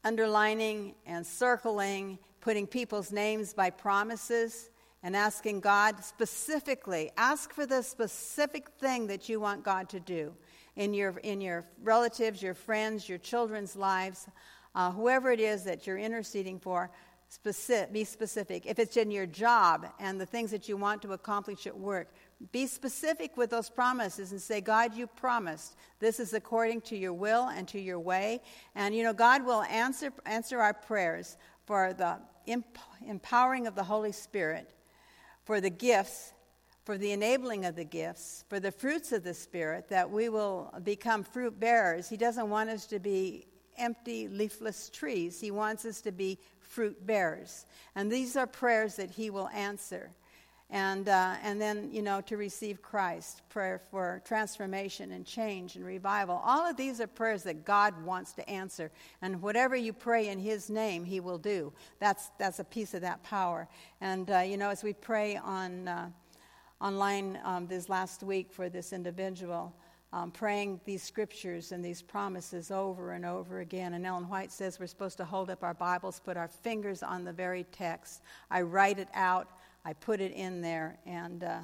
underlining 0.05 0.95
and 1.07 1.27
circling, 1.27 2.19
putting 2.41 2.67
people's 2.67 3.11
names 3.11 3.55
by 3.55 3.71
promises, 3.71 4.71
and 5.03 5.17
asking 5.17 5.61
God 5.61 6.03
specifically, 6.05 7.11
ask 7.17 7.53
for 7.53 7.67
the 7.67 7.83
specific 7.83 8.69
thing 8.79 9.07
that 9.09 9.29
you 9.29 9.41
want 9.41 9.65
God 9.65 9.89
to 9.91 10.01
do 10.01 10.33
in 10.77 10.95
your, 10.95 11.19
in 11.19 11.41
your 11.41 11.65
relatives, 11.83 12.43
your 12.43 12.55
friends, 12.55 13.09
your 13.09 13.19
children's 13.19 13.77
lives, 13.77 14.27
uh, 14.75 14.91
whoever 14.91 15.31
it 15.31 15.41
is 15.41 15.65
that 15.65 15.87
you're 15.87 15.99
interceding 15.99 16.59
for. 16.59 16.91
Specific, 17.29 17.93
be 17.93 18.05
specific. 18.05 18.65
If 18.67 18.79
it's 18.79 18.97
in 18.97 19.11
your 19.11 19.27
job 19.27 19.87
and 19.99 20.21
the 20.21 20.27
things 20.27 20.51
that 20.53 20.69
you 20.69 20.77
want 20.77 21.03
to 21.03 21.15
accomplish 21.15 21.67
at 21.67 21.77
work, 21.77 22.15
be 22.53 22.67
specific 22.67 23.37
with 23.37 23.51
those 23.51 23.69
promises 23.71 24.31
and 24.31 24.41
say, 24.41 24.61
God, 24.61 24.95
you 24.95 25.07
promised. 25.07 25.75
This 25.99 26.21
is 26.21 26.33
according 26.33 26.83
to 26.83 26.97
your 26.97 27.13
will 27.13 27.49
and 27.49 27.67
to 27.69 27.81
your 27.81 27.99
way. 27.99 28.41
And, 28.75 28.95
you 28.95 29.03
know, 29.03 29.13
God 29.13 29.45
will 29.45 29.63
answer, 29.65 30.13
answer 30.27 30.61
our 30.61 30.75
prayers 30.75 31.37
for 31.67 31.93
the 31.93 32.19
empowering 33.07 33.67
of 33.67 33.75
the 33.75 33.85
Holy 33.85 34.13
Spirit, 34.13 34.71
for 35.45 35.61
the 35.61 35.71
gifts, 35.71 36.33
for 36.85 36.99
the 36.99 37.13
enabling 37.13 37.65
of 37.65 37.75
the 37.75 37.85
gifts, 37.85 38.45
for 38.49 38.61
the 38.61 38.71
fruits 38.71 39.11
of 39.13 39.25
the 39.25 39.35
Spirit, 39.35 39.89
that 39.89 40.09
we 40.09 40.29
will 40.29 40.73
become 40.85 41.25
fruit 41.25 41.59
bearers. 41.59 42.09
He 42.09 42.17
doesn't 42.17 42.51
want 42.51 42.71
us 42.71 42.87
to 42.87 42.99
be 42.99 43.47
empty, 43.79 44.29
leafless 44.29 44.91
trees. 44.91 45.41
He 45.41 45.51
wants 45.51 45.85
us 45.85 46.01
to 46.03 46.13
be 46.13 46.39
fruit 46.75 47.07
bearers. 47.07 47.67
And 47.95 48.11
these 48.11 48.37
are 48.37 48.47
prayers 48.47 48.97
that 48.97 49.11
He 49.11 49.31
will 49.31 49.49
answer. 49.49 50.11
And, 50.71 51.09
uh, 51.09 51.37
and 51.43 51.61
then, 51.61 51.91
you 51.93 52.03
know, 52.03 52.21
to 52.23 52.37
receive 52.37 52.83
Christ, 52.83 53.43
prayer 53.49 53.81
for 53.91 54.23
transformation 54.25 55.13
and 55.13 55.25
change 55.25 55.77
and 55.77 55.85
revival. 55.85 56.41
All 56.45 56.69
of 56.69 56.77
these 56.77 57.01
are 57.01 57.07
prayers 57.07 57.45
that 57.45 57.65
God 57.65 58.03
wants 58.05 58.33
to 58.33 58.51
answer. 58.51 58.91
And 59.23 59.41
whatever 59.41 59.77
you 59.77 59.93
pray 59.93 60.29
in 60.29 60.39
His 60.41 60.71
name, 60.71 61.05
He 61.05 61.21
will 61.21 61.39
do. 61.39 61.73
That's, 62.01 62.31
that's 62.39 62.59
a 62.59 62.65
piece 62.65 62.93
of 62.95 63.03
that 63.03 63.23
power. 63.23 63.69
And, 64.01 64.29
uh, 64.31 64.39
you 64.39 64.57
know, 64.57 64.71
as 64.71 64.83
we 64.83 64.95
pray 64.95 65.37
on, 65.37 65.87
uh, 65.87 66.11
online 66.81 67.39
um, 67.45 67.69
this 67.69 67.89
last 67.89 68.23
week 68.25 68.51
for 68.51 68.69
this 68.69 68.93
individual, 68.93 69.73
um, 70.15 70.31
praying 70.31 70.81
these 70.85 71.03
scriptures 71.03 71.73
and 71.73 71.85
these 71.85 72.01
promises 72.01 72.71
over 72.71 73.13
and 73.13 73.27
over 73.27 73.59
again. 73.59 73.95
And 73.95 74.07
Ellen 74.07 74.29
White 74.29 74.53
says 74.53 74.79
we're 74.79 74.87
supposed 74.87 75.17
to 75.17 75.25
hold 75.25 75.51
up 75.51 75.65
our 75.65 75.75
Bibles, 75.75 76.21
put 76.21 76.37
our 76.37 76.47
fingers 76.47 77.03
on 77.03 77.25
the 77.25 77.33
very 77.33 77.65
text. 77.73 78.23
I 78.49 78.61
write 78.63 79.01
it 79.01 79.09
out, 79.13 79.49
I 79.85 79.93
put 79.93 80.21
it 80.21 80.31
in 80.31 80.61
there, 80.61 80.99
and, 81.05 81.43
uh, 81.43 81.59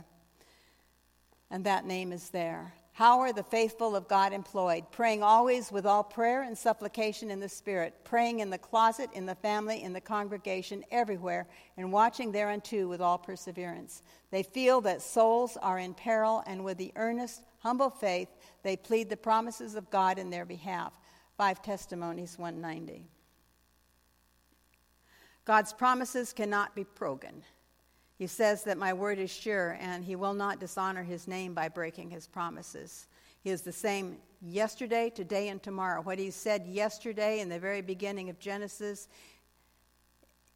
and 1.52 1.64
that 1.64 1.86
name 1.86 2.10
is 2.10 2.30
there. 2.30 2.74
How 2.92 3.20
are 3.20 3.32
the 3.32 3.44
faithful 3.44 3.94
of 3.94 4.08
God 4.08 4.32
employed? 4.32 4.82
Praying 4.90 5.22
always 5.22 5.70
with 5.70 5.86
all 5.86 6.02
prayer 6.02 6.42
and 6.42 6.58
supplication 6.58 7.30
in 7.30 7.38
the 7.38 7.48
Spirit, 7.48 7.94
praying 8.02 8.40
in 8.40 8.50
the 8.50 8.58
closet, 8.58 9.10
in 9.12 9.26
the 9.26 9.36
family, 9.36 9.84
in 9.84 9.92
the 9.92 10.00
congregation, 10.00 10.82
everywhere, 10.90 11.46
and 11.76 11.92
watching 11.92 12.32
thereunto 12.32 12.88
with 12.88 13.00
all 13.00 13.16
perseverance. 13.16 14.02
They 14.32 14.42
feel 14.42 14.80
that 14.80 15.02
souls 15.02 15.56
are 15.62 15.78
in 15.78 15.94
peril, 15.94 16.42
and 16.48 16.64
with 16.64 16.78
the 16.78 16.92
earnest, 16.96 17.42
humble 17.60 17.90
faith, 17.90 18.28
they 18.62 18.76
plead 18.76 19.08
the 19.08 19.16
promises 19.16 19.74
of 19.74 19.90
God 19.90 20.18
in 20.18 20.30
their 20.30 20.44
behalf. 20.44 20.92
Five 21.36 21.62
Testimonies 21.62 22.38
190. 22.38 23.06
God's 25.46 25.72
promises 25.72 26.32
cannot 26.32 26.74
be 26.74 26.84
broken. 26.94 27.42
He 28.18 28.26
says 28.26 28.64
that 28.64 28.76
my 28.76 28.92
word 28.92 29.18
is 29.18 29.30
sure, 29.30 29.78
and 29.80 30.04
he 30.04 30.16
will 30.16 30.34
not 30.34 30.60
dishonor 30.60 31.02
his 31.02 31.26
name 31.26 31.54
by 31.54 31.68
breaking 31.68 32.10
his 32.10 32.26
promises. 32.26 33.08
He 33.42 33.48
is 33.48 33.62
the 33.62 33.72
same 33.72 34.18
yesterday, 34.42 35.08
today, 35.08 35.48
and 35.48 35.62
tomorrow. 35.62 36.02
What 36.02 36.18
he 36.18 36.30
said 36.30 36.66
yesterday 36.66 37.40
in 37.40 37.48
the 37.48 37.58
very 37.58 37.80
beginning 37.80 38.28
of 38.28 38.38
Genesis 38.38 39.08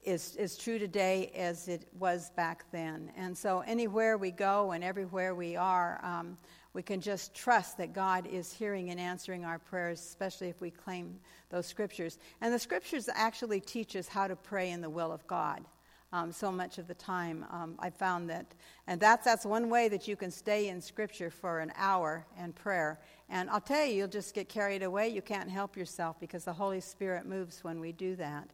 is, 0.02 0.36
is 0.36 0.59
true 0.59 0.78
today 0.78 1.32
as 1.34 1.68
it 1.68 1.88
was 1.98 2.30
back 2.36 2.70
then. 2.70 3.11
And 3.16 3.36
so, 3.36 3.61
anywhere 3.66 4.18
we 4.18 4.30
go 4.30 4.72
and 4.72 4.84
everywhere 4.84 5.34
we 5.34 5.57
are, 5.57 6.00
um, 6.05 6.36
we 6.75 6.83
can 6.83 7.01
just 7.01 7.35
trust 7.35 7.79
that 7.79 7.95
God 7.95 8.27
is 8.27 8.53
hearing 8.53 8.91
and 8.91 9.01
answering 9.01 9.45
our 9.45 9.61
prayers, 9.61 10.01
especially 10.01 10.49
if 10.49 10.61
we 10.61 10.70
claim 10.70 11.18
those 11.49 11.66
scriptures. 11.66 12.18
And 12.41 12.53
the 12.53 12.59
scriptures 12.59 13.09
actually 13.14 13.61
teach 13.61 13.95
us 13.95 14.09
how 14.09 14.27
to 14.27 14.35
pray 14.35 14.72
in 14.72 14.81
the 14.81 14.91
will 14.91 15.12
of 15.12 15.25
God. 15.27 15.64
Um, 16.12 16.31
so 16.31 16.53
much 16.53 16.79
of 16.79 16.87
the 16.87 16.95
time, 16.95 17.45
um, 17.51 17.75
I 17.81 17.91
found 17.91 18.31
that, 18.31 18.47
and 18.87 19.01
that's 19.01 19.25
that's 19.25 19.45
one 19.45 19.68
way 19.68 19.89
that 19.89 20.07
you 20.07 20.14
can 20.14 20.31
stay 20.31 20.68
in 20.68 20.81
Scripture 20.81 21.29
for 21.29 21.59
an 21.59 21.72
hour 21.75 22.25
and 22.39 22.55
prayer. 22.55 23.01
And 23.29 23.51
I'll 23.51 23.61
tell 23.61 23.85
you, 23.85 23.95
you'll 23.95 24.07
just 24.07 24.33
get 24.33 24.49
carried 24.49 24.85
away. 24.85 25.09
You 25.09 25.22
can't 25.22 25.51
help 25.51 25.77
yourself 25.77 26.20
because 26.20 26.45
the 26.45 26.53
Holy 26.53 26.81
Spirit 26.81 27.27
moves 27.27 27.64
when 27.64 27.81
we 27.81 27.91
do 27.91 28.14
that. 28.14 28.49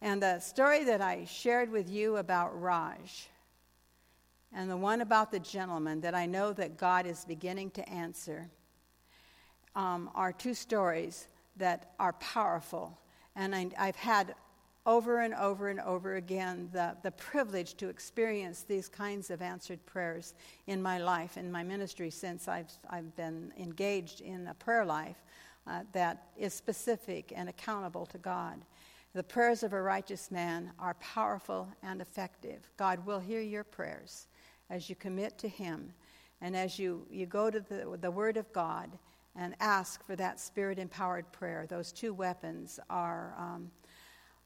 And 0.00 0.20
the 0.20 0.40
story 0.40 0.82
that 0.82 1.00
I 1.00 1.26
shared 1.26 1.70
with 1.70 1.88
you 1.88 2.16
about 2.16 2.60
Raj, 2.60 3.28
and 4.54 4.70
the 4.70 4.76
one 4.76 5.00
about 5.00 5.30
the 5.30 5.40
gentleman 5.40 6.00
that 6.00 6.14
I 6.14 6.26
know 6.26 6.52
that 6.52 6.76
God 6.76 7.06
is 7.06 7.24
beginning 7.24 7.70
to 7.72 7.88
answer 7.88 8.48
um, 9.74 10.10
are 10.14 10.32
two 10.32 10.54
stories 10.54 11.28
that 11.56 11.92
are 11.98 12.14
powerful. 12.14 12.98
And 13.34 13.54
I, 13.54 13.70
have 13.78 13.96
had 13.96 14.34
over 14.86 15.20
and 15.20 15.34
over 15.34 15.68
and 15.68 15.80
over 15.80 16.14
again 16.14 16.70
the, 16.72 16.96
the 17.02 17.10
privilege 17.10 17.74
to 17.74 17.88
experience 17.88 18.62
these 18.62 18.88
kinds 18.88 19.30
of 19.30 19.42
answered 19.42 19.84
prayers 19.84 20.34
in 20.66 20.80
my 20.80 20.98
life, 20.98 21.36
in 21.36 21.50
my 21.50 21.62
ministry, 21.62 22.08
since 22.08 22.48
I've, 22.48 22.70
I've 22.88 23.14
been 23.16 23.52
engaged 23.58 24.20
in 24.20 24.46
a 24.46 24.54
prayer 24.54 24.84
life 24.84 25.24
uh, 25.66 25.80
that 25.92 26.28
is 26.36 26.54
specific 26.54 27.32
and 27.34 27.48
accountable 27.48 28.06
to 28.06 28.18
God. 28.18 28.64
The 29.12 29.22
prayers 29.22 29.62
of 29.62 29.72
a 29.72 29.82
righteous 29.82 30.30
man 30.30 30.72
are 30.78 30.94
powerful 30.94 31.68
and 31.82 32.00
effective. 32.00 32.70
God 32.76 33.04
will 33.04 33.18
hear 33.18 33.40
your 33.40 33.64
prayers 33.64 34.28
as 34.70 34.88
you 34.88 34.96
commit 34.96 35.38
to 35.38 35.48
Him 35.48 35.92
and 36.40 36.56
as 36.56 36.78
you, 36.78 37.06
you 37.10 37.26
go 37.26 37.50
to 37.50 37.60
the, 37.60 37.98
the 38.00 38.10
Word 38.10 38.36
of 38.36 38.52
God 38.52 38.98
and 39.34 39.54
ask 39.60 40.04
for 40.04 40.16
that 40.16 40.40
spirit 40.40 40.78
empowered 40.78 41.30
prayer. 41.32 41.66
Those 41.68 41.92
two 41.92 42.14
weapons 42.14 42.80
are, 42.88 43.34
um, 43.38 43.70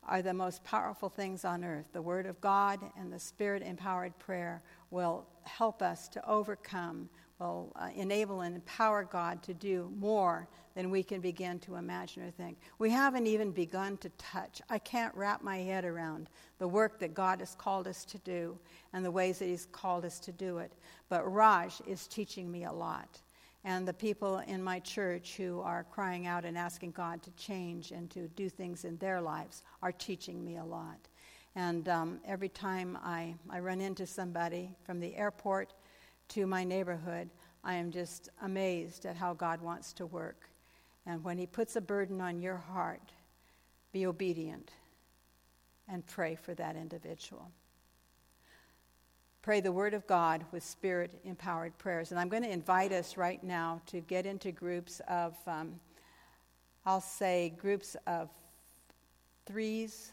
are 0.07 0.23
the 0.23 0.35
most 0.35 0.63
powerful 0.65 1.09
things 1.09 1.45
on 1.45 1.65
earth. 1.65 1.87
The 1.93 2.03
Word 2.03 2.27
of 2.27 2.41
God 2.41 2.81
and 2.99 3.13
the 3.13 3.19
spirit 3.19 3.63
empowered 3.63 4.19
prayer 4.19 4.63
will 4.91 5.27
help 5.45 5.83
us 5.83 6.09
to 6.09 6.29
overcome, 6.29 7.09
will 7.39 7.73
uh, 7.77 7.89
enable 7.95 8.41
and 8.43 8.57
empower 8.57 9.05
God 9.05 9.43
to 9.45 9.55
do 9.55 9.93
more 9.97 10.49
than 10.75 10.91
we 10.91 11.03
can 11.03 11.21
begin 11.21 11.59
to 11.61 11.77
imagine 11.77 12.23
or 12.23 12.31
think. 12.31 12.59
We 12.79 12.91
haven't 12.91 13.27
even 13.27 13.51
begun 13.51 13.97
to 13.99 14.09
touch. 14.11 14.63
I 14.71 14.79
can't 14.79 15.15
wrap 15.15 15.43
my 15.43 15.59
head 15.59 15.85
around 15.85 16.29
the 16.59 16.69
work 16.69 16.99
that 17.01 17.15
God 17.15 17.41
has 17.41 17.55
called 17.55 17.89
us 17.89 18.05
to 18.07 18.19
do 18.19 18.59
and 18.93 19.05
the 19.05 19.11
ways 19.11 19.39
that 19.39 19.47
He's 19.47 19.67
called 19.67 20.05
us 20.05 20.21
to 20.21 20.33
do 20.33 20.59
it. 20.59 20.73
But 21.09 21.31
Raj 21.31 21.81
is 21.87 22.07
teaching 22.07 22.51
me 22.51 22.65
a 22.65 22.73
lot. 22.73 23.21
And 23.65 23.87
the 23.87 23.93
people 23.93 24.39
in 24.39 24.63
my 24.63 24.79
church 24.79 25.37
who 25.37 25.61
are 25.61 25.85
crying 25.85 26.27
out 26.27 26.45
and 26.45 26.57
asking 26.57 26.93
God 26.93 27.23
to 27.25 27.31
change 27.33 27.91
and 27.91 28.11
to 28.11 28.29
do 28.29 28.49
things 28.49 28.85
in 28.85 28.97
their 28.97 29.21
lives 29.21 29.63
are 29.83 29.93
teaching 29.93 30.43
me 30.45 30.57
a 30.57 30.65
lot. 30.65 31.09
And 31.57 31.89
um, 31.89 32.21
every 32.25 32.49
time 32.49 32.97
I, 33.03 33.35
I 33.51 33.59
run 33.59 33.81
into 33.81 34.07
somebody 34.07 34.71
from 34.85 35.01
the 35.01 35.15
airport 35.17 35.75
to 36.29 36.47
my 36.47 36.65
neighborhood, 36.65 37.29
I 37.63 37.75
am 37.75 37.91
just 37.91 38.31
amazed 38.43 39.05
at 39.05 39.17
how 39.17 39.35
God 39.35 39.61
wants 39.61 39.93
to 39.95 40.07
work. 40.07 40.50
And 41.07 41.25
when 41.25 41.39
He 41.39 41.47
puts 41.47 41.77
a 41.77 41.81
burden 41.81 42.21
on 42.21 42.41
your 42.41 42.57
heart, 42.57 43.13
be 43.93 44.07
obedient 44.07 44.71
and 45.89 46.07
pray 46.07 46.37
for 46.37 46.55
that 46.55 46.77
individual. 46.77 47.51
Pray 49.43 49.61
the 49.61 49.73
Word 49.73 49.95
of 49.95 50.07
God 50.07 50.45
with 50.53 50.63
Spirit 50.63 51.19
empowered 51.25 51.77
prayers. 51.79 52.11
And 52.11 52.21
I'm 52.21 52.29
going 52.29 52.43
to 52.43 52.51
invite 52.51 52.93
us 52.93 53.17
right 53.17 53.43
now 53.43 53.81
to 53.87 54.01
get 54.01 54.27
into 54.27 54.53
groups 54.53 55.01
of, 55.09 55.35
um, 55.47 55.81
I'll 56.85 57.01
say, 57.01 57.55
groups 57.59 57.97
of 58.07 58.29
threes, 59.47 60.13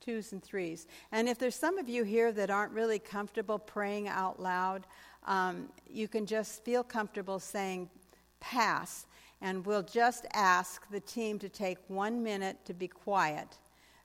twos, 0.00 0.32
and 0.32 0.42
threes. 0.42 0.86
And 1.10 1.28
if 1.28 1.36
there's 1.38 1.56
some 1.56 1.78
of 1.78 1.88
you 1.88 2.04
here 2.04 2.30
that 2.30 2.48
aren't 2.48 2.72
really 2.72 3.00
comfortable 3.00 3.58
praying 3.58 4.06
out 4.06 4.40
loud, 4.40 4.86
um, 5.26 5.68
you 5.90 6.06
can 6.06 6.26
just 6.26 6.64
feel 6.64 6.84
comfortable 6.84 7.40
saying 7.40 7.90
pass 8.38 9.06
and 9.40 9.64
we'll 9.66 9.82
just 9.82 10.26
ask 10.32 10.88
the 10.90 11.00
team 11.00 11.38
to 11.38 11.48
take 11.48 11.78
one 11.88 12.22
minute 12.22 12.64
to 12.64 12.74
be 12.74 12.88
quiet 12.88 13.58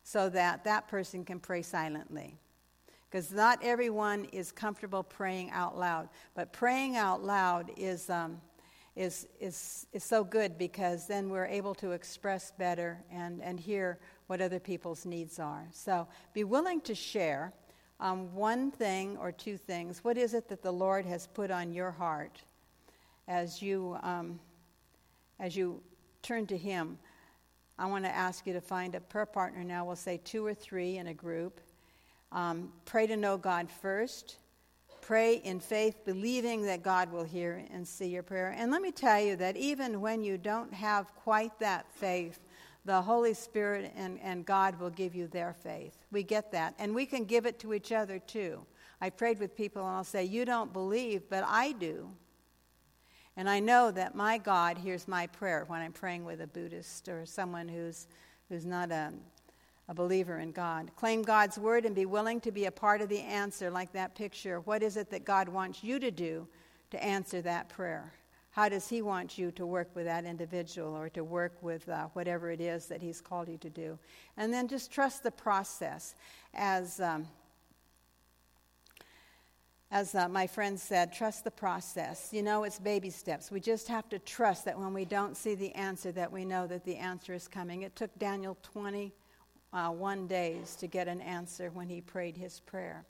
so 0.04 0.30
that 0.30 0.64
that 0.64 0.88
person 0.88 1.24
can 1.24 1.40
pray 1.40 1.62
silently. 1.62 2.38
Because 3.10 3.32
not 3.32 3.60
everyone 3.64 4.26
is 4.26 4.52
comfortable 4.52 5.04
praying 5.04 5.52
out 5.52 5.78
loud, 5.78 6.10
but 6.34 6.54
praying 6.54 6.96
out 6.96 7.24
loud 7.24 7.72
is, 7.76 8.10
um, 8.10 8.40
is, 8.96 9.28
is, 9.40 9.88
is 9.92 10.04
so 10.04 10.24
good 10.24 10.58
because 10.58 11.08
then 11.08 11.30
we're 11.30 11.46
able 11.46 11.76
to 11.76 11.92
express 11.92 12.52
better 12.52 13.04
and, 13.12 13.42
and 13.42 13.60
hear 13.60 14.00
what 14.28 14.42
other 14.42 14.60
people's 14.60 15.06
needs 15.06 15.40
are. 15.40 15.68
So 15.72 16.08
be 16.34 16.46
willing 16.46 16.82
to 16.82 16.96
share 16.96 17.54
um, 18.00 18.34
one 18.34 18.72
thing 18.72 19.18
or 19.18 19.32
two 19.32 19.58
things. 19.58 20.04
What 20.04 20.18
is 20.18 20.34
it 20.34 20.48
that 20.50 20.62
the 20.62 20.72
Lord 20.72 21.06
has 21.06 21.28
put 21.28 21.52
on 21.52 21.74
your 21.74 21.92
heart 21.92 22.42
as 23.28 23.62
you. 23.62 23.98
Um, 24.04 24.40
as 25.42 25.56
you 25.58 25.82
turn 26.22 26.46
to 26.46 26.58
Him, 26.58 26.98
I 27.78 27.88
want 27.88 28.06
to 28.06 28.16
ask 28.16 28.46
you 28.46 28.54
to 28.54 28.62
find 28.62 28.94
a 28.94 29.00
prayer 29.00 29.26
partner 29.26 29.64
now. 29.64 29.84
We'll 29.84 29.96
say 29.96 30.22
two 30.24 30.46
or 30.46 30.54
three 30.54 30.98
in 30.98 31.08
a 31.08 31.14
group. 31.14 31.60
Um, 32.32 32.72
pray 32.86 33.08
to 33.08 33.18
know 33.18 33.38
God 33.38 33.70
first. 33.70 34.38
Pray 35.02 35.38
in 35.38 35.60
faith, 35.60 36.06
believing 36.06 36.62
that 36.68 36.84
God 36.84 37.12
will 37.12 37.24
hear 37.24 37.66
and 37.74 37.86
see 37.86 38.08
your 38.08 38.22
prayer. 38.22 38.54
And 38.56 38.72
let 38.72 38.84
me 38.84 38.92
tell 38.92 39.20
you 39.20 39.36
that 39.38 39.58
even 39.58 40.00
when 40.00 40.24
you 40.24 40.38
don't 40.38 40.72
have 40.72 41.14
quite 41.16 41.58
that 41.60 41.92
faith, 41.92 42.40
the 42.86 43.02
Holy 43.02 43.34
Spirit 43.34 43.92
and, 43.96 44.20
and 44.22 44.46
God 44.46 44.80
will 44.80 44.92
give 44.92 45.16
you 45.16 45.28
their 45.28 45.54
faith. 45.54 45.98
We 46.12 46.22
get 46.22 46.52
that. 46.52 46.76
And 46.78 46.94
we 46.94 47.08
can 47.08 47.26
give 47.26 47.48
it 47.48 47.58
to 47.60 47.74
each 47.74 47.92
other 47.92 48.20
too. 48.20 48.64
I 49.02 49.10
prayed 49.10 49.40
with 49.40 49.58
people 49.58 49.82
and 49.82 49.96
I'll 49.96 50.04
say, 50.04 50.24
You 50.24 50.46
don't 50.46 50.72
believe, 50.72 51.24
but 51.30 51.44
I 51.48 51.72
do. 51.72 52.12
And 53.38 53.50
I 53.50 53.60
know 53.60 53.92
that 53.92 54.16
my 54.16 54.38
God 54.38 54.78
hears 54.78 55.08
my 55.08 55.28
prayer 55.28 55.64
when 55.68 55.82
I'm 55.82 55.94
praying 55.94 56.26
with 56.26 56.42
a 56.42 56.48
Buddhist 56.48 57.08
or 57.08 57.26
someone 57.26 57.68
who's, 57.68 58.08
who's 58.50 58.66
not 58.66 58.92
a, 58.92 59.14
a 59.88 59.94
believer 59.94 60.40
in 60.40 60.52
God. 60.52 60.92
Claim 60.96 61.22
God's 61.22 61.58
word 61.58 61.86
and 61.86 61.96
be 61.96 62.06
willing 62.06 62.42
to 62.42 62.52
be 62.52 62.66
a 62.66 62.72
part 62.72 63.02
of 63.02 63.10
the 63.10 63.22
answer, 63.22 63.72
like 63.72 63.94
that 63.94 64.16
picture. 64.16 64.60
What 64.62 64.84
is 64.84 64.98
it 64.98 65.10
that 65.12 65.24
God 65.24 65.48
wants 65.48 65.84
you 65.84 66.00
to 66.00 66.12
do 66.12 66.48
to 66.92 67.04
answer 67.04 67.42
that 67.42 67.70
prayer? 67.70 68.14
How 68.52 68.68
does 68.68 68.90
He 68.90 69.02
want 69.02 69.38
you 69.38 69.50
to 69.52 69.66
work 69.66 69.90
with 69.96 70.06
that 70.06 70.26
individual 70.26 70.94
or 70.94 71.08
to 71.10 71.24
work 71.24 71.54
with 71.62 71.88
uh, 71.88 72.08
whatever 72.14 72.52
it 72.52 72.60
is 72.60 72.88
that 72.88 73.02
He's 73.02 73.22
called 73.22 73.48
you 73.48 73.58
to 73.60 73.70
do? 73.70 73.98
And 74.36 74.54
then 74.54 74.68
just 74.68 74.92
trust 74.92 75.24
the 75.24 75.32
process. 75.32 76.16
As 76.54 77.00
um, 77.00 77.28
as 79.92 80.16
uh, 80.16 80.30
my 80.30 80.48
friend 80.48 80.80
said, 80.80 81.12
trust 81.12 81.44
the 81.44 81.52
process. 81.52 82.30
You 82.32 82.44
know, 82.44 82.64
it's 82.64 82.80
baby 82.80 83.10
steps. 83.10 83.52
We 83.52 83.60
just 83.60 83.90
have 83.90 84.08
to 84.10 84.20
trust 84.20 84.64
that 84.66 84.80
when 84.80 84.94
we 84.94 85.04
don't 85.04 85.36
see 85.36 85.54
the 85.54 85.74
answer, 85.76 86.14
that 86.14 86.32
we 86.32 86.46
know 86.46 86.66
that 86.68 86.86
the 86.86 86.96
answer 86.96 87.34
is 87.34 87.50
coming. 87.50 87.82
It 87.82 87.96
took 87.98 88.18
Daniel 88.18 88.58
21 88.64 89.12
uh, 89.74 90.28
days 90.28 90.76
to 90.78 90.88
get 90.88 91.10
an 91.10 91.20
answer 91.20 91.72
when 91.72 91.90
he 91.90 92.00
prayed 92.00 92.38
his 92.38 92.62
prayer 92.62 93.06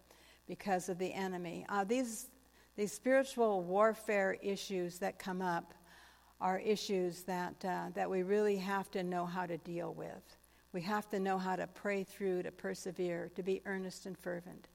because 0.47 0.89
of 0.89 0.97
the 0.97 1.13
enemy. 1.13 1.67
Uh, 1.69 1.83
these, 1.83 2.29
these 2.75 2.91
spiritual 2.91 3.61
warfare 3.61 4.37
issues 4.41 4.97
that 4.97 5.19
come 5.19 5.43
up 5.43 5.75
are 6.41 6.57
issues 6.57 7.21
that, 7.23 7.63
uh, 7.63 7.89
that 7.93 8.09
we 8.09 8.23
really 8.23 8.57
have 8.57 8.89
to 8.89 9.03
know 9.03 9.27
how 9.27 9.45
to 9.45 9.57
deal 9.59 9.93
with. 9.93 10.37
We 10.73 10.81
have 10.81 11.07
to 11.11 11.19
know 11.19 11.37
how 11.37 11.57
to 11.57 11.67
pray 11.67 12.03
through, 12.03 12.41
to 12.41 12.51
persevere, 12.51 13.29
to 13.35 13.43
be 13.43 13.61
earnest 13.67 14.07
and 14.07 14.17
fervent. 14.17 14.67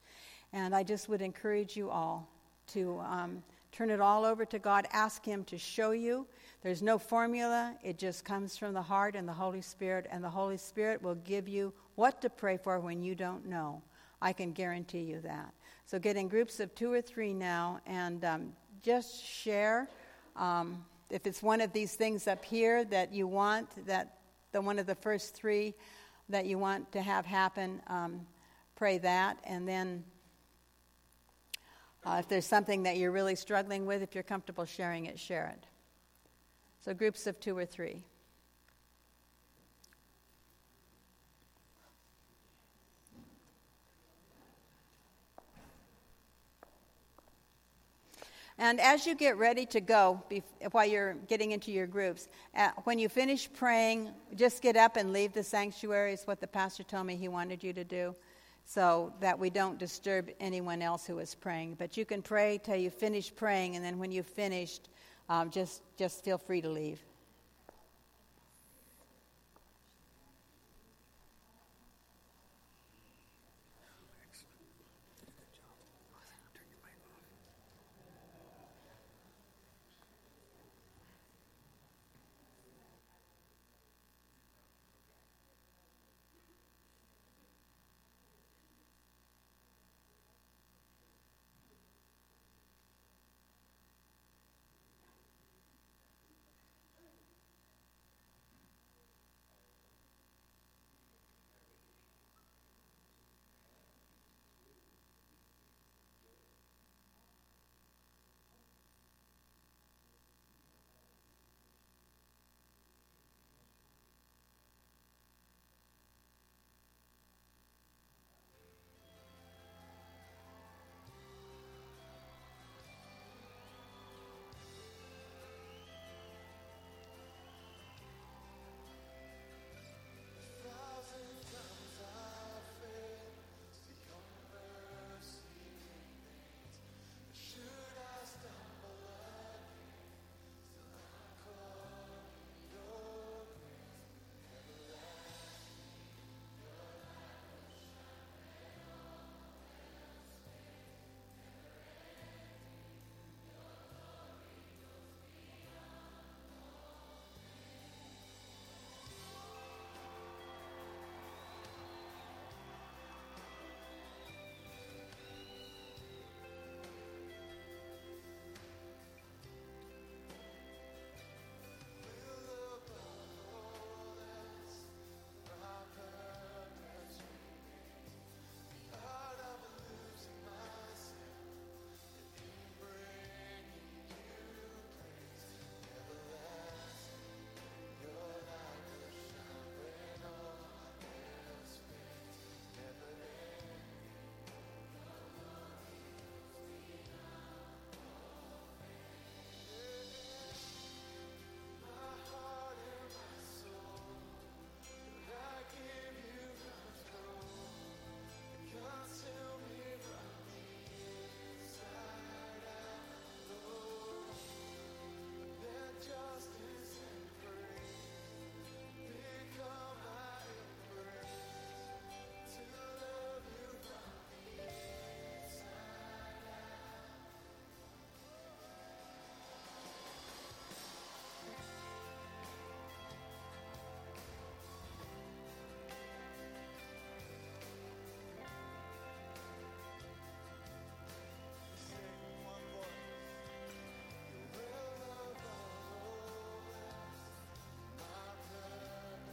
And 0.57 0.75
I 0.75 0.83
just 0.83 1.11
would 1.11 1.21
encourage 1.21 1.77
you 1.77 1.91
all 1.91 2.27
to 2.69 2.99
um, 3.01 3.43
turn 3.73 3.91
it 3.91 4.01
all 4.01 4.25
over 4.25 4.47
to 4.47 4.59
God. 4.59 4.87
Ask 4.91 5.23
Him 5.23 5.45
to 5.45 5.59
show 5.59 5.91
you. 5.91 6.27
There's 6.63 6.81
no 6.81 6.97
formula, 6.97 7.77
it 7.85 7.99
just 7.99 8.25
comes 8.25 8.57
from 8.57 8.73
the 8.73 8.81
heart 8.81 9.17
and 9.17 9.29
the 9.29 9.35
Holy 9.35 9.61
Spirit, 9.61 10.07
and 10.11 10.25
the 10.25 10.31
Holy 10.31 10.57
Spirit 10.57 11.03
will 11.03 11.17
give 11.17 11.47
you 11.47 11.75
what 11.97 12.23
to 12.23 12.31
pray 12.31 12.57
for 12.57 12.81
when 12.81 13.03
you 13.03 13.15
don't 13.15 13.45
know. 13.45 13.83
I 14.23 14.33
can 14.33 14.53
guarantee 14.53 15.03
you 15.03 15.21
that. 15.21 15.53
So 15.85 15.99
get 15.99 16.17
in 16.17 16.27
groups 16.27 16.59
of 16.59 16.75
two 16.75 16.91
or 16.91 17.03
three 17.03 17.35
now 17.35 17.81
and 17.85 18.25
um, 18.25 18.53
just 18.83 19.23
share. 19.23 19.91
Um, 20.37 20.83
if 21.11 21.27
it's 21.27 21.43
one 21.43 21.61
of 21.61 21.71
these 21.75 21.97
things 21.97 22.27
up 22.27 22.43
here 22.43 22.83
that 22.87 23.13
you 23.13 23.27
want, 23.27 23.87
that 23.87 24.21
the 24.53 24.63
one 24.63 24.79
of 24.79 24.87
the 24.87 24.95
first 24.95 25.35
three 25.35 25.75
that 26.31 26.47
you 26.47 26.57
want 26.57 26.91
to 26.93 27.03
have 27.03 27.27
happen, 27.27 27.83
um, 27.89 28.23
pray 28.75 28.97
that, 28.97 29.37
and 29.45 29.69
then 29.69 30.03
uh, 32.07 32.19
if 32.21 32.29
there's 32.29 32.47
something 32.47 32.85
that 32.85 32.97
you're 32.99 33.11
really 33.11 33.35
struggling 33.35 33.85
with, 33.85 34.01
if 34.01 34.15
you're 34.15 34.23
comfortable 34.23 34.65
sharing 34.65 35.07
it, 35.07 35.19
share 35.19 35.53
it. 35.59 35.67
So, 36.85 36.95
groups 36.95 37.27
of 37.27 37.41
two 37.41 37.59
or 37.59 37.67
three. 37.67 38.05
And 48.59 48.81
as 48.81 49.07
you 49.07 49.15
get 49.15 49.37
ready 49.37 49.67
to 49.67 49.81
go, 49.81 50.23
while 50.71 50.87
you're 50.87 51.15
getting 51.29 51.51
into 51.51 51.73
your 51.73 51.87
groups, 51.87 52.29
uh, 52.57 52.71
when 52.85 52.99
you 52.99 53.09
finish 53.09 53.53
praying, 53.53 54.11
just 54.35 54.63
get 54.63 54.77
up 54.77 54.97
and 54.97 55.13
leave 55.13 55.35
the 55.35 55.43
sanctuary, 55.43 56.15
is 56.15 56.23
what 56.27 56.41
the 56.41 56.47
pastor 56.47 56.85
told 56.85 57.07
me 57.07 57.17
he 57.17 57.29
wanted 57.29 57.63
you 57.63 57.75
to 57.75 57.85
do, 57.85 58.15
so 58.67 59.13
that 59.21 59.39
we 59.39 59.49
don't 59.49 59.79
disturb 59.79 60.29
anyone 60.41 60.83
else 60.83 61.07
who 61.07 61.21
is 61.21 61.37
praying. 61.37 61.77
But 61.79 61.97
you 61.97 62.05
can 62.05 62.21
pray 62.21 62.61
till 62.63 62.75
you 62.77 62.91
finish 62.91 63.35
praying, 63.35 63.77
and 63.77 63.85
then 63.85 63.97
when 63.97 64.11
you've 64.11 64.27
finished, 64.27 64.89
um, 65.29 65.51
just, 65.51 65.83
just 65.97 66.25
feel 66.25 66.37
free 66.37 66.61
to 66.61 66.69
leave. 66.69 67.01